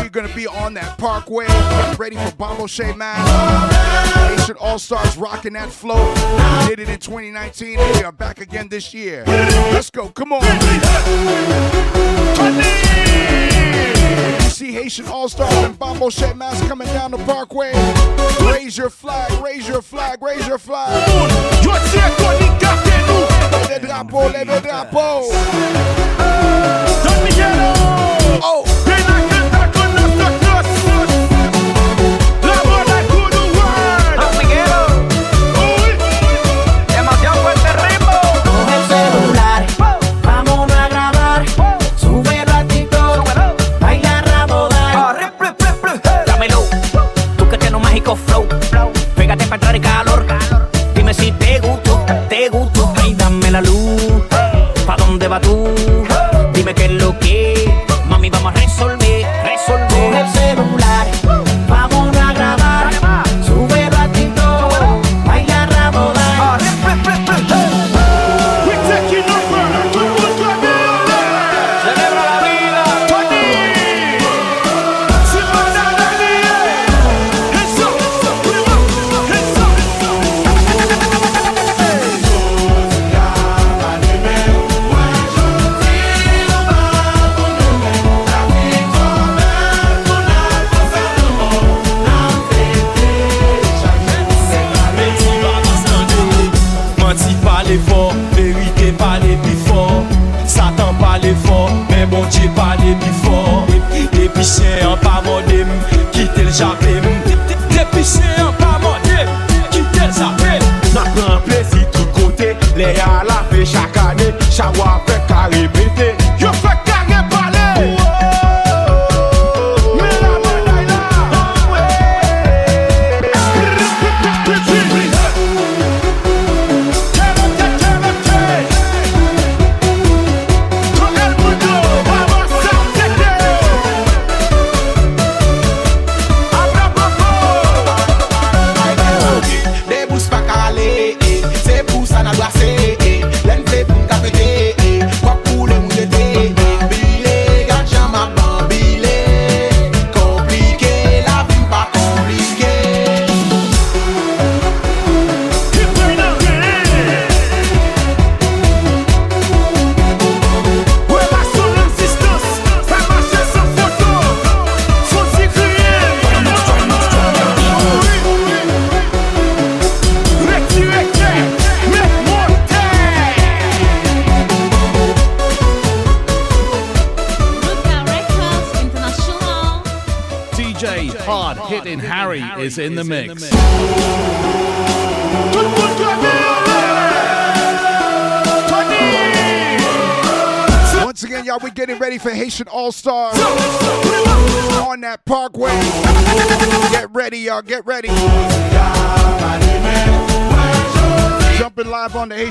We're 0.03 0.09
gonna 0.09 0.35
be 0.35 0.47
on 0.47 0.73
that 0.75 0.97
Parkway, 0.97 1.47
getting 1.47 1.97
ready 1.99 2.17
for 2.17 2.35
Bombo 2.37 2.67
Shea 2.67 2.95
Mass. 2.95 3.29
Haitian 4.39 4.57
All 4.61 4.77
Starz 4.77 5.21
rocking 5.21 5.53
that 5.55 5.71
flow. 5.71 6.11
We 6.63 6.69
did 6.69 6.79
it 6.81 6.89
in 6.89 6.99
2019, 6.99 7.79
and 7.79 7.97
we 7.97 8.03
are 8.03 8.13
back 8.13 8.41
again 8.41 8.69
this 8.69 8.95
year. 8.95 9.25
Let's 9.27 9.91
go, 9.91 10.09
come 10.09 10.33
on. 10.33 10.43
You 12.43 13.92
see 14.49 14.73
Haitian 14.73 15.07
All 15.07 15.29
Starz 15.29 15.51
and 15.65 15.79
Bombo 15.79 16.11
Shed 16.11 16.37
Mask 16.37 16.67
coming 16.69 16.87
down 16.89 17.11
the 17.11 17.19
parkway. 17.19 17.73
Raise 18.53 18.77
your 18.79 18.91
flag, 18.91 19.31
raise 19.43 19.69
your 19.69 19.83
flag, 19.83 20.23
raise 20.23 20.47
your 20.47 20.59
flag. 20.59 21.09
Le 23.69 23.79
drapeau, 23.81 24.29
le 24.29 24.61
drapeau. 24.61 25.29
Oh. 28.45 28.72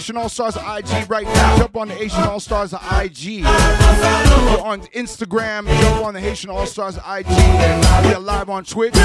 Haitian 0.02 0.18
All 0.18 0.30
Starz 0.30 0.58
IG 0.58 1.08
right 1.12 1.28
now. 1.28 1.58
Jump 1.58 1.78
on 1.78 1.88
the 1.90 1.94
Haitian 1.94 2.24
All 2.24 2.40
Starz 2.40 2.74
IG. 2.74 3.44
We're 3.44 4.66
on 4.68 4.82
Instagram. 4.96 5.68
Jump 5.80 6.06
on 6.06 6.16
the 6.16 6.20
Haitian 6.20 6.50
All 6.50 6.66
Starz 6.66 6.98
IG. 6.98 7.28
We 8.08 8.14
are 8.16 8.20
live 8.20 8.50
on 8.50 8.64
Twitch. 8.64 8.96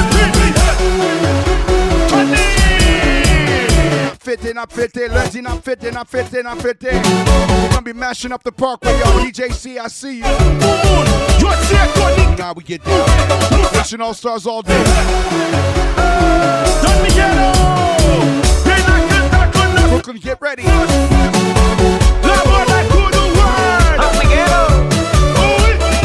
Fifty, 4.19 4.55
not 4.55 4.73
50, 4.73 5.09
lundi, 5.09 5.43
not 5.43 5.63
50, 5.63 5.91
not 5.91 6.09
50, 6.09 6.43
not 6.43 6.63
50. 6.63 6.87
We're 6.87 7.03
gonna 7.69 7.83
be 7.83 7.93
mashing 7.93 8.33
up 8.33 8.43
the 8.43 8.53
parkway, 8.53 8.99
y'all. 8.99 9.21
DJ 9.21 9.53
C, 9.53 9.79
I 9.79 9.89
see 9.89 10.17
you. 10.17 10.23
Now 12.39 12.55
we 12.57 12.63
get 12.63 12.83
down. 12.83 13.07
Haitian 13.75 14.01
All 14.01 14.15
Starz 14.15 14.47
all 14.47 14.63
day. 14.63 14.83
Brooklyn, 20.07 20.23
get 20.23 20.41
ready. 20.41 20.63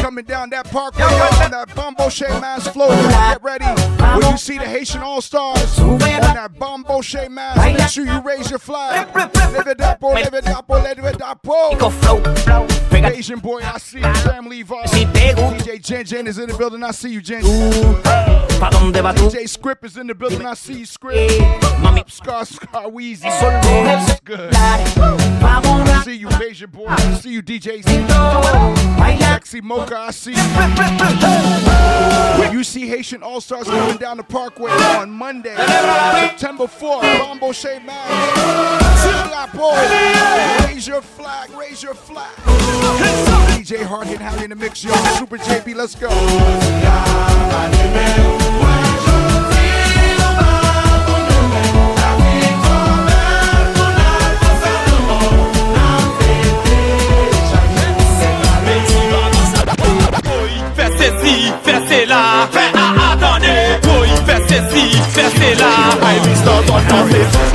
Coming 0.01 0.25
down 0.25 0.49
that 0.49 0.67
parkway 0.71 1.03
on 1.03 1.51
that 1.51 1.71
Bombo 1.75 2.09
Shea 2.09 2.27
Mass 2.39 2.67
floor. 2.67 2.89
Get 2.89 3.43
ready. 3.43 3.65
When 3.65 4.31
you 4.31 4.37
see 4.39 4.57
the 4.57 4.65
Haitian 4.65 5.01
All 5.01 5.21
Starz 5.21 5.77
on 5.79 5.99
that 5.99 6.57
Bombo 6.57 7.01
Shea 7.01 7.27
Mass, 7.27 7.57
make 7.57 7.89
sure 7.89 8.07
you 8.07 8.21
raise 8.21 8.49
your 8.49 8.57
flag. 8.57 9.07
Live 9.15 9.67
it 9.67 9.81
up, 9.81 9.99
oh, 10.01 10.13
live 10.13 10.33
it 10.33 10.47
up, 10.47 10.65
oh, 10.67 10.81
live 10.81 11.05
it 11.05 11.21
up, 11.21 11.39
oh. 11.47 12.80
Asian 13.03 13.39
boy, 13.39 13.61
I 13.63 13.77
see 13.77 13.99
you. 13.99 14.15
Sam 14.15 14.47
Levi. 14.47 14.83
DJ 14.83 15.83
Jen 15.83 16.05
Jen 16.05 16.27
is 16.27 16.37
in 16.37 16.49
the 16.49 16.57
building. 16.57 16.83
I 16.83 16.91
see 16.91 17.13
you, 17.13 17.21
Jen. 17.21 17.43
DJ 17.43 19.49
Script 19.49 19.85
is 19.85 19.97
in 19.97 20.07
the 20.07 20.15
building. 20.15 20.45
I 20.45 20.53
see 20.53 20.79
you, 20.79 20.85
Script. 20.85 21.33
Scar 22.09 22.45
Scar 22.45 22.89
Weezy. 22.89 23.21
That's 23.21 24.19
good. 24.21 24.53
I 24.53 26.01
see 26.03 26.15
you, 26.15 26.29
Asian 26.29 26.69
boy. 26.69 26.87
I 26.87 27.13
see 27.15 27.31
you, 27.31 27.41
DJ. 27.41 27.81
Sexy 29.41 29.61
Mocha. 29.61 29.97
I 29.97 30.11
see 30.11 30.33
you. 30.33 30.43
When 32.39 32.53
you 32.53 32.63
see 32.63 32.87
Haitian 32.87 33.23
All 33.23 33.39
Starz 33.39 33.65
coming 33.65 33.97
down 33.97 34.17
the 34.17 34.23
Parkway 34.23 34.69
on 34.71 35.09
Monday, 35.09 35.55
September 35.55 36.65
4th, 36.65 37.19
Bombo 37.19 37.51
Shea 37.51 37.79
Mass. 37.79 38.07
Raise 40.67 40.87
your 40.87 41.01
flag, 41.01 41.49
raise 41.51 41.81
your 41.81 41.95
flag. 41.95 42.29
DJ 42.99 43.83
Hard 43.83 44.07
Hit 44.07 44.19
Harry 44.19 44.43
in 44.43 44.49
the 44.49 44.55
mix, 44.55 44.83
y'all. 44.83 44.95
Super 45.17 45.37
JB, 45.37 45.75
let's 45.75 45.95
go. 45.95 46.09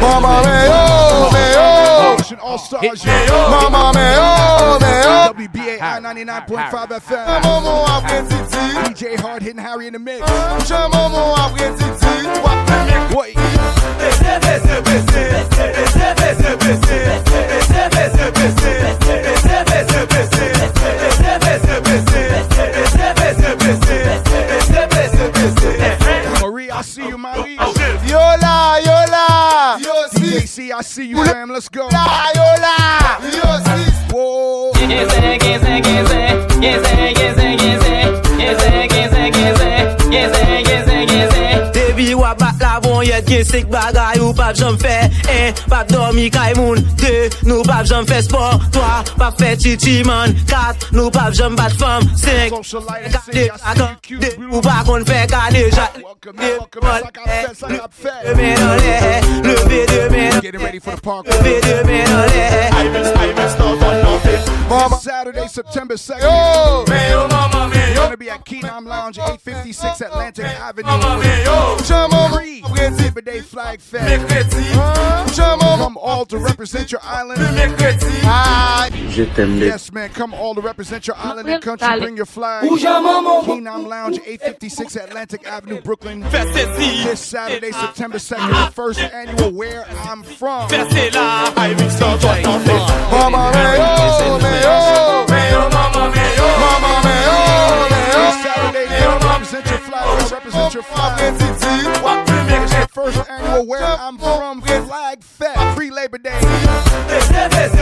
Mama 0.00 0.42
me 0.44 0.66
oh, 0.68 1.30
me 1.32 1.38
oh. 1.56 1.75
Haitian 2.26 2.40
All 2.40 2.58
Starz, 2.58 3.06
Mama 3.06 3.92
me 3.94 4.00
oh, 4.16 4.78
me 4.80 4.86
oh. 5.04 5.32
WBAI 5.32 6.00
99.5 6.00 6.88
FM. 6.98 7.26
Maman 7.44 7.84
après 7.86 8.22
titi. 8.26 9.04
DJ 9.04 9.16
Hard 9.20 9.42
Hitting 9.42 9.62
Harry 9.62 9.86
in 9.86 9.92
the 9.92 9.98
mix. 10.00 10.26
J'ai 10.66 10.74
après 10.74 11.70
titi. 11.76 13.14
Wait. 13.16 13.36
Marie, 26.66 26.78
I 26.78 26.82
see 26.82 27.06
you, 27.06 27.18
Marie. 27.18 27.54
Yola, 28.08 28.80
yola. 28.84 29.78
Yo 29.80 30.08
DJ 30.10 30.46
C, 30.48 30.72
I 30.72 30.82
see 30.82 31.06
you, 31.06 31.24
fam. 31.24 31.50
Let's 31.50 31.68
go. 31.68 31.88
Yola, 31.88 32.32
yola. 32.34 33.18
Yo 33.22 33.58
sis. 33.64 34.12
Whoa. 34.12 34.56
Debi 41.86 42.14
wap 42.18 42.38
bat 42.38 42.58
la 42.60 42.80
bon 42.82 43.02
yet 43.06 43.28
gen 43.30 43.44
sek 43.46 43.68
bagay 43.70 44.18
ou 44.18 44.34
pap 44.34 44.56
jom 44.58 44.74
fè 44.80 44.96
Un, 45.30 45.54
pap 45.70 45.86
dormi 45.92 46.26
kay 46.34 46.54
moun 46.58 46.82
Deux, 46.98 47.36
nou 47.46 47.62
pap 47.66 47.86
jom 47.86 48.06
fè 48.08 48.18
sport 48.26 48.64
Trois, 48.74 49.06
pap 49.20 49.38
fè 49.38 49.52
chichi 49.54 50.00
man 50.08 50.34
Quatre, 50.50 50.90
nou 50.96 51.12
pap 51.14 51.30
jom 51.36 51.54
bat 51.58 51.74
fam 51.78 52.02
Cinq, 52.18 52.58
kade 53.14 53.46
akan 53.62 53.94
Deux, 54.10 54.34
ou 54.50 54.62
pa 54.64 54.80
kon 54.88 55.06
fè 55.06 55.22
kade 55.30 55.68
jat 55.70 55.94
Deme 58.26 58.50
nan 58.58 58.76
le, 58.82 58.96
leve 59.46 59.86
deme 59.86 60.28
nan 60.32 60.40
Getting 60.42 60.62
ready 60.62 60.80
for 60.80 60.96
the 60.96 61.00
park. 61.00 61.26
Leve 61.30 61.60
deme 61.62 62.02
nan 62.02 62.26
le 62.34 62.46
Saturday, 65.00 65.46
September 65.48 65.94
2nd. 65.94 66.20
Yo, 66.20 66.84
Mayo, 66.88 67.28
mama, 67.28 67.68
mayo. 67.68 67.94
Gonna 67.94 68.16
be 68.16 68.28
at 68.30 68.44
Keenam 68.44 68.86
Lounge, 68.86 69.18
856 69.18 70.00
Atlantic 70.00 70.44
Avenue. 70.44 70.86
Mama, 70.86 71.18
mayo. 71.18 71.26
Chamo, 71.26 71.36
Free 71.36 71.54
Labor 71.54 71.75
Day 73.26 73.40
Flag 73.40 73.80
Fest. 73.80 74.32
Come 75.36 75.96
all 75.98 76.24
to 76.26 76.38
represent 76.38 76.92
your 76.92 77.00
island. 77.02 77.40
Je 79.10 79.24
t'aime 79.34 79.58
Yes, 79.58 79.92
man. 79.92 80.10
Come 80.10 80.32
all 80.32 80.54
to 80.54 80.60
represent 80.60 81.06
your 81.06 81.16
island 81.16 81.48
and 81.48 81.62
country. 81.62 82.00
Bring 82.00 82.16
your 82.16 82.26
flag. 82.26 82.64
Ouja, 82.64 83.02
maman. 83.02 83.44
Keenam 83.44 83.88
Lounge, 83.88 84.20
856 84.24 84.96
Atlantic 84.96 85.46
Avenue, 85.46 85.80
Brooklyn. 85.80 86.20
This 86.30 87.20
Saturday, 87.20 87.72
September 87.72 88.18
2nd, 88.18 88.66
the 88.66 88.72
first 88.72 89.00
annual 89.00 89.50
Where 89.52 89.84
I'm 89.88 90.22
From. 90.22 90.68
Mama 90.70 90.80
me 90.80 90.82
oh, 90.82 91.18
me 94.38 94.60
oh. 94.64 95.26
Mama 95.30 96.12
me 96.12 96.22
oh, 96.38 96.66
me. 97.04 97.16
Saturday, 97.18 97.95
represent 99.52 99.70
your 99.70 99.78
flag. 99.78 100.32
Represent 100.32 100.74
your 100.74 100.82
flag. 100.82 102.35
It's 102.48 102.72
the 102.72 102.88
first 102.92 103.28
annual 103.28 103.66
Where 103.66 103.82
I'm 103.82 104.18
From 104.18 104.62
Flag 104.62 105.22
Fest. 105.22 105.76
Pre 105.76 105.90
Labor 105.90 106.18
Day. 106.18 106.38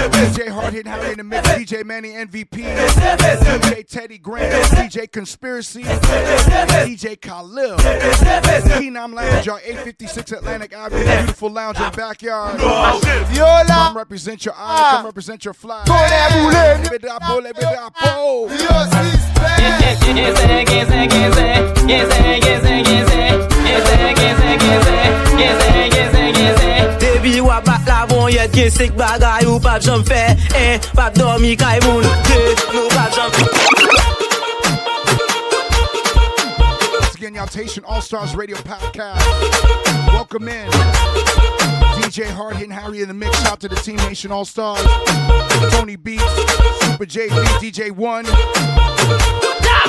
DJ 0.09 0.49
Hard 0.49 0.73
Hit 0.73 0.87
Harry 0.87 1.13
in 1.13 1.19
the 1.19 1.25
mix. 1.25 1.47
DJ 1.49 1.85
Manny 1.85 2.11
MVP. 2.11 2.49
DJ 2.49 3.87
Teddy 3.87 4.19
Graham. 4.19 4.63
DJ 4.71 5.11
Conspiracy. 5.11 5.83
DJ 5.83 7.21
Khalil. 7.21 7.77
Keenam 7.77 9.15
Lounge, 9.15 9.47
y'all. 9.47 9.59
856 9.59 10.33
Atlantic 10.33 10.73
Avenue. 10.73 11.05
Beautiful 11.05 11.51
lounge 11.51 11.79
in 11.79 11.85
the 11.85 11.91
backyard. 11.97 12.59
Come 12.59 13.97
represent 13.97 14.45
your 14.45 14.55
eye. 14.57 14.93
Come 14.97 15.07
represent 15.07 15.45
your 15.45 15.55
flag. 15.55 15.89
Live 15.89 16.93
it 16.93 17.05
up, 17.05 17.23
oh, 17.29 17.39
live 17.39 17.59
it 17.59 17.65
up, 17.65 17.93
oh. 18.03 18.49
Debi 27.01 27.41
wap 27.41 27.65
bat 27.65 27.81
la 27.87 28.05
bon 28.07 28.29
yet 28.29 28.53
gen 28.55 28.71
sek 28.71 28.93
bagay 28.99 29.47
ou 29.49 29.61
pap 29.63 29.81
jom 29.85 30.05
fe 30.07 30.21
Eh, 30.57 30.79
pap 30.97 31.15
dormi 31.17 31.55
kay 31.57 31.81
moun 31.87 32.05
De, 32.29 32.41
nou 32.75 32.89
pap 32.93 33.15
jom 33.17 33.31
Once 37.01 37.15
again, 37.15 37.35
y'all, 37.35 37.47
Haitian 37.47 37.85
All 37.87 38.01
Starz 38.03 38.37
Radio 38.37 38.57
Podcast. 38.57 39.25
Welcome 40.13 40.49
in. 40.49 40.69
DJ 42.01 42.27
Hard 42.31 42.57
Hitting 42.57 42.71
Harry 42.71 43.01
in 43.01 43.09
the 43.09 43.15
mix. 43.15 43.41
Shout 43.43 43.61
to 43.61 43.69
the 43.69 43.77
Team 43.77 43.99
Haitian 43.99 44.31
All 44.33 44.45
Starz. 44.45 44.83
Tony 45.71 45.97
Beats, 45.97 46.23
Super 46.85 47.07
JB, 47.07 47.31
DJ 47.61 47.91
One, 47.93 48.25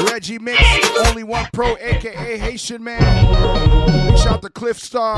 Reggie 0.04 0.40
Mix, 0.40 0.62
Only 1.08 1.24
One 1.24 1.48
Pro, 1.54 1.78
aka 1.78 2.38
Haitian 2.38 2.84
Man. 2.84 4.08
Big 4.08 4.18
shout 4.18 4.42
to 4.42 4.50
Cliff 4.50 4.80
Star. 4.80 5.18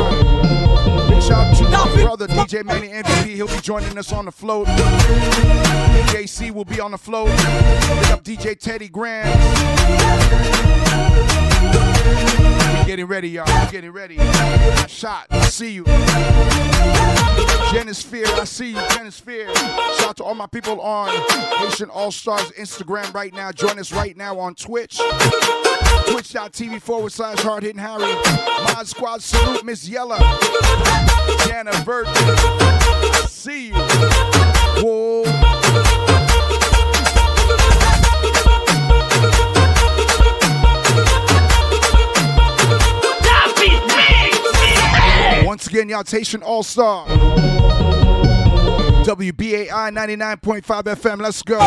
Big 1.09 1.21
shout 1.23 1.55
to 1.57 1.63
my 1.63 2.01
brother 2.03 2.27
DJ 2.27 2.63
Manny 2.63 2.89
MVP. 2.89 3.35
He'll 3.35 3.47
be 3.47 3.59
joining 3.61 3.97
us 3.97 4.11
on 4.13 4.25
the 4.25 4.31
float. 4.31 4.67
DJ 4.67 6.29
C 6.29 6.51
will 6.51 6.65
be 6.65 6.79
on 6.79 6.91
the 6.91 6.97
float. 6.97 7.27
Big 7.27 8.11
up 8.11 8.23
DJ 8.23 8.57
Teddy 8.57 8.87
Graham. 8.87 9.27
Getting 12.85 13.05
ready, 13.05 13.29
y'all. 13.29 13.71
Getting 13.71 13.91
ready. 13.91 14.17
Shot. 14.87 15.33
See 15.45 15.73
you. 15.73 15.83
Genisphere, 17.69 18.27
I 18.39 18.45
see 18.45 18.69
you. 18.71 18.77
Genisphere. 18.77 19.53
Shout 19.97 20.09
out 20.09 20.17
to 20.17 20.23
all 20.23 20.35
my 20.35 20.47
people 20.47 20.79
on 20.81 21.09
Haitian 21.59 21.89
All 21.89 22.11
Starz 22.11 22.53
Instagram 22.55 23.13
right 23.13 23.33
now. 23.33 23.51
Join 23.51 23.77
us 23.77 23.91
right 23.91 24.15
now 24.15 24.39
on 24.39 24.55
Twitch. 24.55 24.97
Twitch.tv 26.07 26.81
forward 26.81 27.11
slash 27.11 27.39
hard 27.39 27.63
hitting 27.63 27.81
Harry. 27.81 28.13
Mod 28.73 28.87
Squad 28.87 29.21
salute 29.21 29.65
Miss 29.65 29.87
Yella. 29.87 30.17
Jana 31.45 31.71
Burton. 31.85 32.15
See 33.27 33.67
you. 33.67 33.73
Whoa. 34.81 35.16
Once 45.57 45.65
again, 45.65 45.89
y'all, 45.89 46.03
Haitian 46.05 46.43
All 46.43 46.61
Star. 46.61 47.07
WBAI 49.07 49.67
99.5 49.67 50.61
FM. 50.61 51.19
Let's 51.19 51.41
go. 51.41 51.57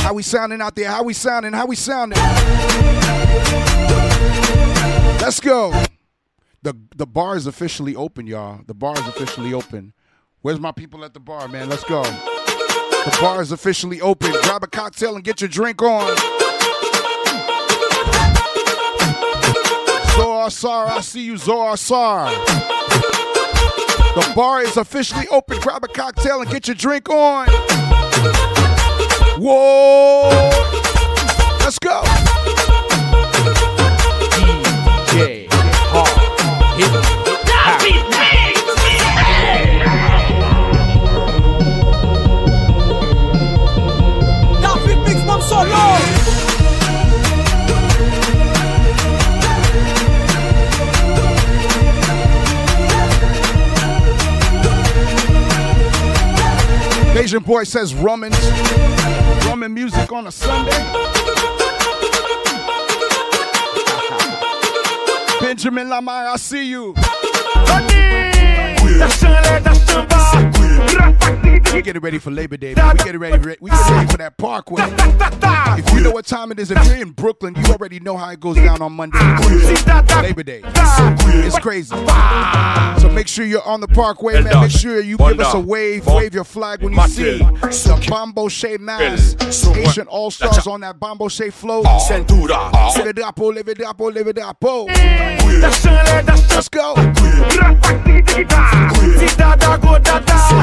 How 0.00 0.14
we 0.14 0.22
sounding 0.22 0.60
out 0.60 0.76
there? 0.76 0.88
How 0.88 1.02
we 1.02 1.12
sounding? 1.12 1.52
How 1.52 1.66
we 1.66 1.74
sounding? 1.74 2.20
Let's 5.20 5.40
go. 5.40 5.72
The 6.62 6.78
the 6.94 7.06
bar 7.08 7.36
is 7.36 7.48
officially 7.48 7.96
open, 7.96 8.28
y'all. 8.28 8.60
The 8.64 8.74
bar 8.74 8.92
is 8.92 9.08
officially 9.08 9.52
open. 9.52 9.92
Where's 10.40 10.60
my 10.60 10.70
people 10.70 11.04
at 11.04 11.14
the 11.14 11.20
bar, 11.20 11.48
man? 11.48 11.68
Let's 11.68 11.82
go. 11.82 12.04
The 13.08 13.18
bar 13.22 13.40
is 13.40 13.52
officially 13.52 14.02
open. 14.02 14.32
Grab 14.42 14.62
a 14.62 14.66
cocktail 14.66 15.14
and 15.14 15.24
get 15.24 15.40
your 15.40 15.48
drink 15.48 15.80
on. 15.80 16.14
Zohar 20.14 20.50
Sar, 20.50 20.86
I 20.88 21.00
see 21.00 21.22
you, 21.22 21.38
Zohar 21.38 21.78
Sar. 21.78 22.30
The 24.14 24.32
bar 24.36 24.60
is 24.60 24.76
officially 24.76 25.26
open. 25.28 25.58
Grab 25.60 25.84
a 25.84 25.88
cocktail 25.88 26.42
and 26.42 26.50
get 26.50 26.68
your 26.68 26.74
drink 26.74 27.08
on. 27.08 27.48
Whoa! 29.38 30.50
Let's 31.60 31.78
go. 31.78 32.27
Asian 57.28 57.42
boy 57.42 57.62
says 57.64 57.92
Rummin. 57.92 58.30
Rummin 59.42 59.74
music 59.74 60.10
on 60.10 60.28
a 60.28 60.32
Sunday. 60.32 60.70
Benjamin 65.38 65.90
Lamar, 65.90 66.28
I 66.28 66.36
see 66.36 66.64
you. 66.70 66.94
We 71.74 71.82
getting 71.82 72.02
ready 72.02 72.18
for 72.18 72.30
Labor 72.30 72.56
Day. 72.56 72.74
Man. 72.74 72.96
We 72.96 73.04
getting 73.04 73.20
ready. 73.20 73.38
We 73.60 73.70
getting 73.70 73.94
ready 73.94 74.10
for 74.10 74.16
that 74.18 74.36
Parkway. 74.36 74.82
If 75.78 75.92
you 75.92 76.00
know 76.00 76.10
what 76.10 76.26
time 76.26 76.50
it 76.50 76.58
is, 76.58 76.70
if 76.70 76.84
you're 76.86 76.96
in 76.96 77.10
Brooklyn, 77.10 77.54
you 77.56 77.64
already 77.72 78.00
know 78.00 78.16
how 78.16 78.30
it 78.30 78.40
goes 78.40 78.56
down 78.56 78.82
on 78.82 78.92
Monday. 78.92 79.18
Labor 80.22 80.42
Day. 80.42 80.62
It's 80.64 81.58
crazy. 81.58 81.94
So 83.00 83.08
make 83.10 83.28
sure 83.28 83.44
you're 83.44 83.62
on 83.62 83.80
the 83.80 83.88
Parkway, 83.88 84.42
man. 84.42 84.60
Make 84.60 84.70
sure 84.70 85.00
you 85.00 85.16
give 85.16 85.40
us 85.40 85.54
a 85.54 85.60
wave. 85.60 86.06
Wave 86.06 86.34
your 86.34 86.44
flag 86.44 86.82
when 86.82 86.92
you 86.92 87.08
see 87.08 87.38
the 87.38 88.06
Bombo 88.08 88.48
Shea. 88.48 88.78
Haitian 88.78 90.06
All 90.08 90.30
Starz 90.30 90.66
on 90.66 90.80
that 90.80 90.98
Bombo 90.98 91.28
Shea 91.28 91.50
float. 91.50 91.86
Cintura. 91.86 92.72
It 93.08 93.18
up, 93.20 93.40
oh, 93.40 93.48
live 93.48 93.68
it 93.68 93.78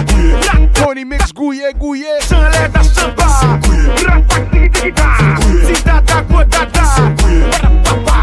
Gouye 0.07 0.69
Tony 0.73 1.05
Mix 1.05 1.33
gouye 1.33 1.73
gouye 1.79 2.19
San 2.21 2.43
lèd 2.51 2.75
a 2.77 2.83
san 2.83 3.11
pa 3.15 3.27
Gouye 3.65 4.05
Rapak 4.07 4.51
tiki 4.51 4.69
tiki 4.71 4.91
ta 4.93 5.09
Gouye 5.39 5.65
Si 5.75 5.83
data 5.83 6.21
kwa 6.31 6.45
data 6.45 6.83
Gouye 7.21 7.43
Wada 7.43 7.69
papa 7.83 8.17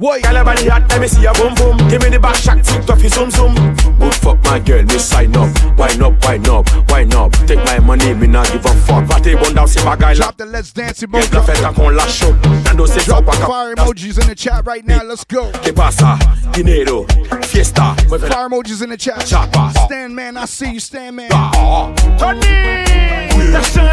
Boy, 0.00 0.20
girl, 0.20 0.34
your 0.34 0.44
body 0.44 0.68
hot, 0.68 0.88
let 0.90 1.00
me 1.00 1.06
see 1.08 1.22
your 1.22 1.32
boom 1.34 1.54
boom. 1.54 1.76
Give 1.88 2.02
me 2.02 2.10
the 2.10 2.18
back 2.18 2.34
shot, 2.36 2.62
tick 2.64 2.84
tough, 2.84 2.98
zoom 3.00 3.30
zoom. 3.30 3.54
Good 3.98 4.14
fuck, 4.14 4.42
my 4.44 4.58
girl, 4.58 4.82
me 4.84 4.98
sign 4.98 5.36
up. 5.36 5.48
Wine 5.78 6.02
up, 6.02 6.14
wine 6.24 6.48
up, 6.48 6.66
wine 6.90 7.12
up. 7.14 7.32
Take 7.46 7.62
my 7.64 7.78
money, 7.78 8.14
me 8.14 8.26
not 8.26 8.50
give 8.50 8.64
a 8.64 8.74
fuck. 8.86 9.04
Va 9.06 9.20
te 9.20 9.34
bon 9.36 9.52
down, 9.54 9.66
c'est 9.68 9.84
bagaille 9.84 10.16
là. 10.18 10.26
Drop 10.32 10.36
the 10.38 10.46
let's 10.50 10.72
dance 10.72 11.04
Bien 11.06 11.20
emoji. 11.20 11.30
que 11.30 11.36
la 11.36 11.42
fête 11.42 11.64
à 11.64 11.72
qu'on 11.72 11.88
lâche 11.90 12.18
chaud. 12.20 12.34
Nando, 12.64 12.86
c'est 12.86 13.00
ça, 13.00 13.12
Drop 13.12 13.24
pas 13.26 13.32
the 13.32 13.38
cap. 13.40 13.48
fire 13.48 13.72
emojis 13.76 14.18
in 14.18 14.26
the 14.26 14.34
chat 14.36 14.62
right 14.66 14.86
now. 14.86 15.00
Let's 15.08 15.24
go. 15.24 15.50
¿Qué 15.62 15.72
pasa? 15.72 16.18
Dinero, 16.52 17.06
fiesta. 17.42 17.94
Mueve 18.08 18.28
la- 18.28 18.34
Fire 18.34 18.46
emojis 18.46 18.82
in 18.82 18.88
the 18.90 18.96
chat. 18.96 19.24
Chapas. 19.24 19.72
Stand 19.86 20.14
man, 20.14 20.36
I 20.36 20.46
see 20.46 20.72
you, 20.72 20.80
stand 20.80 21.16
man. 21.16 21.28
Ah. 21.32 21.90
Belle 22.18 23.62
femme. 23.62 23.92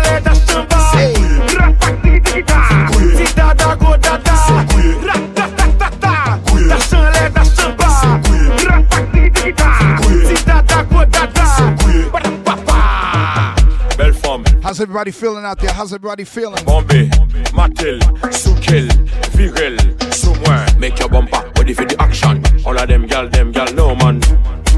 How's 14.70 14.80
everybody 14.82 15.12
feeling 15.12 15.46
out 15.46 15.60
there? 15.60 15.72
How's 15.72 15.94
everybody 15.94 16.24
feeling? 16.24 16.64
Bombay, 16.64 17.10
Matil, 17.58 18.00
Sukil, 18.32 18.88
Viril, 19.32 19.78
somewhere. 20.12 20.68
Make 20.78 21.00
your 21.00 21.10
bumper 21.10 21.52
ready 21.58 21.74
for 21.74 21.86
the 21.86 22.00
action. 22.00 22.42
All 22.66 22.78
of 22.78 22.88
them 22.88 23.08
gal, 23.08 23.28
them 23.28 23.52
gal, 23.52 23.74
no 23.74 23.96
man. 23.96 24.22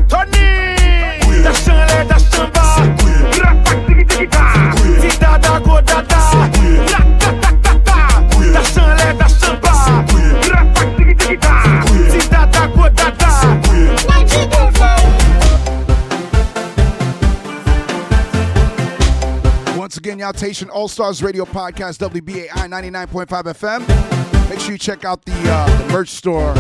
Tony! 0.08 0.52
once 6.82 7.21
again, 20.02 20.18
y'all. 20.18 20.34
Haitian 20.34 20.72
All 20.72 20.88
Starz 20.88 21.22
Radio 21.22 21.46
Podcast, 21.46 22.00
WBAI 22.00 22.48
99.5 22.48 23.28
FM. 23.28 24.50
Make 24.50 24.60
sure 24.60 24.72
you 24.72 24.80
check 24.80 25.06
out 25.06 25.24
the 25.26 25.34
uh, 25.46 25.78
the 25.78 25.94
merch 25.94 26.10
store. 26.10 26.56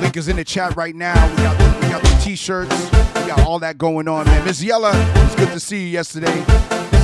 Link 0.00 0.16
is 0.16 0.28
in 0.28 0.36
the 0.36 0.44
chat 0.44 0.76
right 0.76 0.94
now. 0.94 1.14
We 1.30 1.36
got 1.38 1.58
the, 1.58 1.84
we 1.84 1.92
got 1.92 2.00
the 2.00 2.20
t-shirts. 2.22 2.84
We 2.92 3.26
got 3.26 3.40
all 3.40 3.58
that 3.58 3.76
going 3.76 4.06
on, 4.06 4.26
man. 4.26 4.44
Miss 4.44 4.62
Yella, 4.62 4.92
it's 4.94 5.34
good 5.34 5.48
to 5.48 5.58
see 5.58 5.82
you 5.82 5.88
yesterday. 5.88 6.44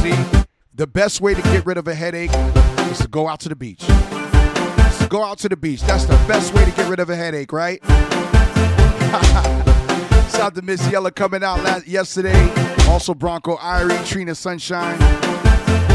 See, 0.02 0.14
the 0.72 0.86
best 0.86 1.20
way 1.20 1.34
to 1.34 1.42
get 1.42 1.66
rid 1.66 1.78
of 1.78 1.88
a 1.88 1.94
headache 1.96 2.30
is 2.92 2.98
to 2.98 3.08
go 3.08 3.26
out 3.26 3.40
to 3.40 3.48
the 3.48 3.56
beach. 3.56 3.80
To 3.80 5.08
go 5.08 5.24
out 5.24 5.38
to 5.38 5.48
the 5.48 5.56
beach. 5.56 5.82
That's 5.82 6.04
the 6.04 6.16
best 6.28 6.54
way 6.54 6.64
to 6.64 6.70
get 6.70 6.88
rid 6.88 7.00
of 7.00 7.10
a 7.10 7.16
headache, 7.16 7.52
right? 7.52 7.80
Shout 10.30 10.40
out 10.40 10.54
to 10.56 10.62
Miss 10.62 10.90
Yella 10.90 11.10
coming 11.10 11.42
out 11.42 11.62
last, 11.62 11.86
yesterday. 11.86 12.52
Also 12.88 13.14
Bronco 13.14 13.56
Irie, 13.56 14.06
Trina 14.06 14.34
Sunshine. 14.34 14.98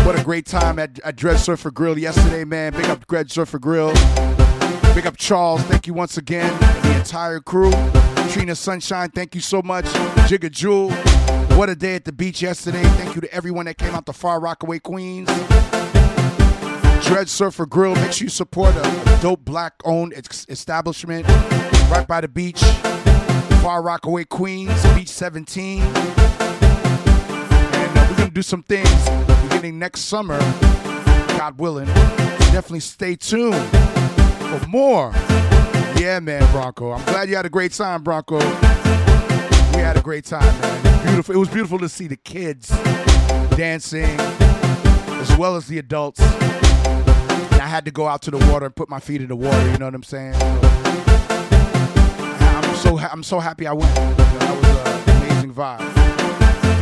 What 0.06 0.19
a 0.19 0.23
great 0.23 0.45
time 0.45 0.80
at, 0.80 0.99
at 0.99 1.15
Dread 1.15 1.39
Surfer 1.39 1.72
Grill 1.72 1.97
yesterday, 1.97 2.43
man. 2.43 2.73
Big 2.73 2.85
up 2.85 3.06
Dread 3.07 3.30
Surfer 3.30 3.60
Grill. 3.60 3.93
Big 4.95 5.06
up 5.06 5.18
Charles. 5.18 5.61
Thank 5.64 5.88
you 5.88 5.93
once 5.93 6.18
again. 6.18 6.57
The 6.84 6.97
entire 6.97 7.39
crew. 7.39 7.72
Trina 8.30 8.56
Sunshine, 8.56 9.10
thank 9.10 9.35
you 9.35 9.41
so 9.41 9.61
much. 9.61 9.85
Jigga 10.27 10.49
Jewel. 10.51 10.91
What 11.57 11.69
a 11.69 11.76
day 11.76 11.95
at 11.95 12.06
the 12.06 12.11
beach 12.11 12.41
yesterday. 12.41 12.84
Thank 12.84 13.15
you 13.15 13.22
to 13.22 13.34
everyone 13.34 13.65
that 13.65 13.77
came 13.77 13.93
out 13.93 14.06
to 14.06 14.14
Far 14.14 14.39
Rockaway, 14.39 14.80
Queens. 14.80 15.27
Dread 17.06 17.27
Surfer 17.27 17.65
Grill. 17.65 17.95
Make 17.95 18.11
sure 18.14 18.26
you 18.26 18.30
support 18.30 18.76
a, 18.76 19.15
a 19.15 19.19
dope 19.22 19.43
black 19.43 19.73
owned 19.84 20.14
ex- 20.15 20.45
establishment 20.49 21.27
right 21.89 22.06
by 22.07 22.22
the 22.22 22.27
beach. 22.27 22.61
Far 23.61 23.81
Rockaway, 23.81 24.26
Queens, 24.26 24.81
Beach 24.95 25.10
17. 25.10 25.81
And 25.81 25.98
uh, 27.98 28.07
we're 28.10 28.18
going 28.18 28.30
to 28.30 28.34
do 28.34 28.41
some 28.41 28.64
things 28.64 28.90
beginning 29.61 29.80
next 29.80 30.02
summer, 30.02 30.40
God 31.38 31.60
willing. 31.60 31.86
Definitely 31.86 32.80
stay 32.80 33.15
tuned 33.15 33.56
for 33.56 34.68
more. 34.68 35.11
Yeah, 35.98 36.19
man, 36.22 36.49
Bronco. 36.52 36.94
I'm 36.94 37.03
glad 37.06 37.27
you 37.30 37.36
had 37.36 37.45
a 37.45 37.49
great 37.49 37.73
time, 37.73 38.03
Bronco. 38.03 38.38
We 38.38 39.81
had 39.81 39.98
a 39.98 40.02
great 40.02 40.23
time, 40.23 40.45
man. 40.61 41.06
Beautiful. 41.06 41.36
It 41.36 41.40
was 41.40 41.49
beautiful 41.49 41.77
to 41.80 41.90
see 41.90 42.07
the 42.07 42.15
kids 42.15 42.69
dancing 43.57 44.06
as 45.19 45.38
well 45.38 45.57
as 45.57 45.68
the 45.68 45.77
adults. 45.77 46.22
And 46.22 47.61
I 47.61 47.68
had 47.68 47.84
to 47.86 47.91
go 47.91 48.07
out 48.07 48.22
to 48.23 48.31
the 48.31 48.38
water 48.52 48.65
and 48.65 48.76
put 48.76 48.88
my 48.90 49.02
feet 49.02 49.22
in 49.22 49.27
the 49.27 49.36
water. 49.36 49.72
You 49.72 49.77
know 49.77 49.86
what 49.86 49.95
I'm 49.95 50.03
saying? 50.03 50.34
So, 50.36 51.28
so 52.80 52.95
ha- 52.95 53.10
I'm 53.11 53.23
so 53.23 53.39
happy 53.39 53.68
I 53.68 53.73
went. 53.73 53.93
That 53.95 54.56
was 54.56 55.10
an 55.10 55.18
amazing 55.23 55.53
vibe. 55.53 55.80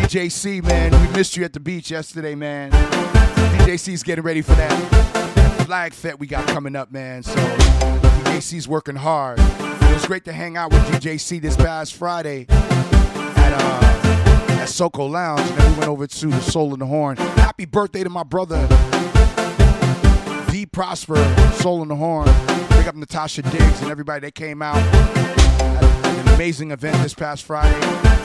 DJ 0.02 0.32
C, 0.32 0.61
man, 0.61 0.91
we 1.02 1.14
missed 1.14 1.36
you 1.36 1.44
at 1.44 1.53
the 1.53 1.60
beach 1.60 1.91
yesterday, 1.91 2.36
man. 2.36 2.72
DJ 2.72 3.80
C's 3.80 4.03
getting 4.03 4.24
ready 4.24 4.41
for 4.41 4.53
that, 4.53 5.65
flag 5.65 5.94
fet 5.94 6.19
we 6.19 6.28
got 6.28 6.48
coming 6.48 6.76
up, 6.76 6.91
man. 6.91 7.24
So 7.24 7.36
DJ 7.36 8.41
C's 8.41 8.68
working 8.68 8.95
hard. 8.95 9.40
It 9.40 9.94
was 9.94 10.06
great 10.06 10.24
to 10.26 10.34
hang 10.34 10.56
out 10.56 10.72
with 10.72 10.84
DJ 10.84 11.19
C 11.19 11.40
this 11.40 11.57
past 11.57 11.94
Friday 11.95 12.45
at 12.49 13.53
uh 13.53 14.60
at 14.61 14.69
Soko 14.69 15.06
Lounge, 15.06 15.41
and 15.41 15.57
then 15.57 15.72
we 15.74 15.80
went 15.80 15.90
over 15.90 16.07
to 16.07 16.28
the 16.28 16.41
Soul 16.41 16.74
in 16.74 16.80
the 16.80 16.86
Horn. 16.86 17.18
Happy 17.18 17.65
birthday 17.65 18.03
to 18.03 18.10
my 18.10 18.24
brother, 18.24 18.65
D 20.52 20.65
Prosper, 20.68 21.18
Soul 21.56 21.82
in 21.82 21.88
the 21.88 21.95
Horn. 21.95 22.28
Big 22.69 22.88
up 22.88 22.95
Natasha 22.95 23.41
Diggs 23.41 23.82
and 23.82 23.90
everybody 23.91 24.22
that 24.22 24.36
came 24.36 24.61
out 24.61 24.78
amazing 26.38 26.70
event 26.70 26.96
this 27.02 27.16
past 27.16 27.44
Friday. 27.46 27.74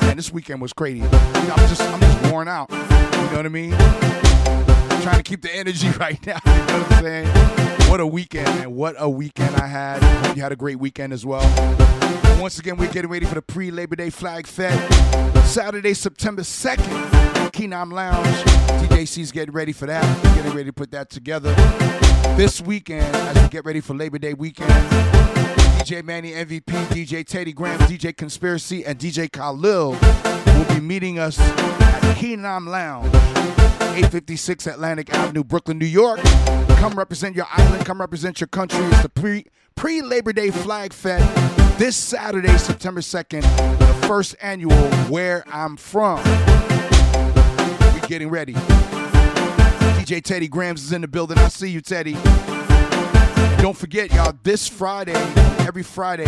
and 0.02 0.18
this 0.18 0.30
weekend 0.30 0.60
was 0.60 0.74
crazy. 0.74 0.98
You 0.98 1.04
know, 1.04 1.54
I'm 1.56 1.66
just 1.66 1.80
I'm 1.80 1.98
just 1.98 2.30
worn 2.30 2.46
out. 2.46 2.70
You 2.70 2.76
know 2.76 3.36
what 3.36 3.46
I 3.46 3.48
mean? 3.48 3.72
I'm 3.72 5.02
trying 5.02 5.16
to 5.16 5.22
keep 5.22 5.40
the 5.40 5.50
energy 5.50 5.88
right 5.98 6.24
now. 6.26 6.38
You 6.44 6.52
know 6.52 6.78
what 6.82 6.92
I'm 6.92 7.02
saying? 7.02 7.28
What 7.88 8.00
a 8.00 8.06
weekend, 8.06 8.48
man. 8.48 8.74
What 8.74 8.96
a 8.98 9.08
weekend 9.08 9.56
I 9.56 9.66
had. 9.66 10.02
Hope 10.26 10.36
you 10.36 10.42
had 10.42 10.52
a 10.52 10.56
great 10.56 10.78
weekend 10.78 11.14
as 11.14 11.24
well. 11.24 11.40
Once 12.38 12.58
again, 12.58 12.76
we're 12.76 12.92
getting 12.92 13.10
ready 13.10 13.24
for 13.24 13.34
the 13.34 13.40
pre 13.40 13.70
Labor 13.70 13.96
Day 13.96 14.10
Flag 14.10 14.46
Fest. 14.46 15.50
Saturday, 15.50 15.94
September 15.94 16.42
2nd, 16.42 17.08
Keenam 17.52 17.94
Lounge. 17.94 18.26
TJC's 18.82 19.32
getting 19.32 19.54
ready 19.54 19.72
for 19.72 19.86
that. 19.86 20.04
We're 20.22 20.34
getting 20.34 20.52
ready 20.52 20.68
to 20.68 20.72
put 20.74 20.90
that 20.90 21.08
together. 21.08 21.54
This 22.36 22.60
weekend, 22.60 23.16
as 23.16 23.42
we 23.42 23.48
get 23.48 23.64
ready 23.64 23.80
for 23.80 23.94
Labor 23.94 24.18
Day 24.18 24.34
weekend, 24.34 24.70
DJ 25.82 26.04
Manny 26.04 26.30
MVP, 26.30 26.72
DJ 26.90 27.26
Teddy 27.26 27.52
Graham, 27.52 27.76
DJ 27.80 28.16
Conspiracy, 28.16 28.84
and 28.84 29.00
DJ 29.00 29.30
Khalil 29.32 29.90
will 29.90 30.64
be 30.76 30.80
meeting 30.80 31.18
us 31.18 31.40
at 31.40 32.00
Keenam 32.16 32.68
Lounge. 32.68 33.12
856 33.12 34.68
Atlantic 34.68 35.12
Avenue, 35.12 35.42
Brooklyn, 35.42 35.78
New 35.78 35.86
York. 35.86 36.20
Come 36.78 36.92
represent 36.94 37.34
your 37.34 37.48
island. 37.50 37.84
Come 37.84 38.00
represent 38.00 38.40
your 38.40 38.46
country. 38.46 38.78
It's 38.78 39.02
the 39.02 39.08
pre 39.08 39.44
pre 39.74 40.02
Labor 40.02 40.32
Day 40.32 40.52
Flag 40.52 40.92
Fest 40.92 41.78
this 41.80 41.96
Saturday, 41.96 42.56
September 42.58 43.00
2nd, 43.00 43.42
the 43.80 44.06
first 44.06 44.36
annual 44.40 44.76
Where 45.10 45.42
I'm 45.48 45.76
From. 45.76 46.22
We're 47.92 48.06
getting 48.06 48.30
ready. 48.30 48.52
DJ 49.98 50.22
Teddy 50.22 50.46
Grams 50.46 50.84
is 50.84 50.92
in 50.92 51.00
the 51.00 51.08
building. 51.08 51.38
I 51.38 51.48
see 51.48 51.70
you, 51.70 51.80
Teddy. 51.80 52.16
Don't 53.62 53.76
forget, 53.76 54.12
y'all, 54.12 54.34
this 54.42 54.66
Friday, 54.66 55.14
every 55.60 55.84
Friday, 55.84 56.24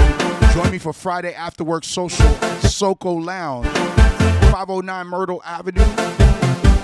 join 0.55 0.71
me 0.71 0.79
for 0.79 0.93
Friday 0.93 1.35
After 1.35 1.65
Work 1.65 1.83
Social 1.83 2.29
at 2.29 2.61
Soko 2.61 3.13
Lounge, 3.13 3.67
509 3.67 5.07
Myrtle 5.09 5.43
Avenue 5.45 5.85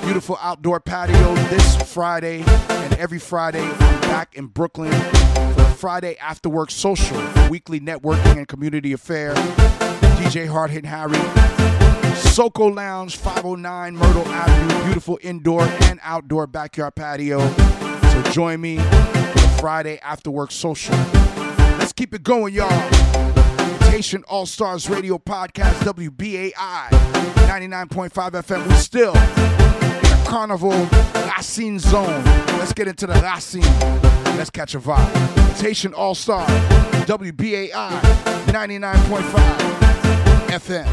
beautiful 0.03 0.37
outdoor 0.41 0.81
patio 0.81 1.35
this 1.51 1.77
Friday 1.93 2.43
and 2.43 2.95
every 2.95 3.21
Friday. 3.21 3.63
I'm 3.63 4.01
back 4.01 4.35
in 4.35 4.49
Brooklyn 4.49 4.91
for 5.55 5.65
Friday 5.77 6.17
After 6.19 6.49
Work 6.49 6.73
Social, 6.73 7.17
weekly 7.49 7.79
networking 7.79 8.37
and 8.37 8.49
community 8.49 8.93
affair. 8.93 9.35
DJ 10.19 10.49
Hard 10.49 10.73
Hit 10.73 10.85
Harry, 10.85 11.15
Soko 12.17 12.67
Lounge, 12.67 13.19
509 13.19 13.95
Myrtle 13.95 14.27
Avenue, 14.27 14.85
beautiful 14.87 15.17
indoor 15.23 15.63
and 15.63 16.01
outdoor 16.03 16.49
backyard 16.49 16.97
patio. 16.97 17.39
So 18.11 18.23
join 18.33 18.61
me 18.61 18.79
Friday 19.61 19.99
After 20.03 20.31
Work 20.31 20.51
Social. 20.53 20.97
Let's 21.79 21.93
keep 21.93 22.15
it 22.15 22.23
going, 22.23 22.55
y'all. 22.55 22.71
Haitian 23.91 24.25
All 24.25 24.47
Starz 24.47 24.89
Radio 24.89 25.19
Podcast, 25.19 25.75
WBAI 25.81 26.53
99.5 26.53 28.11
FM. 28.11 28.67
We're 28.67 28.75
still 28.77 29.15
in 29.15 30.03
the 30.03 30.23
Carnival 30.27 30.89
Racine 31.37 31.79
Zone. 31.79 32.25
Let's 32.59 32.73
get 32.73 32.89
into 32.89 33.07
the 33.07 33.15
Racine. 33.15 33.63
Let's 34.39 34.51
catch 34.51 34.75
a 34.75 34.81
vibe. 34.81 35.61
Haitian 35.61 35.93
All 35.93 36.15
Star, 36.15 36.47
WBAI 37.07 37.71
99.5 38.47 39.21
FM. 40.49 40.87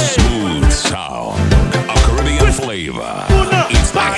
Smooth 0.00 0.70
sound 0.70 1.52
of 1.90 1.96
Caribbean 2.04 2.52
flavor, 2.52 3.26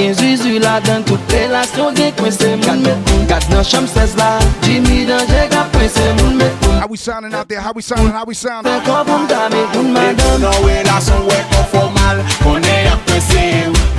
Gen 0.00 0.14
zuizu 0.14 0.58
la 0.58 0.80
dan 0.80 1.02
tout 1.04 1.20
relasyon 1.28 1.92
gen 1.94 2.12
kwen 2.16 2.32
se 2.32 2.48
moun 2.56 2.80
met 2.80 2.96
moun 3.10 3.26
Kat 3.28 3.44
nan 3.52 3.64
chanm 3.64 3.84
ses 3.86 4.14
la, 4.16 4.38
jimi 4.64 5.04
dan 5.04 5.26
jega 5.28 5.66
kwen 5.74 5.90
se 5.92 6.06
moun 6.20 6.38
met 6.38 6.54
moun 6.64 6.78
How 6.80 6.88
we 6.88 6.96
sounding 6.96 7.34
out 7.34 7.46
there, 7.48 7.60
how 7.60 7.72
we 7.76 7.82
sounding, 7.82 8.14
how 8.16 8.24
we 8.24 8.32
sounding 8.32 8.72
Mwen 8.72 8.86
kon 8.86 9.04
pou 9.04 9.18
mda 9.26 9.42
met 9.52 9.76
moun 9.76 9.92
madam 9.92 10.40
Nan 10.40 10.56
relasyon 10.64 11.26
we 11.28 11.36
kon 11.52 11.68
formal, 11.74 12.24
kon 12.40 12.64
e 12.64 12.78
ak 12.94 13.04
kwen 13.10 13.20
se 13.28 13.44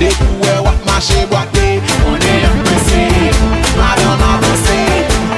De 0.02 0.10
pou 0.18 0.40
we 0.42 0.56
wak 0.66 0.82
mache 0.90 1.22
boate, 1.30 1.68
kon 2.02 2.18
e 2.18 2.34
ak 2.50 2.58
kwen 2.66 2.82
se 2.88 3.06
Madam 3.78 4.26
ak 4.32 4.42
kwen 4.42 4.58
se, 4.66 4.80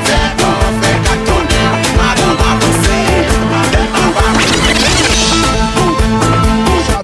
fè 0.08 0.43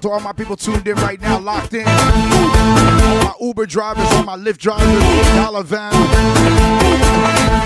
to 0.03 0.11
all 0.11 0.21
my 0.21 0.33
people 0.33 0.57
tuned 0.57 0.87
in 0.87 0.97
right 0.97 1.21
now, 1.21 1.39
locked 1.39 1.75
in. 1.75 1.87
All 1.87 3.25
my 3.25 3.35
Uber 3.41 3.67
drivers, 3.67 4.07
all 4.13 4.23
my 4.23 4.37
Lyft 4.37 4.59
drivers, 4.59 5.03
dollar 5.37 5.63
van. 5.63 5.93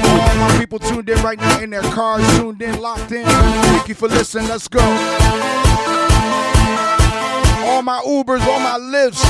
All 0.04 0.36
my 0.36 0.56
people 0.58 0.78
tuned 0.78 1.08
in 1.08 1.22
right 1.22 1.38
now 1.38 1.60
in 1.60 1.70
their 1.70 1.82
cars, 1.82 2.26
tuned 2.36 2.60
in, 2.62 2.80
locked 2.80 3.12
in. 3.12 3.24
Thank 3.24 3.88
you 3.88 3.94
for 3.94 4.08
listening. 4.08 4.48
Let's 4.48 4.68
go. 4.68 4.80
All 7.66 7.82
my 7.82 8.00
Ubers, 8.06 8.44
all 8.46 8.60
my 8.60 8.78
Lyfts, 8.78 9.24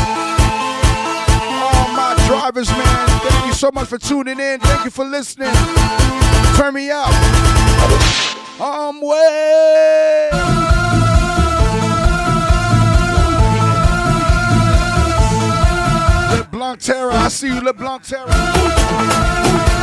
all 1.61 1.89
my 1.95 2.15
drivers, 2.27 2.71
man. 2.71 3.09
Thank 3.21 3.47
you 3.47 3.53
so 3.53 3.71
much 3.73 3.89
for 3.89 3.99
tuning 3.99 4.41
in. 4.41 4.61
Thank 4.61 4.85
you 4.85 4.91
for 4.91 5.05
listening. 5.05 5.53
Turn 6.57 6.75
me 6.75 6.91
up. 6.91 7.13
I'm 8.61 9.01
way. 9.01 10.84
LeBlanc 16.65 16.81
Terra, 16.81 17.13
I 17.13 17.29
see 17.29 17.49
you, 17.49 17.61
LeBlanc 17.61 18.03
Terra. 18.05 19.74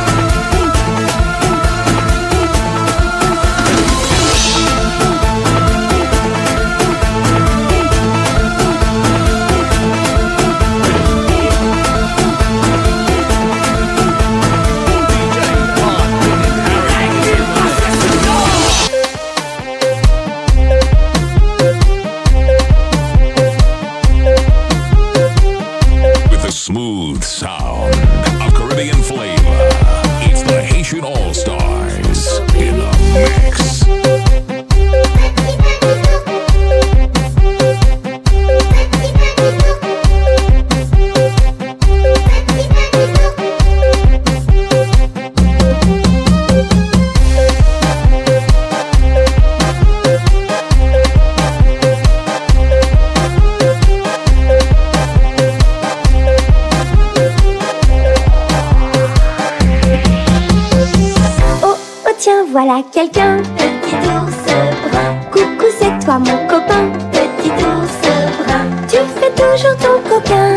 Voilà 62.72 62.86
quelqu'un. 62.90 63.36
Petit 63.56 63.96
ours 64.08 64.44
brun. 64.88 65.10
Coucou, 65.30 65.68
c'est 65.78 65.98
toi 66.04 66.18
mon 66.18 66.38
copain. 66.48 66.90
Petit 67.12 67.50
ours 67.50 68.00
brun. 68.38 68.64
Tu 68.88 68.96
fais 69.18 69.32
toujours 69.34 69.76
ton 69.76 70.00
coquin. 70.08 70.48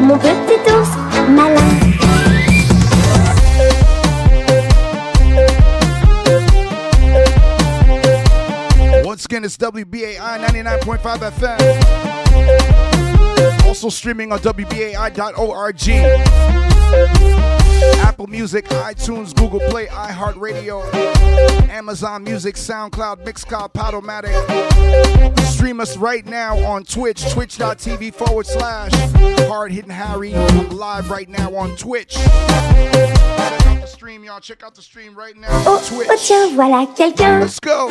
Mon 0.00 0.16
petit 0.16 0.72
ours 0.72 0.92
malin. 1.28 1.68
Once 9.04 9.24
again, 9.26 9.44
it's 9.44 9.56
WBAI 9.58 10.38
99.5 10.38 11.22
FM. 11.32 11.58
Also 13.66 13.90
streaming 13.90 14.32
on 14.32 14.38
WBAI.org. 14.38 15.88
Apple 17.96 18.26
Music, 18.26 18.64
iTunes, 18.66 19.34
Google 19.34 19.60
Play, 19.68 19.86
iHeartRadio, 19.86 20.82
Amazon 21.68 22.24
Music, 22.24 22.56
SoundCloud, 22.56 23.24
Mixcloud, 23.24 23.72
Podomatic. 23.72 24.34
Stream 25.46 25.80
us 25.80 25.96
right 25.96 26.24
now 26.26 26.56
on 26.64 26.84
Twitch, 26.84 27.28
twitch.tv 27.32 28.14
forward 28.14 28.46
slash 28.46 28.90
Hard 29.48 29.72
Hitting 29.72 29.90
Harry. 29.90 30.34
I'm 30.34 30.70
live 30.70 31.10
right 31.10 31.28
now 31.28 31.54
on 31.56 31.76
Twitch. 31.76 32.14
Check 32.14 32.26
out 33.66 33.80
the 33.80 33.86
stream, 33.86 34.24
y'all. 34.24 34.40
Check 34.40 34.62
out 34.62 34.74
the 34.74 34.82
stream 34.82 35.14
right 35.16 35.36
now 35.36 35.48
Oh, 35.66 35.82
Twitch. 35.88 36.08
oh 36.10 36.16
tiens, 36.16 36.54
voilà 36.54 36.86
quelqu'un. 36.96 37.40
Let's 37.40 37.58
go. 37.60 37.88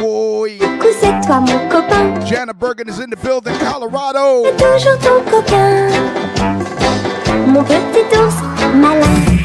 Boy. 0.00 0.58
Coucou, 0.58 0.92
c'est 1.00 1.20
toi 1.26 1.40
mon 1.40 1.68
copain. 1.70 2.20
Jana 2.26 2.52
Bergen 2.54 2.88
is 2.88 2.98
in 3.00 3.10
the 3.10 3.16
building, 3.16 3.54
Colorado. 3.58 4.44
Toujours 4.56 4.98
ton 4.98 5.24
coquin. 5.30 5.90
Mon 7.46 7.62
petit 7.64 8.16
ours 8.16 8.34
malin. 8.76 9.26
Oh, 9.28 9.35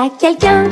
tiens, 0.00 0.08
voilà 0.08 0.10
quelqu'un. 0.18 0.69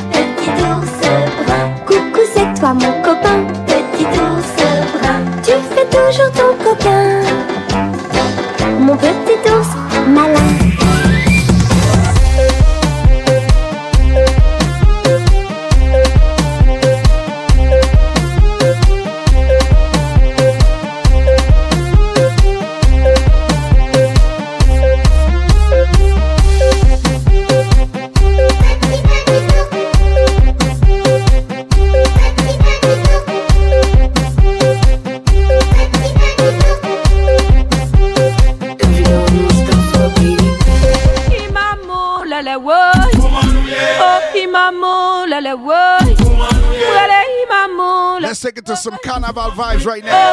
Vibes 49.79 49.87
right 49.87 50.05
now. 50.05 50.28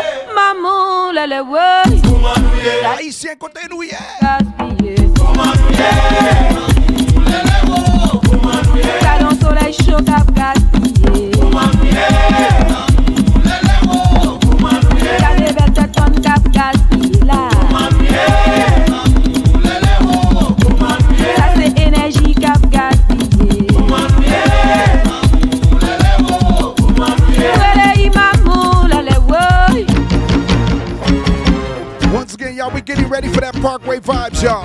Y'all. 34.45 34.63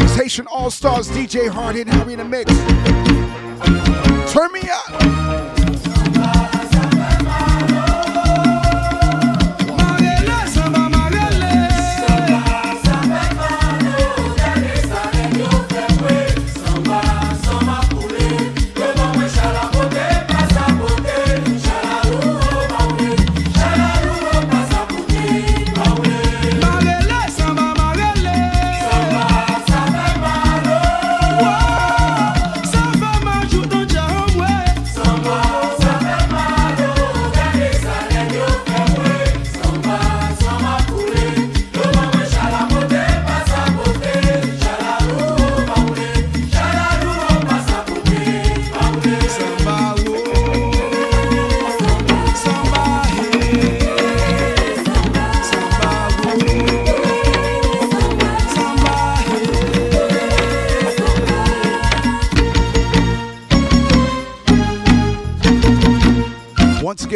It's 0.00 0.16
Haitian 0.16 0.46
All 0.46 0.70
Starz 0.70 1.10
DJ 1.10 1.50
Hard 1.50 1.76
Hit 1.76 1.86
Harry 1.86 2.14
in 2.14 2.18
the 2.18 2.24
mix. 2.24 2.50
Turn 4.32 4.50
me 4.52 4.62
up. 4.70 5.23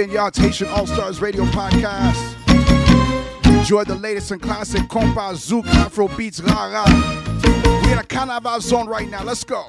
again, 0.00 0.14
y'all. 0.14 0.30
Haitian 0.32 0.68
All 0.68 0.86
Starz 0.86 1.20
Radio 1.20 1.44
Podcast. 1.46 2.36
Enjoy 3.46 3.82
the 3.82 3.96
latest 3.96 4.30
and 4.30 4.40
classic 4.40 4.82
Kompa, 4.82 5.34
zouk, 5.34 5.66
afro 5.66 6.06
beats, 6.08 6.40
rah 6.40 6.66
rah. 6.66 7.82
We're 7.82 7.92
in 7.92 7.98
a 7.98 8.04
carnival 8.04 8.60
zone 8.60 8.86
right 8.86 9.08
now. 9.10 9.24
Let's 9.24 9.42
go. 9.42 9.66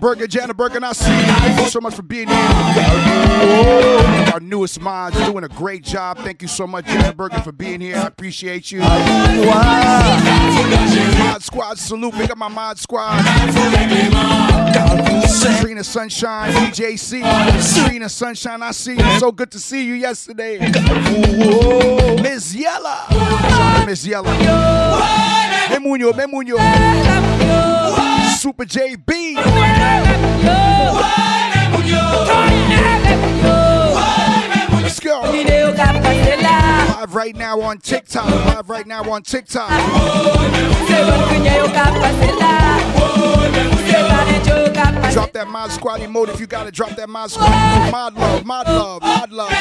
Burger, 0.00 0.26
Jana 0.26 0.54
Burger, 0.54 0.76
and 0.76 0.84
I 0.84 0.92
see 0.92 1.10
you. 1.10 1.26
Thank 1.26 1.60
you 1.60 1.66
so 1.66 1.80
much 1.80 1.94
for 1.94 2.02
being 2.02 2.28
here. 2.28 2.36
Our 4.32 4.40
newest 4.40 4.80
minds 4.80 5.18
doing 5.24 5.44
a 5.44 5.48
great 5.48 5.82
job. 5.82 6.18
Thank 6.18 6.42
you 6.42 6.48
so 6.48 6.66
much, 6.66 6.86
Jana 6.86 7.12
Burger, 7.12 7.40
for 7.40 7.52
being 7.52 7.80
here. 7.80 7.96
I 7.96 8.06
appreciate 8.06 8.70
you. 8.70 8.80
Wow. 8.80 10.18
Mod 11.18 11.42
Squad 11.42 11.78
salute. 11.78 12.14
Big 12.16 12.30
up 12.30 12.38
my 12.38 12.48
Mod 12.48 12.78
Squad. 12.78 13.22
Trina 15.60 15.84
Sunshine, 15.84 16.52
DJC. 16.52 17.86
Trina 17.86 18.08
Sunshine, 18.08 18.62
I 18.62 18.70
see 18.70 18.94
you. 18.94 19.18
So 19.18 19.32
good 19.32 19.50
to 19.52 19.58
see 19.58 19.84
you 19.84 19.94
yesterday. 19.94 20.58
Miss 22.22 22.54
Yella. 22.54 23.84
Miss 23.86 24.06
Yella. 24.06 24.32
Memuño, 25.70 26.12
Memuño. 26.12 27.57
Super 28.48 28.64
JB. 28.64 29.34
Let's 34.80 35.00
go. 35.00 35.20
Live 35.20 37.14
right 37.14 37.36
now 37.36 37.60
on 37.60 37.76
TikTok. 37.76 38.24
Live 38.24 38.70
right 38.70 38.86
now 38.86 39.02
on 39.10 39.22
TikTok. 39.22 39.68
Drop 45.12 45.32
that 45.32 45.46
mod 45.48 45.70
squad 45.70 46.00
emote 46.00 46.28
if 46.30 46.40
you 46.40 46.46
got 46.46 46.64
to 46.64 46.70
Drop 46.70 46.96
that 46.96 47.10
mod 47.10 47.30
squad. 47.30 47.50
Mod 47.92 48.14
love, 48.14 48.46
mod 48.46 48.66
love, 48.66 49.02
mod 49.02 49.30
love. 49.30 49.52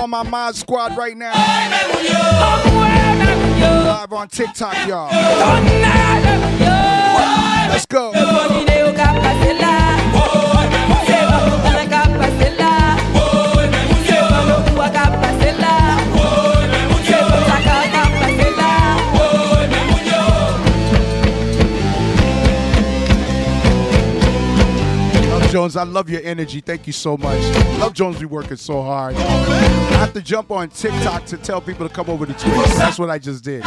All 0.00 0.08
my 0.08 0.24
mod 0.24 0.56
squad 0.56 0.96
right 0.98 1.16
now. 1.16 1.34
Live 3.60 4.12
on 4.12 4.26
TikTok, 4.26 4.88
y'all. 4.88 5.08
Let's 7.70 7.86
go. 7.86 8.12
Jones, 25.50 25.74
I 25.74 25.82
love 25.82 26.08
your 26.08 26.22
energy. 26.22 26.60
Thank 26.60 26.86
you 26.86 26.92
so 26.92 27.16
much. 27.16 27.42
Love 27.80 27.92
Jones 27.92 28.20
be 28.20 28.24
working 28.24 28.56
so 28.56 28.82
hard. 28.82 29.16
I 29.16 29.98
have 29.98 30.12
to 30.12 30.22
jump 30.22 30.52
on 30.52 30.68
TikTok 30.68 31.26
to 31.26 31.36
tell 31.36 31.60
people 31.60 31.88
to 31.88 31.92
come 31.92 32.08
over 32.08 32.24
to 32.24 32.32
Twitch. 32.32 32.66
That's 32.76 33.00
what 33.00 33.10
I 33.10 33.18
just 33.18 33.42
did. 33.42 33.64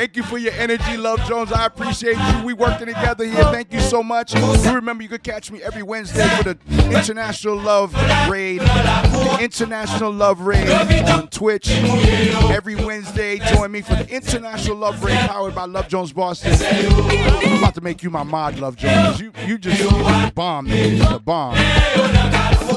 Thank 0.00 0.16
you 0.16 0.22
for 0.22 0.38
your 0.38 0.54
energy, 0.54 0.96
Love 0.96 1.20
Jones. 1.28 1.52
I 1.52 1.66
appreciate 1.66 2.16
you. 2.16 2.42
We 2.42 2.54
working 2.54 2.86
together 2.86 3.22
here. 3.22 3.44
Thank 3.52 3.70
you 3.70 3.80
so 3.80 4.02
much. 4.02 4.34
You 4.34 4.72
remember 4.72 5.02
you 5.02 5.10
could 5.10 5.22
catch 5.22 5.50
me 5.50 5.62
every 5.62 5.82
Wednesday 5.82 6.26
for 6.38 6.54
the 6.54 6.58
International 6.86 7.54
Love 7.54 7.94
Raid. 8.26 8.62
The 8.62 9.38
International 9.42 10.10
Love 10.10 10.40
Raid 10.40 10.70
on 10.70 11.28
Twitch. 11.28 11.68
Every 11.68 12.76
Wednesday, 12.76 13.40
join 13.52 13.72
me 13.72 13.82
for 13.82 13.94
the 13.94 14.08
International 14.08 14.78
Love 14.78 15.04
Raid 15.04 15.18
powered 15.28 15.54
by 15.54 15.66
Love 15.66 15.86
Jones 15.86 16.14
Boston. 16.14 16.54
I'm 16.58 17.58
about 17.58 17.74
to 17.74 17.82
make 17.82 18.02
you 18.02 18.08
my 18.08 18.22
mod, 18.22 18.58
Love 18.58 18.76
Jones. 18.76 19.20
You 19.20 19.34
you 19.44 19.58
just, 19.58 19.80
you 19.80 19.90
just 19.90 20.26
the 20.26 20.32
bomb, 20.34 20.66
man. 20.66 20.96
You're 20.96 21.08
the 21.08 21.18
bomb. 21.18 21.56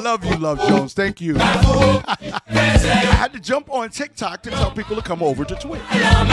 Love 0.01 0.25
you, 0.25 0.35
Love 0.37 0.59
Jones. 0.67 0.93
Thank 0.93 1.21
you. 1.21 1.35
I 1.39 3.15
had 3.17 3.33
to 3.33 3.39
jump 3.39 3.71
on 3.71 3.89
TikTok 3.89 4.43
to 4.43 4.49
tell 4.51 4.71
people 4.71 4.95
to 4.95 5.01
come 5.01 5.23
over 5.23 5.45
to 5.45 5.55
Twitch. 5.55 5.81
Shout 5.91 6.29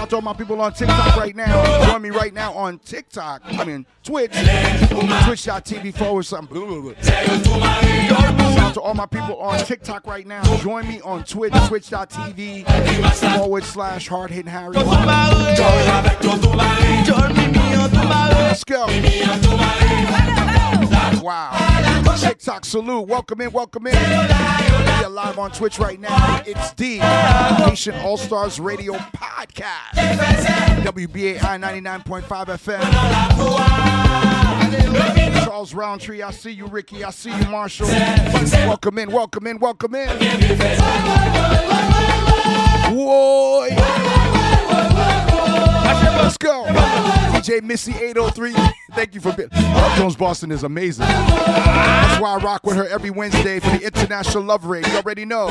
out 0.00 0.10
to 0.10 0.16
all 0.16 0.22
my 0.22 0.32
people 0.32 0.60
on 0.60 0.72
TikTok 0.72 1.16
right 1.16 1.36
now. 1.36 1.86
Join 1.86 2.02
me 2.02 2.10
right 2.10 2.32
now 2.32 2.52
on 2.54 2.78
TikTok. 2.78 3.42
I 3.44 3.64
mean, 3.64 3.86
Twitch. 4.02 4.32
Twitch.tv 4.32 5.94
forward 5.94 6.24
something. 6.24 6.94
Shout 7.02 7.18
out 8.58 8.74
to 8.74 8.80
all 8.80 8.94
my 8.94 9.06
people 9.06 9.36
on 9.36 9.58
TikTok 9.58 10.06
right 10.06 10.26
now. 10.26 10.42
Join 10.58 10.88
me 10.88 11.00
on 11.02 11.24
Twitch. 11.24 11.52
Twitch.tv 11.66 13.36
forward 13.36 13.64
slash 13.64 14.08
hard 14.08 14.30
hitting 14.30 14.50
Harry. 14.50 14.74
Let's 18.52 18.64
go. 18.64 18.86
Wow. 21.22 22.16
TikTok 22.18 22.64
salute. 22.64 23.06
Welcome 23.06 23.40
in, 23.40 23.52
welcome 23.52 23.86
in. 23.86 23.94
We 23.94 24.00
are 25.04 25.08
live 25.08 25.38
on 25.38 25.50
Twitch 25.52 25.78
right 25.78 26.00
now. 26.00 26.42
It's 26.46 26.72
the 26.72 26.98
Haitian 26.98 27.94
All 27.96 28.18
Starz 28.18 28.62
Radio 28.62 28.94
Podcast. 28.94 29.92
WBAI 30.82 31.38
99.5 31.38 32.46
FM. 32.46 32.82
Charles 35.44 35.74
Roundtree, 35.74 36.22
I 36.22 36.30
see 36.30 36.50
you, 36.52 36.66
Ricky. 36.66 37.04
I 37.04 37.10
see 37.10 37.30
you, 37.36 37.46
Marshall. 37.48 37.88
Welcome 37.88 38.98
in, 38.98 39.10
welcome 39.12 39.46
in, 39.46 39.58
welcome 39.58 39.94
in. 39.94 40.08
Whoa. 42.96 43.66
Let's 46.22 46.38
go. 46.38 46.64
DJ 47.42 47.60
Missy 47.60 47.90
803. 47.90 48.54
Thank 48.92 49.16
you 49.16 49.20
for 49.20 49.32
being. 49.32 49.48
Love 49.52 49.98
Jones 49.98 50.14
Boston 50.14 50.52
is 50.52 50.62
amazing. 50.62 51.06
That's 51.06 52.20
why 52.20 52.34
I 52.34 52.36
rock 52.36 52.64
with 52.64 52.76
her 52.76 52.86
every 52.86 53.10
Wednesday 53.10 53.58
for 53.58 53.70
the 53.70 53.84
International 53.84 54.44
Love 54.44 54.64
Raid. 54.64 54.86
You 54.86 54.96
already 54.98 55.24
know. 55.24 55.48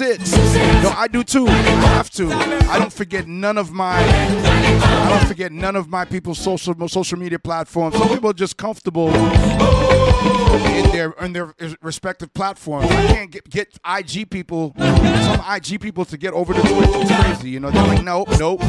No, 0.00 0.94
I 0.96 1.08
do 1.08 1.22
too. 1.22 1.46
I 1.46 1.52
have 1.52 2.10
to. 2.12 2.32
I 2.32 2.78
don't 2.78 2.92
forget 2.92 3.26
none 3.26 3.58
of 3.58 3.70
my. 3.70 3.98
I 3.98 5.08
don't 5.10 5.28
forget 5.28 5.52
none 5.52 5.76
of 5.76 5.88
my 5.88 6.06
people's 6.06 6.38
social 6.38 6.74
social 6.88 7.18
media 7.18 7.38
platforms. 7.38 7.96
Some 7.96 8.08
people 8.08 8.30
are 8.30 8.34
just 8.34 8.56
comfortable 8.56 9.08
in 9.08 10.90
their 10.90 11.10
in 11.20 11.32
their 11.34 11.54
respective 11.82 12.32
platforms. 12.32 12.90
I 12.90 13.06
can't 13.08 13.30
get 13.30 13.50
get 13.50 13.78
IG 13.86 14.30
people, 14.30 14.74
some 14.78 15.42
IG 15.46 15.80
people 15.80 16.06
to 16.06 16.16
get 16.16 16.32
over 16.32 16.54
to 16.54 16.60
Twitch. 16.60 16.88
It's 16.92 17.22
crazy, 17.22 17.50
you 17.50 17.60
know. 17.60 17.70
They're 17.70 17.86
like, 17.86 18.02
nope, 18.02 18.28
nope. 18.38 18.60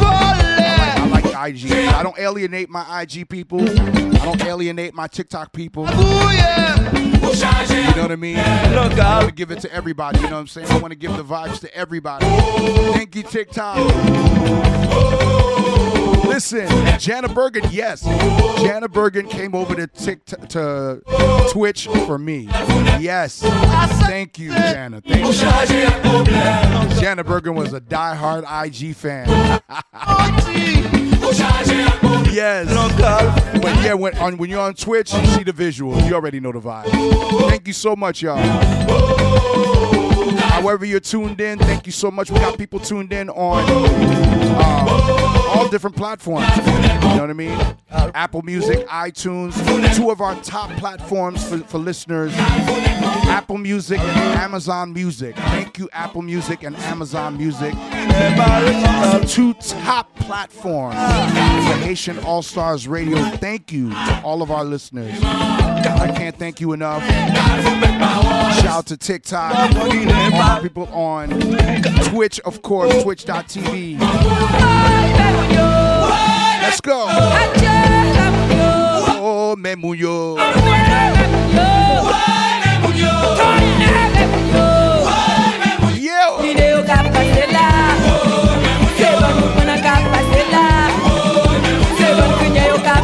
I 1.34 1.48
like, 1.48 1.52
I 1.52 1.52
like 1.52 1.64
IG. 1.64 1.72
I 1.72 2.04
don't 2.04 2.18
alienate 2.20 2.70
my 2.70 3.02
IG 3.02 3.30
people. 3.30 3.62
I 3.62 4.26
don't 4.26 4.44
alienate 4.44 4.94
my 4.94 5.08
TikTok 5.08 5.54
people. 5.54 5.86
You 5.86 5.92
know 5.92 5.98
what 8.04 8.12
I 8.12 8.16
mean? 8.16 8.38
I 8.38 9.18
want 9.20 9.28
to 9.28 9.32
give 9.34 9.52
it 9.52 9.60
to 9.62 9.72
everybody. 9.74 10.18
You 10.20 10.26
know 10.26 10.32
what 10.32 10.40
I'm 10.42 10.48
saying? 10.48 10.68
I 10.70 10.78
want 10.80 10.92
to 10.92 10.98
give 10.98 11.16
the 11.16 11.24
vibes 11.24 11.60
to 11.62 11.74
everybody. 11.76 12.26
Thank 12.94 13.16
you, 13.16 13.24
TikTok. 13.24 13.78
Listen, 16.26 16.68
Jana 16.98 17.28
Bergen, 17.28 17.64
yes. 17.72 18.04
Jana 18.62 18.88
Bergen 18.88 19.28
came 19.28 19.54
over 19.54 19.76
to 19.76 19.86
TikTok, 19.88 20.48
to 20.50 21.02
Twitch 21.52 21.88
for 21.88 22.18
me. 22.18 22.48
Yes. 23.00 23.42
Thank 23.42 24.40
you, 24.40 24.50
Jana. 24.52 25.02
Thank 25.02 25.26
you. 25.26 27.02
Jana 27.02 27.24
Bergen 27.24 27.56
was 27.56 27.74
a 27.74 27.82
diehard 27.82 28.44
IG 28.66 28.96
fan. 28.96 29.28
yes. 32.34 32.68
But 33.62 33.84
yeah, 33.84 33.94
when, 33.94 34.18
on, 34.18 34.38
when 34.38 34.50
you're 34.50 34.62
on 34.62 34.74
Twitch, 34.74 35.14
you 35.14 35.26
see 35.28 35.44
the 35.44 35.54
visuals. 35.54 36.06
You 36.08 36.16
already 36.16 36.40
know 36.40 36.52
the 36.52 36.60
vibe. 36.60 37.50
Thank 37.50 37.68
you 37.68 37.74
so 37.74 37.96
much, 37.96 38.22
y'all. 38.22 38.38
However 40.38 40.86
you're 40.86 41.00
tuned 41.00 41.42
in, 41.42 41.60
thank 41.60 41.86
you 41.86 41.92
so 41.92 42.12
much. 42.12 42.30
We 42.32 42.40
got 42.40 42.58
people 42.58 42.80
tuned 42.80 43.14
in 43.14 43.30
on 43.30 43.64
um, 44.64 45.41
all 45.54 45.68
different 45.70 45.96
platforms. 45.96 46.48
You 46.58 46.64
know 46.64 47.22
what 47.22 47.30
I 47.30 47.34
mean? 47.34 47.76
Apple 48.14 48.42
Music, 48.42 48.88
iTunes, 48.88 49.54
two 49.96 50.12
of 50.12 50.22
our 50.22 50.36
top 50.42 50.70
platforms 50.78 51.48
for, 51.48 51.60
for 51.60 51.78
listeners. 51.78 52.34
Apple 52.36 53.58
Music 53.58 54.00
and 54.00 54.40
Amazon 54.40 54.94
Music. 54.94 55.36
Thank 55.36 55.78
you, 55.78 55.90
Apple 55.94 56.22
Music 56.22 56.64
and 56.64 56.76
Amazon 56.78 57.38
Music. 57.38 57.74
Uh, 57.78 59.20
two 59.26 59.54
top 59.56 60.14
platforms 60.16 60.96
for 60.96 61.78
Haitian 61.86 62.20
All 62.20 62.42
Starz 62.42 62.88
Radio. 62.88 63.18
Thank 63.38 63.72
you 63.72 63.90
to 63.90 64.22
all 64.24 64.42
of 64.42 64.52
our 64.52 64.64
listeners. 64.64 65.18
I 65.24 66.12
can't 66.16 66.36
thank 66.38 66.60
you 66.60 66.74
enough. 66.74 67.04
Shout 68.56 68.66
out 68.66 68.86
to 68.88 68.98
TikTok, 68.98 69.76
all 69.76 70.62
people 70.62 70.88
on 70.88 71.30
Twitch, 72.06 72.40
of 72.42 72.62
course, 72.62 73.04
twitch.tv. 73.04 73.98
Let's 75.52 76.82
go. 76.82 77.08
Oh, 79.24 79.56
Memuyo. 79.58 80.38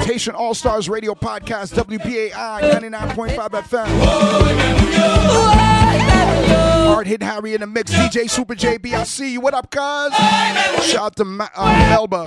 Haitian 0.07 0.35
All 0.35 0.53
Starz 0.53 0.89
Radio 0.89 1.13
Podcast, 1.13 1.73
WBAI 1.73 2.31
99.5 2.31 3.49
FM. 3.49 3.88
Art 6.95 7.05
Hit 7.05 7.21
Harry 7.21 7.53
in 7.53 7.59
the 7.59 7.67
mix, 7.67 7.91
DJ 7.91 8.29
Super 8.29 8.55
JB. 8.55 8.93
I 8.93 9.03
see 9.03 9.34
you. 9.34 9.41
What 9.41 9.53
up, 9.53 9.69
cuz? 9.69 10.15
Shout 10.85 10.95
out 11.01 11.15
to 11.17 11.25
Ma- 11.25 11.49
uh, 11.53 11.89
Melba. 11.89 12.25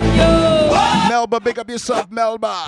Melba, 1.08 1.40
big 1.40 1.58
up 1.58 1.70
yourself, 1.70 2.10
Melba. 2.10 2.66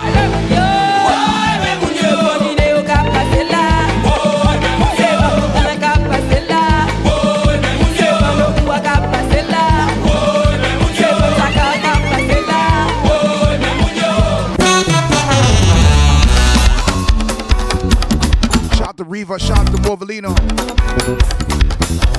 Riva, 19.07 19.37
shout 19.37 19.59
out 19.59 19.67
to 19.67 19.73
Morvalino. 19.83 20.33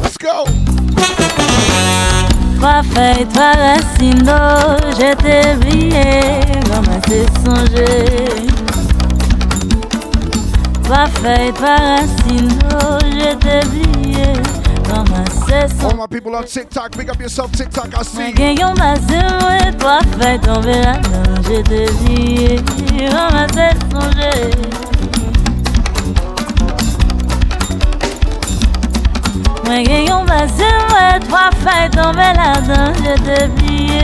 Let's 0.02 0.19
go. 0.19 0.44
Trois 2.59 2.82
feuilles, 2.82 3.27
trois 3.32 3.52
racines 3.52 4.23
d'eau, 4.23 4.77
je 4.98 5.15
t'ai 5.16 5.55
brillé, 5.61 6.09
songer. 7.44 8.47
Trois 10.82 11.06
feuilles, 11.06 11.52
trois 11.55 11.77
racines 11.77 12.48
d'eau, 12.59 12.98
je 13.02 13.35
t'ai 13.36 13.61
brillé. 13.69 14.32
All 15.82 15.97
my 15.97 16.06
people 16.06 16.35
on 16.35 16.44
TikTok, 16.44 16.93
pick 16.97 17.09
up 17.09 17.20
yourself 17.20 17.51
TikTok, 17.52 17.94
I 17.98 18.02
see. 18.05 18.32
Yon 18.61 18.74
basen 18.74 19.77
trois 19.78 20.01
feuilles 20.19 20.40
tombe 20.40 20.66
la 20.66 20.98
dan, 20.98 21.43
je 21.43 21.62
t'ai 21.62 21.86
brillé. 22.05 22.61
Mwen 29.65 29.85
gen 29.89 30.05
yon 30.07 30.27
basen 30.28 30.74
mwen, 30.91 31.23
trois 31.28 31.51
feuilles 31.62 31.91
tombe 31.95 32.27
la 32.36 32.51
dan, 32.69 32.93
je 33.01 33.15
t'ai 33.24 33.47
brillé, 33.55 34.03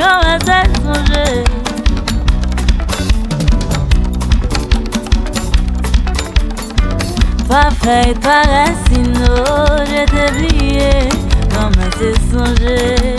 ramassé 0.00 0.60
songer. 0.80 1.44
Trois 7.44 7.70
feuilles, 7.82 8.14
trois 8.22 8.44
racines, 8.54 9.20
oh, 9.28 9.84
je 9.90 10.02
t'ai 10.12 10.26
brillé, 10.32 10.92
ramassé 11.54 12.14
songer. 12.30 13.16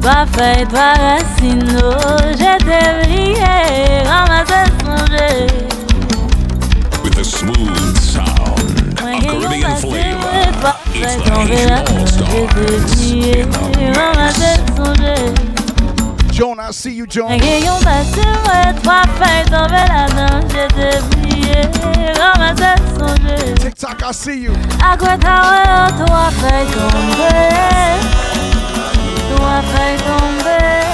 Trois 0.00 0.26
feuilles, 0.34 0.66
trois 0.66 0.94
racines, 1.06 1.78
oh, 1.78 2.18
je 2.32 2.52
t'ai 2.64 2.84
brillé, 3.04 4.02
ramassé 4.08 4.60
songer. 4.84 5.49
With 7.20 7.28
the 7.32 7.36
smooth 7.36 7.98
sound, 7.98 8.96
a 8.98 9.20
Caribbean 9.20 9.76
flavor. 9.76 10.72
It's 10.94 11.16
the 11.16 11.28
Haitian 11.36 11.84
All 11.92 12.06
Starz. 12.08 12.96
Joan, 16.32 16.58
I 16.60 16.70
see 16.70 16.92
you, 16.92 17.06
Joan. 17.06 17.28
Mwen 17.28 17.40
gen 17.40 17.64
yon 17.66 17.78
basen 17.84 18.24
mwen, 18.46 18.74
trois 18.80 19.04
feuilles 19.18 19.44
tombe 19.52 19.82
la 19.92 20.08
dan, 20.16 20.40
je 20.48 20.64
t'ai 20.72 20.96
brillé, 21.10 21.60
ramassé 22.16 22.72
songer. 22.96 23.52
TikTok, 23.60 24.02
I 24.02 24.12
see 24.12 24.38
you. 24.44 24.54
Akwe 24.80 25.18
ta 25.20 25.36
we 25.44 25.60
yo, 25.68 25.80
trois 26.00 26.30
feuilles 26.40 26.72
tombe, 26.72 27.36
trois 29.28 29.60
feuilles 29.68 30.02
tombe, 30.08 30.89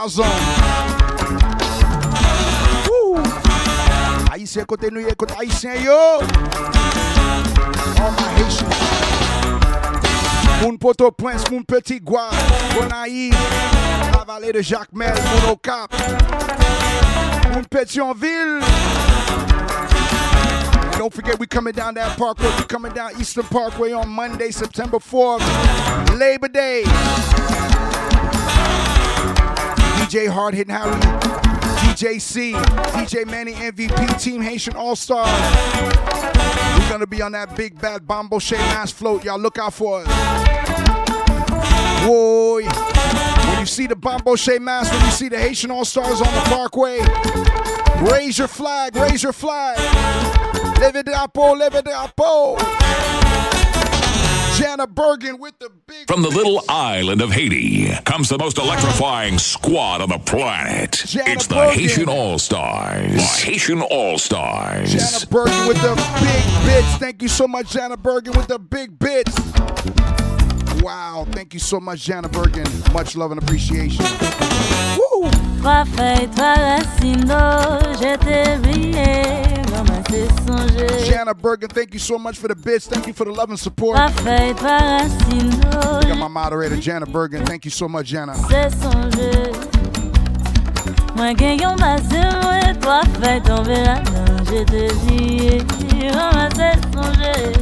Carnival 0.00 0.08
zone. 0.08 0.26
Woo! 2.88 3.22
Haïtien 4.32 4.64
côté 4.64 4.90
Haïtien, 5.38 5.74
yo! 5.74 6.20
All 7.98 8.12
my 8.12 8.28
Haitians. 8.36 8.66
Petit 11.64 12.00
Bonaï, 12.74 13.30
la 13.30 14.24
vallée 14.26 14.52
de 14.52 14.62
Pétionville. 17.68 18.60
And 20.92 20.98
Don't 20.98 21.12
forget, 21.12 21.38
we 21.38 21.46
coming 21.46 21.72
down 21.72 21.94
that 21.94 22.16
parkway. 22.18 22.48
We 22.58 22.64
coming 22.64 22.92
down 22.92 23.12
Eastern 23.18 23.44
Parkway 23.44 23.92
on 23.94 24.08
Monday, 24.08 24.50
September 24.50 24.98
4th, 24.98 25.40
Labor 26.18 26.48
Day. 26.48 26.84
DJ 30.10 30.28
Hard 30.28 30.54
Hitting 30.54 30.74
Harry, 30.74 31.00
DJ 31.86 32.20
C, 32.20 32.50
DJ 32.50 33.24
Manny 33.28 33.52
MVP, 33.52 34.20
Team 34.20 34.42
Haitian 34.42 34.74
All 34.74 34.96
Starz. 34.96 35.30
We're 36.76 36.90
gonna 36.90 37.06
be 37.06 37.22
on 37.22 37.30
that 37.30 37.54
big 37.54 37.80
bad 37.80 38.08
Bombo 38.08 38.40
Shea 38.40 38.58
Mass 38.58 38.90
float. 38.90 39.22
Y'all 39.22 39.38
look 39.38 39.56
out 39.56 39.72
for 39.72 40.00
us. 40.00 40.06
Boy, 42.04 42.64
when 42.64 43.60
you 43.60 43.66
see 43.66 43.86
the 43.86 43.94
Bombo 43.94 44.34
Shea 44.34 44.58
Mass, 44.58 44.90
when 44.90 45.00
you 45.04 45.12
see 45.12 45.28
the 45.28 45.38
Haitian 45.38 45.70
All 45.70 45.84
Starz 45.84 46.20
on 46.20 46.34
the 46.34 46.42
Parkway, 46.50 46.98
raise 48.10 48.36
your 48.36 48.48
flag, 48.48 48.96
raise 48.96 49.22
your 49.22 49.32
flag. 49.32 49.78
Leve 50.80 51.04
drapeau, 51.04 51.56
leve 51.56 51.84
drapeau. 51.84 53.19
Jana 54.60 54.86
Bergen 54.86 55.38
with 55.38 55.58
the 55.58 55.70
big. 55.86 56.06
From 56.06 56.20
the 56.20 56.28
little 56.28 56.62
island 56.68 57.22
of 57.22 57.30
Haiti 57.30 57.88
comes 58.04 58.28
the 58.28 58.36
most 58.36 58.58
electrifying 58.58 59.38
squad 59.38 60.02
on 60.02 60.10
the 60.10 60.18
planet. 60.18 61.02
it's 61.14 61.46
the 61.46 61.54
Bergen. 61.54 61.80
Haitian 61.80 62.08
All 62.10 62.38
Starz. 62.38 63.14
The 63.14 63.46
Haitian 63.46 63.80
All 63.80 64.18
Starz. 64.18 64.90
Jana 64.92 65.26
Bergen 65.30 65.66
with 65.66 65.80
the 65.80 65.94
big 66.20 66.66
bits. 66.66 66.96
Thank 66.98 67.22
you 67.22 67.28
so 67.28 67.48
much, 67.48 67.70
Jana 67.70 67.96
Bergen 67.96 68.34
with 68.36 68.48
the 68.48 68.58
big 68.58 68.98
bits. 68.98 69.34
Wow, 70.82 71.26
thank 71.32 71.54
you 71.54 71.60
so 71.60 71.80
much, 71.80 72.04
Jana 72.04 72.28
Bergen. 72.28 72.66
Much 72.92 73.16
love 73.16 73.30
and 73.30 73.42
appreciation. 73.42 74.04
Woo! 74.98 75.30
Trois 75.60 75.86
feuilles, 75.86 76.28
trois 76.36 76.54
racines 76.54 77.32
je 77.98 78.16
t'ai 78.16 78.58
brillé, 78.58 79.12
Jana 81.06 81.34
Bergen, 81.34 81.68
thank 81.68 81.92
you 81.94 82.00
so 82.00 82.18
much 82.18 82.36
for 82.38 82.48
the 82.48 82.54
bits. 82.54 82.86
Thank 82.86 83.06
you 83.06 83.12
for 83.12 83.24
the 83.24 83.32
love 83.32 83.50
and 83.50 83.58
support. 83.58 83.96
Trois 83.96 84.08
feuilles, 84.08 84.54
trois 84.54 84.78
racines 84.78 85.60
d'eau, 85.60 85.98
We 86.00 86.06
got 86.06 86.18
my 86.18 86.28
moderator, 86.28 86.76
Jana 86.76 87.06
Bergen. 87.06 87.44
Thank 87.44 87.64
you 87.64 87.70
so 87.70 87.88
much, 87.88 88.06
Jana. 88.06 88.34
Mwen 91.20 91.36
gen 91.36 91.58
yon 91.60 91.76
basen 91.76 92.30
mwen, 92.40 92.80
tombe 93.44 93.76
la 93.84 93.96
je 94.48 94.64
t'ai 94.64 94.88
brillé, 95.04 95.58
ramassé 96.14 96.70
songer. 96.94 97.52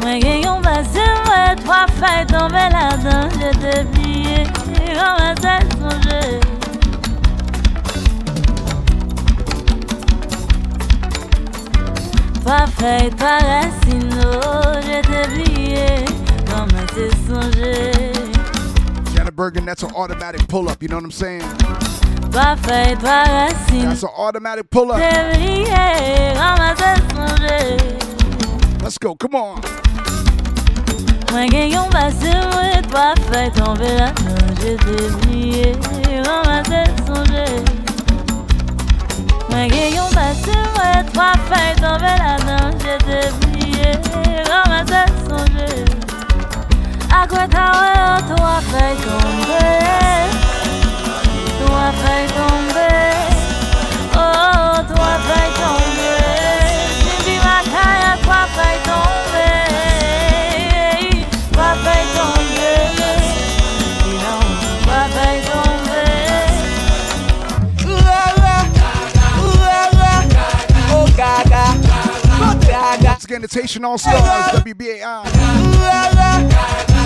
Mwen 0.00 0.20
gen 0.22 0.40
yon 0.44 0.62
mwen, 0.62 1.56
trois 1.64 1.86
feuilles 1.98 2.26
tombe 2.30 2.52
la 2.76 2.96
dan, 3.02 3.28
je 3.40 3.50
t'ai 3.58 3.84
brillé, 3.90 4.46
ramassé 4.94 5.58
songer. 5.80 6.38
Trois 6.38 6.43
feuilles, 12.66 13.10
trois 13.16 13.38
racines, 13.38 14.14
oh, 14.22 14.74
je 14.82 15.00
t'ai 15.02 15.26
brillé, 15.28 16.04
ramassé 16.48 17.10
songer. 17.26 18.12
Jana 19.14 19.30
Bergen, 19.30 19.64
that's 19.64 19.82
an 19.82 19.90
automatic 19.94 20.46
pull 20.48 20.68
up. 20.68 20.82
You 20.82 20.88
know 20.88 20.96
what 20.96 21.04
I'm 21.04 21.10
saying? 21.10 21.42
That's 23.84 24.02
an 24.02 24.10
automatic 24.16 24.68
pull 24.70 24.92
up. 24.92 24.98
Let's 28.82 28.98
go. 28.98 29.14
Come 29.14 29.34
on. 29.34 29.62
Mwen 39.54 39.68
gen 39.70 39.92
yon 39.94 40.10
basen 40.10 40.64
mwen, 40.74 41.04
trois 41.12 41.36
feuilles 41.48 41.76
tombe 41.78 42.10
la 42.22 42.32
dan, 42.46 42.72
je 42.82 42.94
t'ai 43.04 43.28
brillé, 43.38 43.92
ramassé 44.50 45.04
songer. 45.28 45.84
Akwe 47.20 47.46
ta 47.54 47.66
we 47.78 47.88
yo, 48.00 48.34
trois 48.34 48.60
feuilles 48.72 48.98
tombe, 49.04 49.62
trois 51.60 51.92
feuilles 52.02 52.34
tombe, 52.34 52.82
oh, 54.16 54.82
trois 54.90 55.18
feuilles 55.28 55.54
tombe. 55.62 55.83
Once 73.24 73.30
again, 73.30 73.44
it's 73.44 73.54
Haitian 73.54 73.86
All 73.86 73.96
Starz, 73.96 74.50
WBAI. 74.60 75.24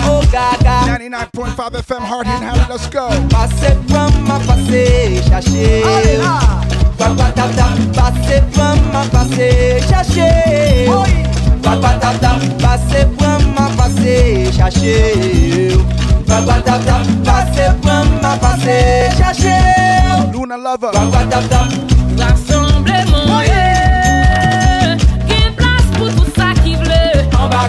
Oh 0.03 0.21
gaga. 0.29 0.99
99.5 0.99 1.55
FM, 1.55 1.99
hard 1.99 2.27
hitting 2.27 2.41
Harry. 2.41 2.59
Let's 2.67 2.87
go. 2.87 3.07
Passe 3.29 3.71
fama, 3.87 4.37
passe, 4.45 5.23
chercher. 5.29 6.19
Papa 6.97 7.31
tap 7.33 7.55
tap, 7.55 7.77
passe 7.95 8.43
fama, 8.51 9.07
passe, 9.09 9.79
chercher. 9.87 10.91
Papa 11.63 11.97
tap 12.01 12.19
tap, 12.19 12.41
passe 12.59 13.07
fama, 13.17 13.69
pase 13.77 14.51
chache 14.51 15.71
ou 15.73 15.85
Bagwa 16.27 16.61
tap 16.65 16.83
tap, 16.85 17.05
pase 17.23 17.65
pran 17.81 18.05
ma 18.21 18.37
pase 18.37 19.09
chache 19.17 19.55
ou 20.19 20.31
Luna 20.33 20.57
Lover 20.57 20.91
Bagwa 20.91 21.23
tap 21.29 21.47
tap 21.49 21.69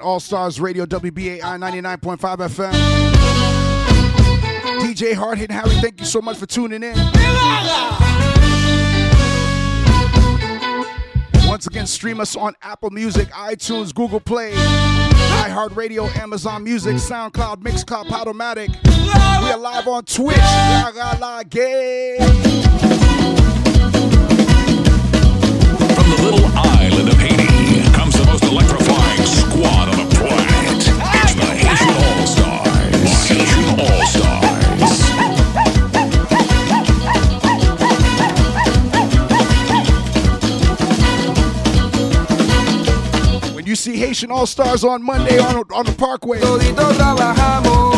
All 0.00 0.20
Starz 0.20 0.60
Radio, 0.60 0.86
WBAI 0.86 1.40
99.5 1.40 2.18
FM. 2.18 2.72
DJ 4.80 5.14
Hard 5.14 5.38
Hit 5.38 5.50
Harry, 5.50 5.74
thank 5.76 6.00
you 6.00 6.06
so 6.06 6.20
much 6.20 6.36
for 6.36 6.46
tuning 6.46 6.82
in. 6.82 6.94
Once 11.46 11.66
again, 11.66 11.86
stream 11.86 12.20
us 12.20 12.34
on 12.36 12.54
Apple 12.62 12.90
Music, 12.90 13.28
iTunes, 13.30 13.94
Google 13.94 14.20
Play, 14.20 14.52
iHeartRadio, 14.52 16.14
Amazon 16.16 16.64
Music, 16.64 16.96
SoundCloud, 16.96 17.62
Mixcloud, 17.62 18.06
Podomatic. 18.06 18.70
We 19.44 19.50
are 19.50 19.58
live 19.58 19.86
on 19.86 20.04
Twitch. 20.04 20.36
From 25.94 26.10
the 26.10 26.18
little 26.22 26.46
island 26.56 27.08
of 27.08 27.18
Haiti 27.18 27.92
comes 27.92 28.18
the 28.18 28.24
most 28.26 28.44
electrifying 28.44 29.03
squad 29.64 29.88
on 29.88 29.96
the 29.96 30.14
planet. 30.14 30.76
It's 30.76 31.34
the 31.34 31.46
Haitian 31.46 31.96
All 32.04 32.26
Starz. 32.26 32.92
The 32.92 33.08
Haitian 33.34 33.68
All 33.80 34.04
Starz. 43.44 43.54
When 43.54 43.64
you 43.66 43.76
see 43.76 43.96
Haitian 43.96 44.30
All 44.30 44.46
Starz 44.46 44.84
on 44.84 45.02
Monday 45.02 45.38
on, 45.38 45.56
on 45.72 45.86
the 45.86 45.92
Parkway, 45.92 46.40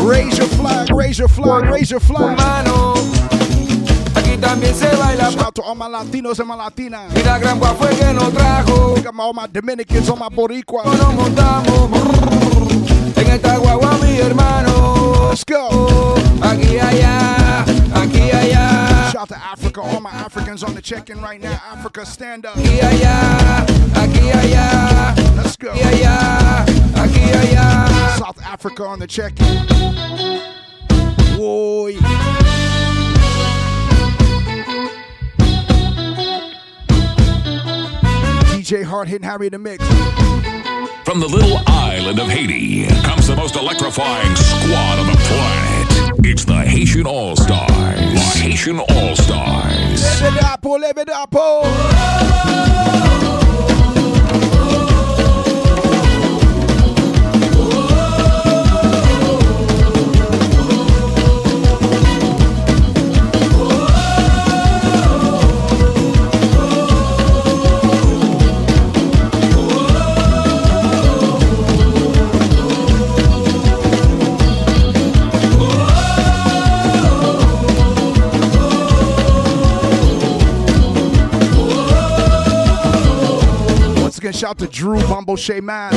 raise 0.07 0.39
your 0.39 0.49
flag, 0.49 0.91
raise 0.93 1.19
your 1.19 1.29
flag, 1.29 1.65
raise 1.65 1.91
your 1.91 2.01
flag. 2.01 3.16
También 4.41 4.75
se 4.75 4.95
baila 4.97 5.31
Shout 5.31 5.43
out 5.45 5.55
to 5.55 5.63
all 5.63 5.75
my 5.75 5.87
Latinos 5.89 6.39
and 6.39 6.49
my 6.49 6.57
Latinas. 6.57 7.15
Y 7.15 7.23
la 7.23 7.39
gran 7.39 7.61
fue 7.61 7.89
que 7.91 8.13
nos 8.13 8.33
trajo 8.33 8.95
Big 8.95 9.07
up 9.07 9.19
all 9.19 9.33
my 9.33 9.47
Dominicans, 9.47 10.09
all 10.09 10.17
my 10.17 10.29
Boricuas. 10.29 10.87
Nos 10.87 11.15
montamos 11.15 11.91
En 13.17 13.27
esta 13.29 13.57
guagua 13.57 13.99
mi 14.03 14.19
hermano 14.19 15.31
Let's 15.31 15.45
go. 15.45 16.15
Aquí 16.43 16.79
allá, 16.79 17.63
aquí 17.95 18.31
allá 18.31 19.11
Shout 19.13 19.23
out 19.23 19.29
to 19.29 19.37
Africa, 19.37 19.81
all 19.83 20.01
my 20.01 20.11
Africans 20.11 20.63
on 20.63 20.75
the 20.75 20.81
check-in 20.81 21.21
right 21.21 21.41
now. 21.41 21.61
Africa, 21.71 22.07
stand 22.07 22.47
up. 22.47 22.57
Aquí 22.57 22.81
allá, 22.81 23.67
aquí 23.95 24.31
allá 24.31 25.15
Let's 25.37 25.57
go. 25.57 25.71
Aquí 25.73 25.83
allá, 25.83 26.63
aquí 26.95 27.33
allá 27.33 28.17
South 28.19 28.39
Africa 28.43 28.85
on 28.85 28.99
the 28.99 29.07
check-in. 29.07 29.47
Whoa. 31.39 31.91
DJ 38.67 38.83
Hard 38.83 39.07
Hitting 39.07 39.29
Harry 39.29 39.47
in 39.47 39.53
the 39.53 39.59
mix. 39.61 39.87
From 41.05 41.21
the 41.21 41.29
little 41.29 41.63
island 41.69 42.19
of 42.19 42.29
Haiti 42.29 42.85
comes 43.05 43.29
the 43.29 43.37
most 43.37 43.55
electrifying 43.55 44.35
squad 44.35 44.99
on 44.99 45.07
the 45.07 45.17
planet. 45.19 46.27
It's 46.27 46.45
the 46.45 46.63
Haitian 46.63 47.07
All 47.07 47.37
Starz. 47.37 47.69
The 47.69 48.41
Haitian 48.41 48.81
All 48.81 49.15
Starz. 49.15 50.21
Live 50.21 50.37
it 50.37 50.43
up, 50.43 50.67
oh, 50.67 50.71
live 50.73 50.99
it 50.99 51.09
up, 51.09 51.29
oh. 51.37 52.95
Shout 84.37 84.59
to 84.59 84.67
Drew 84.67 85.01
Bumble 85.09 85.37
Shea 85.37 85.61
Mass. 85.61 85.95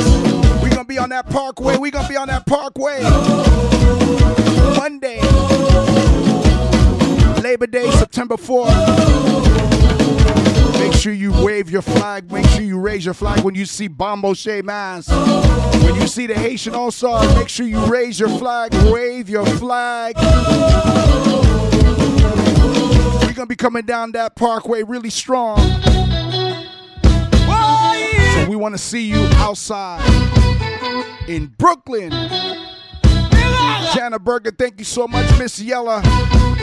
We 0.64 0.70
gonna 0.70 0.86
be 0.86 0.96
on 0.96 1.10
that 1.10 1.28
parkway. 1.28 1.76
We 1.76 1.90
gonna 1.90 2.08
be 2.08 2.16
on 2.16 2.28
that 2.28 2.46
parkway. 2.46 3.02
Monday. 4.78 5.20
Labor 7.42 7.66
Day, 7.66 7.90
September 7.90 8.36
4th. 8.36 8.70
Make 10.80 10.94
sure 10.94 11.12
you 11.12 11.32
wave 11.44 11.70
your 11.70 11.82
flag. 11.82 12.32
Make 12.32 12.46
sure 12.46 12.62
you 12.62 12.80
raise 12.80 13.04
your 13.04 13.12
flag 13.12 13.40
when 13.44 13.54
you 13.54 13.66
see 13.66 13.88
Bombo 13.88 14.32
Shea 14.32 14.62
Mass. 14.62 15.08
When 15.84 15.96
you 15.96 16.06
see 16.06 16.26
the 16.26 16.34
Haitian 16.34 16.74
All 16.74 16.90
make 17.34 17.50
sure 17.50 17.66
you 17.66 17.84
raise 17.86 18.18
your 18.18 18.30
flag. 18.30 18.72
Wave 18.90 19.28
your 19.28 19.44
flag. 19.44 20.14
We're 23.22 23.34
gonna 23.34 23.46
be 23.46 23.56
coming 23.56 23.84
down 23.84 24.12
that 24.12 24.34
parkway 24.34 24.82
really 24.82 25.10
strong. 25.10 25.58
We 28.50 28.56
want 28.56 28.74
to 28.74 28.78
see 28.78 29.06
you 29.06 29.28
outside 29.34 30.02
in 31.28 31.54
Brooklyn. 31.56 32.10
Jana 33.94 34.18
Berger, 34.18 34.50
thank 34.50 34.80
you 34.80 34.84
so 34.84 35.06
much. 35.06 35.38
Miss 35.38 35.60
Yella, 35.60 36.02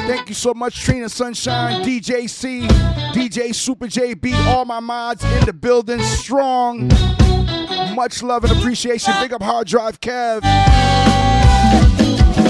thank 0.06 0.28
you 0.28 0.36
so 0.36 0.54
much. 0.54 0.82
Trina 0.82 1.08
Sunshine, 1.08 1.86
DJ 1.86 2.30
C, 2.30 2.68
DJ 3.14 3.56
Super 3.56 3.88
JB, 3.88 4.34
all 4.48 4.66
my 4.66 4.82
mods 4.82 5.24
in 5.24 5.46
the 5.46 5.54
building, 5.54 6.02
strong. 6.02 6.90
Much 7.96 8.22
love 8.22 8.44
and 8.44 8.52
appreciation. 8.60 9.14
Big 9.22 9.32
up 9.32 9.42
Hard 9.42 9.68
Drive 9.68 10.02
Kev. 10.02 10.44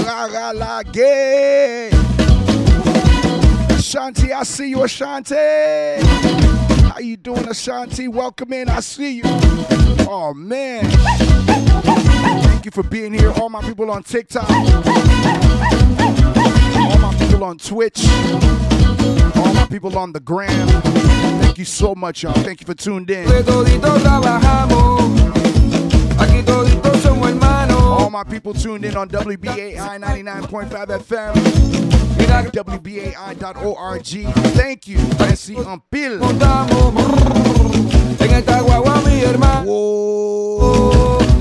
La 0.04 0.24
la 0.24 0.50
la 0.50 0.82
gay. 0.82 1.90
Ashanti, 3.70 4.32
I 4.32 4.42
see 4.42 4.70
you, 4.70 4.82
Ashanti. 4.82 6.57
How 6.98 7.04
you 7.04 7.16
doing, 7.16 7.46
Ashanti? 7.46 8.08
Welcome 8.08 8.52
in. 8.52 8.68
I 8.68 8.80
see 8.80 9.18
you. 9.18 9.22
Oh 10.10 10.34
man. 10.34 10.84
Thank 12.42 12.64
you 12.64 12.72
for 12.72 12.82
being 12.82 13.12
here. 13.12 13.30
All 13.30 13.48
my 13.48 13.62
people 13.62 13.88
on 13.92 14.02
TikTok. 14.02 14.50
All 14.50 14.66
my 16.98 17.14
people 17.20 17.44
on 17.44 17.58
Twitch. 17.58 18.04
All 19.36 19.54
my 19.54 19.68
people 19.70 19.96
on 19.96 20.12
the 20.12 20.18
gram. 20.18 20.66
Thank 21.40 21.58
you 21.58 21.64
so 21.64 21.94
much, 21.94 22.24
y'all. 22.24 22.32
Thank 22.32 22.62
you 22.62 22.66
for 22.66 22.74
tuned 22.74 23.12
in. 23.12 23.28
My 28.18 28.24
people 28.24 28.52
tuned 28.52 28.84
in 28.84 28.96
on 28.96 29.08
WBAI 29.08 29.76
99.5 29.76 30.70
FM. 31.06 31.34
WBAI.org. 32.50 34.06
Thank 34.56 34.88
you. 34.88 34.98
Messi 34.98 35.54
Ampil. 35.54 36.18
Montamos 36.18 36.94
brrr, 36.94 38.24
En 38.24 38.30
esta 38.34 38.60
guagua 38.60 39.00
mi 39.06 39.20
hermano 39.20 39.70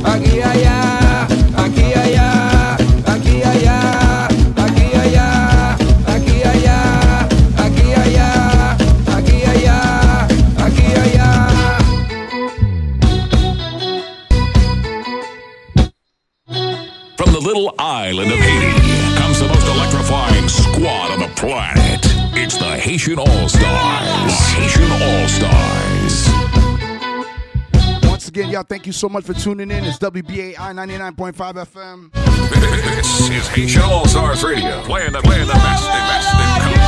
Aquí 0.03 0.39
allá, 0.39 0.99
planet. 21.37 22.01
It's 22.33 22.57
the 22.57 22.65
Haitian 22.65 23.19
All 23.19 23.27
Starz. 23.27 23.51
The 23.53 24.33
Haitian 24.57 24.91
All 24.91 25.27
Starz. 25.29 26.33
Once 28.09 28.27
again, 28.27 28.49
y'all, 28.49 28.63
thank 28.63 28.87
you 28.87 28.91
so 28.91 29.07
much 29.07 29.23
for 29.23 29.33
tuning 29.33 29.69
in. 29.69 29.83
It's 29.85 29.99
WBAI 29.99 30.55
99.5 30.55 31.33
FM. 31.67 32.11
This 32.95 33.29
is 33.29 33.47
Haitian 33.49 33.83
All 33.83 34.05
Starz 34.05 34.43
Radio, 34.43 34.81
playing 34.83 35.11
the 35.11 35.21
playing 35.21 35.45
the 35.45 35.53
best 35.53 35.83
and 35.87 36.07
best 36.07 36.33
in 36.33 36.39
African, 36.41 36.81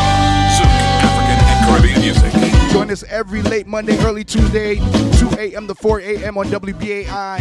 and 1.45 1.65
Caribbean 1.69 2.01
music. 2.01 2.33
Join 2.71 2.89
us 2.89 3.03
every 3.03 3.43
late 3.43 3.67
Monday, 3.67 3.99
early 3.99 4.23
Tuesday, 4.23 4.77
2 5.19 5.29
a.m. 5.37 5.67
to 5.67 5.75
4 5.75 5.99
a.m. 5.99 6.39
on 6.39 6.47
WBAI. 6.47 7.39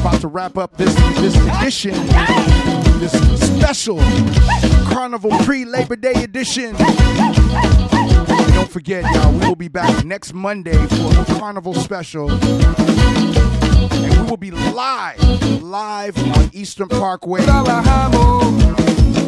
About 0.00 0.20
to 0.20 0.28
wrap 0.28 0.58
up 0.58 0.76
this 0.76 0.94
this 1.20 1.36
edition, 1.36 1.94
this 2.98 3.12
special 3.56 4.00
Carnival 4.96 5.30
pre-Labor 5.44 5.96
Day 5.96 6.14
edition. 6.22 6.74
And 6.74 8.54
don't 8.54 8.70
forget, 8.70 9.04
y'all, 9.14 9.30
we 9.30 9.40
will 9.46 9.54
be 9.54 9.68
back 9.68 10.06
next 10.06 10.32
Monday 10.32 10.72
for 10.86 11.20
a 11.20 11.24
Carnival 11.38 11.74
special. 11.74 12.30
And 12.30 14.14
we 14.14 14.22
will 14.22 14.38
be 14.38 14.52
live, 14.52 15.20
live 15.62 16.16
on 16.38 16.48
Eastern 16.54 16.88
Parkway. 16.88 17.44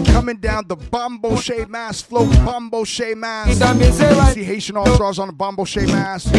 Coming 0.06 0.38
down 0.38 0.68
the 0.68 0.76
Bombo 0.76 1.36
Shea 1.36 1.66
Mass 1.66 2.00
float, 2.00 2.30
Bombo 2.46 2.84
Shea 2.84 3.14
Mass. 3.14 3.58
See 4.32 4.44
Haitian 4.44 4.78
All 4.78 4.86
Starz 4.86 5.18
on 5.18 5.26
the 5.28 5.34
Bombo 5.34 5.66
Shea 5.66 5.84
Mass. 5.84 6.32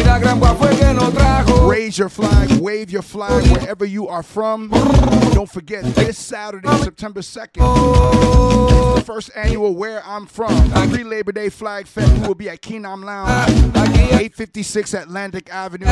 Raise 1.68 1.98
your 1.98 2.08
flag, 2.08 2.50
wave 2.60 2.90
your 2.90 3.02
flag 3.02 3.46
wherever 3.52 3.84
you 3.84 4.08
are 4.08 4.24
from. 4.24 4.70
Don't 4.70 5.48
forget, 5.48 5.84
this 5.94 6.18
Saturday, 6.18 6.68
September 6.78 7.20
2nd, 7.20 8.69
the 9.00 9.06
first 9.06 9.30
annual 9.34 9.74
Where 9.74 10.04
I'm 10.06 10.26
From 10.26 10.70
pre 10.90 11.04
Labor 11.04 11.32
Day 11.32 11.48
Flag 11.48 11.86
Fest. 11.86 12.12
We 12.12 12.28
will 12.28 12.34
be 12.34 12.48
at 12.50 12.60
Keenam 12.60 13.04
Lounge, 13.04 13.50
856 13.76 14.94
Atlantic 14.94 15.48
Avenue. 15.50 15.86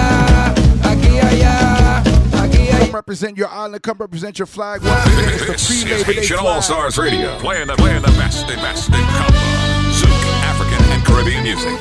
Come 2.70 2.92
represent 2.92 3.36
your 3.36 3.48
island, 3.48 3.82
come 3.82 3.98
represent 3.98 4.38
your 4.38 4.46
flag. 4.46 4.82
Once 4.82 5.06
again, 5.06 5.28
it's 5.32 5.46
the 5.46 5.84
pre 5.84 5.90
Labor 5.90 6.12
Day 6.12 6.20
Haitian 6.20 6.38
All. 6.38 6.60
Starz 6.60 6.98
Radio, 6.98 7.38
playing 7.38 7.68
the 7.68 7.76
playing 7.76 8.02
the 8.02 8.08
best 8.08 8.46
and 8.48 8.60
best 8.60 8.88
in 8.88 8.94
Zouk, 8.94 10.10
African, 10.44 10.84
and 10.92 11.04
Caribbean 11.04 11.42
music. 11.42 11.80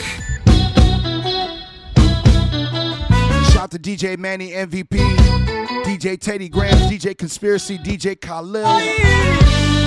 Shout 3.52 3.64
out 3.64 3.72
to 3.72 3.80
DJ 3.80 4.18
Manny 4.18 4.52
MVP, 4.52 4.98
DJ 5.84 6.20
Teddy 6.20 6.48
Graham, 6.48 6.78
DJ 6.90 7.18
Conspiracy, 7.18 7.78
DJ 7.78 8.20
Khalil. 8.20 8.64
Oh, 8.66 9.87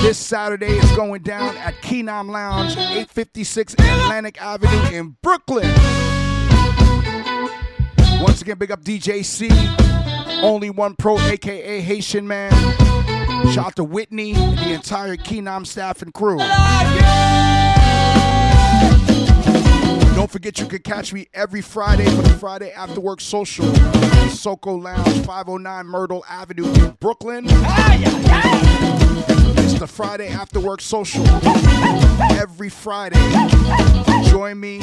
This 0.00 0.16
Saturday 0.16 0.78
is 0.78 0.90
going 0.92 1.22
down 1.22 1.56
at 1.56 1.74
Keenam 1.82 2.30
Lounge, 2.30 2.76
856 2.76 3.74
Atlantic 3.74 4.40
Avenue 4.40 4.96
in 4.96 5.16
Brooklyn. 5.22 5.68
Once 8.22 8.40
again, 8.40 8.58
big 8.58 8.70
up 8.70 8.84
DJ 8.84 9.24
C, 9.24 9.50
Only 10.40 10.70
One 10.70 10.94
Pro, 10.94 11.18
aka 11.18 11.80
Haitian 11.80 12.28
Man. 12.28 12.52
Shout 13.52 13.66
out 13.66 13.76
to 13.76 13.84
Whitney 13.84 14.34
and 14.34 14.56
the 14.56 14.72
entire 14.72 15.16
Keenam 15.16 15.66
staff 15.66 16.00
and 16.00 16.14
crew. 16.14 16.38
Don't 20.14 20.30
forget 20.30 20.60
you 20.60 20.66
can 20.66 20.80
catch 20.80 21.12
me 21.12 21.26
every 21.34 21.60
Friday 21.60 22.04
for 22.04 22.22
the 22.22 22.36
Friday 22.38 22.70
After 22.70 23.00
Work 23.00 23.20
Social 23.20 23.66
at 23.76 24.30
Soko 24.30 24.76
Lounge, 24.76 25.26
509 25.26 25.86
Myrtle 25.86 26.24
Avenue 26.28 26.72
in 26.72 26.90
Brooklyn. 27.00 27.46
The 29.78 29.86
Friday 29.86 30.28
After 30.28 30.58
Work 30.58 30.80
Social. 30.80 31.24
Every 32.32 32.68
Friday. 32.68 33.18
Join 34.28 34.58
me. 34.58 34.80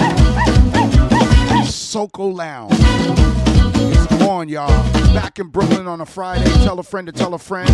Soko 1.65 2.27
Lounge. 2.27 2.73
It's 2.77 4.21
on, 4.21 4.47
y'all. 4.47 4.69
Back 5.13 5.39
in 5.39 5.47
Brooklyn 5.47 5.87
on 5.87 5.99
a 5.99 6.05
Friday. 6.05 6.49
Tell 6.63 6.79
a 6.79 6.83
friend 6.83 7.07
to 7.07 7.11
tell 7.11 7.33
a 7.33 7.39
friend. 7.39 7.69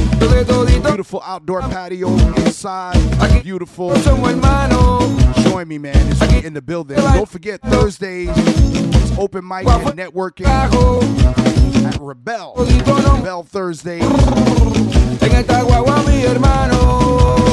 Beautiful 0.84 1.22
outdoor 1.23 1.61
patio 1.61 2.10
inside. 2.38 2.98
Beautiful. 3.43 3.93
Join 3.95 5.68
me, 5.68 5.77
man. 5.77 6.11
It's 6.11 6.22
in 6.43 6.56
the 6.56 6.61
building. 6.61 6.98
Don't 6.98 7.30
forget 7.30 7.61
Thursdays. 7.61 8.30
It's 8.35 9.18
open 9.19 9.48
mic 9.48 9.68
and 9.68 9.99
networking 9.99 10.48
at 10.48 11.98
Rebel. 11.99 12.53
Rebel 12.56 13.43
Thursdays. 13.43 14.02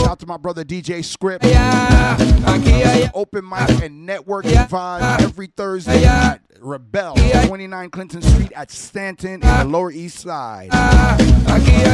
Shout 0.01 0.09
out 0.09 0.19
to 0.21 0.27
my 0.27 0.37
brother 0.37 0.65
DJ 0.65 1.05
Script. 1.05 1.45
yeah 1.45 3.11
Open 3.15 3.49
mic 3.49 3.69
and 3.83 4.09
networking 4.09 4.53
vibe 4.69 5.21
every 5.23 5.49
Thursday 5.49 6.03
at 6.05 6.41
Rebel, 6.61 7.15
29 7.47 7.91
Clinton 7.91 8.21
Street 8.23 8.51
at 8.57 8.71
Stanton 8.71 9.35
in 9.35 9.41
the 9.41 9.65
Lower 9.65 9.93
East 9.93 10.19
Side. 10.19 10.69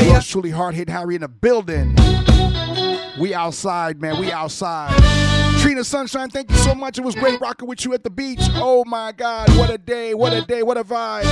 Yours 0.06 0.26
truly, 0.26 0.50
Hard 0.50 0.74
Hit 0.74 0.88
Harry 0.88 1.14
in 1.16 1.20
the 1.20 1.28
building. 1.28 1.94
We 3.18 3.34
outside, 3.34 4.00
man. 4.00 4.18
We 4.18 4.32
outside. 4.32 4.92
Trina 5.60 5.84
Sunshine, 5.84 6.30
thank 6.30 6.50
you 6.50 6.56
so 6.56 6.74
much. 6.74 6.98
It 6.98 7.04
was 7.04 7.14
great 7.14 7.40
rocking 7.40 7.68
with 7.68 7.84
you 7.84 7.94
at 7.94 8.02
the 8.04 8.10
beach. 8.10 8.40
Oh 8.54 8.84
my 8.86 9.12
God, 9.12 9.48
what 9.56 9.70
a 9.70 9.78
day, 9.78 10.12
what 10.14 10.32
a 10.32 10.42
day, 10.42 10.62
what 10.62 10.76
a 10.76 10.84
vibe. 10.84 11.24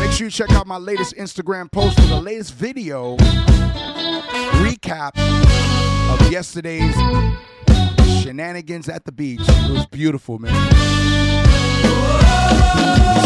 Make 0.00 0.12
sure 0.12 0.26
you 0.26 0.30
check 0.30 0.50
out 0.52 0.66
my 0.66 0.76
latest 0.76 1.14
Instagram 1.16 1.70
post 1.70 1.98
for 2.00 2.06
the 2.06 2.20
latest 2.20 2.54
video 2.54 3.16
recap 4.62 5.12
of 6.10 6.30
yesterday's 6.30 6.94
shenanigans 8.22 8.88
at 8.88 9.04
the 9.04 9.12
beach. 9.12 9.40
It 9.42 9.72
was 9.72 9.86
beautiful, 9.86 10.38
man. 10.38 10.52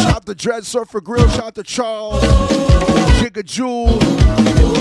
Shout 0.03 0.17
out 0.17 0.27
to 0.27 0.35
Dread 0.35 0.65
Surfer 0.65 1.01
Grill, 1.01 1.29
shout 1.29 1.45
out 1.45 1.55
to 1.57 1.63
Charles, 1.63 2.23
Jigga 3.21 3.45
Jewel, 3.45 4.03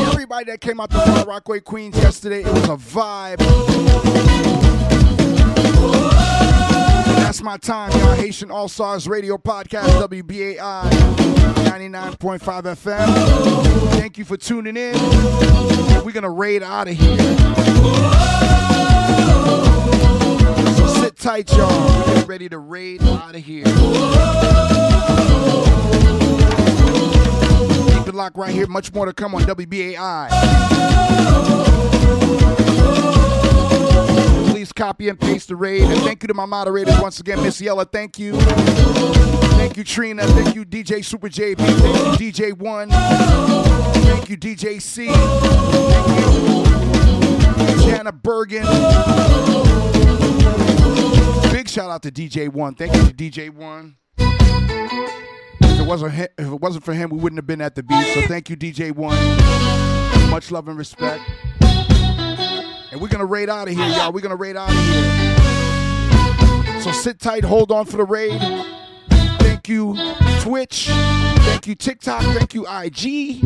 everybody 0.08 0.46
that 0.46 0.62
came 0.62 0.80
out 0.80 0.92
to 0.92 1.00
Far 1.00 1.26
Rockaway 1.26 1.60
Queens 1.60 1.98
yesterday. 1.98 2.42
It 2.42 2.54
was 2.54 2.66
a 2.66 2.78
vibe. 2.78 3.40
That's 7.40 7.46
my 7.46 7.56
time, 7.56 7.92
y'all. 7.98 8.16
Haitian 8.16 8.52
All 8.52 8.68
Starz 8.68 9.08
Radio 9.08 9.38
Podcast, 9.38 9.88
WBAI 10.06 10.58
99.5 10.60 12.40
FM. 12.42 13.92
Thank 13.92 14.18
you 14.18 14.26
for 14.26 14.36
tuning 14.36 14.76
in. 14.76 14.94
We're 16.04 16.12
going 16.12 16.24
to 16.24 16.32
raid 16.32 16.64
out 16.64 16.90
of 16.90 16.98
here. 16.98 17.18
So 20.76 20.88
sit 21.00 21.16
tight, 21.16 21.50
y'all. 21.54 22.14
Get 22.14 22.28
ready 22.28 22.50
to 22.50 22.58
raid 22.58 23.02
out 23.04 23.34
of 23.34 23.42
here. 23.42 23.64
Keep 23.64 23.74
it 28.10 28.16
locked 28.16 28.36
right 28.36 28.54
here. 28.54 28.68
Much 28.68 28.94
more 28.94 29.06
to 29.06 29.14
come 29.14 29.34
on 29.34 29.44
WBAI. 29.44 30.28
Please 34.60 34.74
copy 34.74 35.08
and 35.08 35.18
paste 35.18 35.48
the 35.48 35.56
raid. 35.56 35.84
And 35.84 36.02
thank 36.02 36.22
you 36.22 36.28
to 36.28 36.34
my 36.34 36.44
moderators 36.44 37.00
once 37.00 37.22
again. 37.22 37.42
Miss 37.42 37.62
Yella, 37.62 37.86
thank 37.86 38.20
you. 38.20 38.34
Thank 39.56 39.78
you, 39.78 39.86
Trina. 39.86 40.28
Thank 40.28 40.54
you, 40.54 40.66
DJ 40.66 41.06
Super 41.06 41.30
JB. 41.30 41.56
Thank 41.60 42.20
you, 42.20 42.32
DJ 42.34 42.52
One. 42.58 42.90
Thank 42.90 44.30
you, 44.30 44.36
DJ 44.36 44.82
C. 44.82 45.08
Thank 45.08 46.08
you, 47.70 47.90
Jana 47.90 48.12
Bergen. 48.12 48.64
Big 51.54 51.70
shout 51.70 51.90
out 51.90 52.04
to 52.04 52.12
DJ 52.12 52.50
One. 52.50 52.76
Thank 52.76 52.94
you 52.98 53.04
to 53.04 53.14
DJ 53.14 53.50
One. 53.52 53.96
If 54.18 55.80
it 55.80 55.88
wasn't 55.88 56.12
hi- 56.16 56.28
if 56.38 56.48
it 56.48 56.60
wasn't 56.60 56.84
for 56.84 56.94
him, 56.94 57.12
we 57.12 57.18
wouldn't 57.18 57.38
have 57.38 57.48
been 57.48 57.62
at 57.62 57.76
the 57.76 57.84
beach. 57.84 58.14
So 58.14 58.24
thank 58.28 58.50
you, 58.50 58.58
DJ 58.58 58.92
One. 58.94 59.16
Much 60.30 60.52
love 60.52 60.68
and 60.68 60.78
respect. 60.78 61.24
And 62.92 63.00
we're 63.00 63.08
gonna 63.08 63.26
raid 63.26 63.50
out 63.50 63.68
of 63.68 63.76
here, 63.76 63.88
y'all. 63.88 64.12
We're 64.12 64.22
gonna 64.22 64.36
raid 64.36 64.58
out 64.58 64.70
of 64.70 64.76
here. 64.76 65.36
So 66.82 66.92
sit 66.92 67.20
tight, 67.20 67.44
hold 67.44 67.72
on 67.72 67.86
for 67.86 67.98
the 67.98 68.04
raid. 68.04 68.42
Thank 69.40 69.70
you, 69.70 69.96
Twitch. 70.42 70.88
Thank 70.90 71.68
you, 71.68 71.76
TikTok. 71.76 72.24
Thank 72.24 72.54
you, 72.54 72.66
IG. 72.68 73.44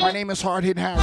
My 0.00 0.10
name 0.12 0.30
is 0.30 0.42
Hard 0.42 0.64
Hit 0.64 0.78
Harry. 0.78 0.98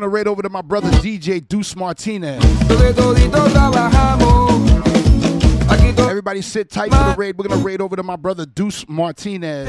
going 0.00 0.08
to 0.10 0.14
raid 0.14 0.28
over 0.28 0.42
to 0.42 0.48
my 0.48 0.62
brother 0.62 0.88
DJ 0.98 1.46
Deuce 1.46 1.74
Martinez. 1.74 2.40
Everybody 5.98 6.40
sit 6.40 6.70
tight 6.70 6.92
for 6.92 6.96
the 6.96 7.14
raid. 7.18 7.36
We're 7.36 7.48
going 7.48 7.58
to 7.58 7.66
raid 7.66 7.80
over 7.80 7.96
to 7.96 8.04
my 8.04 8.14
brother 8.14 8.46
Deuce 8.46 8.88
Martinez. 8.88 9.68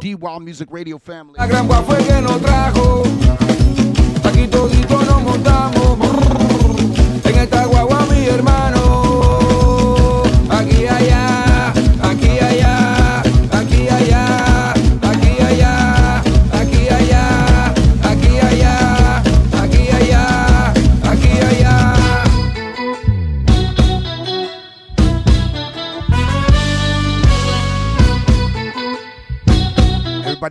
D 0.00 0.14
Wild 0.14 0.42
Music 0.42 0.68
Radio 0.70 0.98
family. 0.98 1.38
aquí 4.24 4.48
todito 4.48 5.02
nos 5.02 5.22
montamos 5.22 5.98
en 7.24 7.38
esta 7.38 7.66
guagua 7.66 8.06
mi 8.10 8.26
hermano 8.26 9.01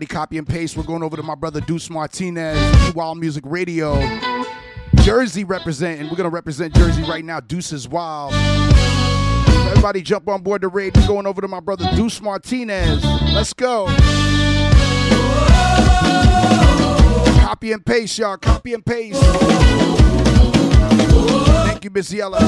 Copy 0.06 0.38
and 0.38 0.48
paste. 0.48 0.76
We're 0.78 0.84
going 0.84 1.04
over 1.04 1.18
to 1.18 1.24
my 1.24 1.36
brother 1.36 1.62
Deuce 1.62 1.90
Martinez, 1.90 2.94
Wild 2.94 3.18
Music 3.20 3.44
Radio. 3.46 4.00
Jersey 4.96 5.44
representing. 5.44 6.10
We're 6.10 6.18
gonna 6.18 6.30
represent 6.30 6.76
Jersey 6.76 7.04
right 7.04 7.26
now. 7.26 7.40
Deuce 7.40 7.72
is 7.72 7.88
wild. 7.88 8.34
Everybody 9.70 10.02
jump 10.02 10.28
on 10.28 10.44
board 10.44 10.62
the 10.62 10.68
raid. 10.68 10.96
We're 10.96 11.08
going 11.08 11.26
over 11.26 11.42
to 11.42 11.48
my 11.48 11.60
brother 11.60 11.90
Deuce 11.96 12.22
Martinez. 12.22 13.04
Let's 13.34 13.54
go. 13.54 13.88
Copy 17.42 17.72
and 17.72 17.86
paste, 17.86 18.18
y'all. 18.20 18.38
Copy 18.38 18.74
and 18.74 18.86
paste. 18.86 19.22
Thank 21.66 21.84
you, 21.84 21.90
Miss 21.90 22.12
Yella. 22.12 22.40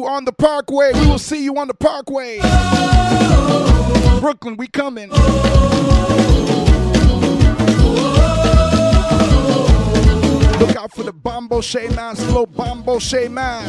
You 0.00 0.06
on 0.06 0.24
the 0.24 0.32
parkway. 0.32 0.92
We 0.94 1.06
will 1.08 1.18
see 1.18 1.44
you 1.44 1.58
on 1.58 1.68
the 1.68 1.74
parkway. 1.74 2.38
Brooklyn, 4.18 4.56
we 4.56 4.66
coming. 4.66 5.10
Look 10.58 10.74
out 10.74 10.90
for 10.94 11.02
the 11.02 11.12
Bombo 11.12 11.60
Shay 11.60 11.88
Man, 11.90 12.16
slow 12.16 12.46
Bombo 12.46 12.98
Shay 12.98 13.28
Man. 13.28 13.68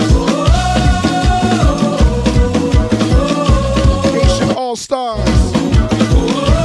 Haitian 4.14 4.56
All 4.56 4.78
Starz. 4.78 6.61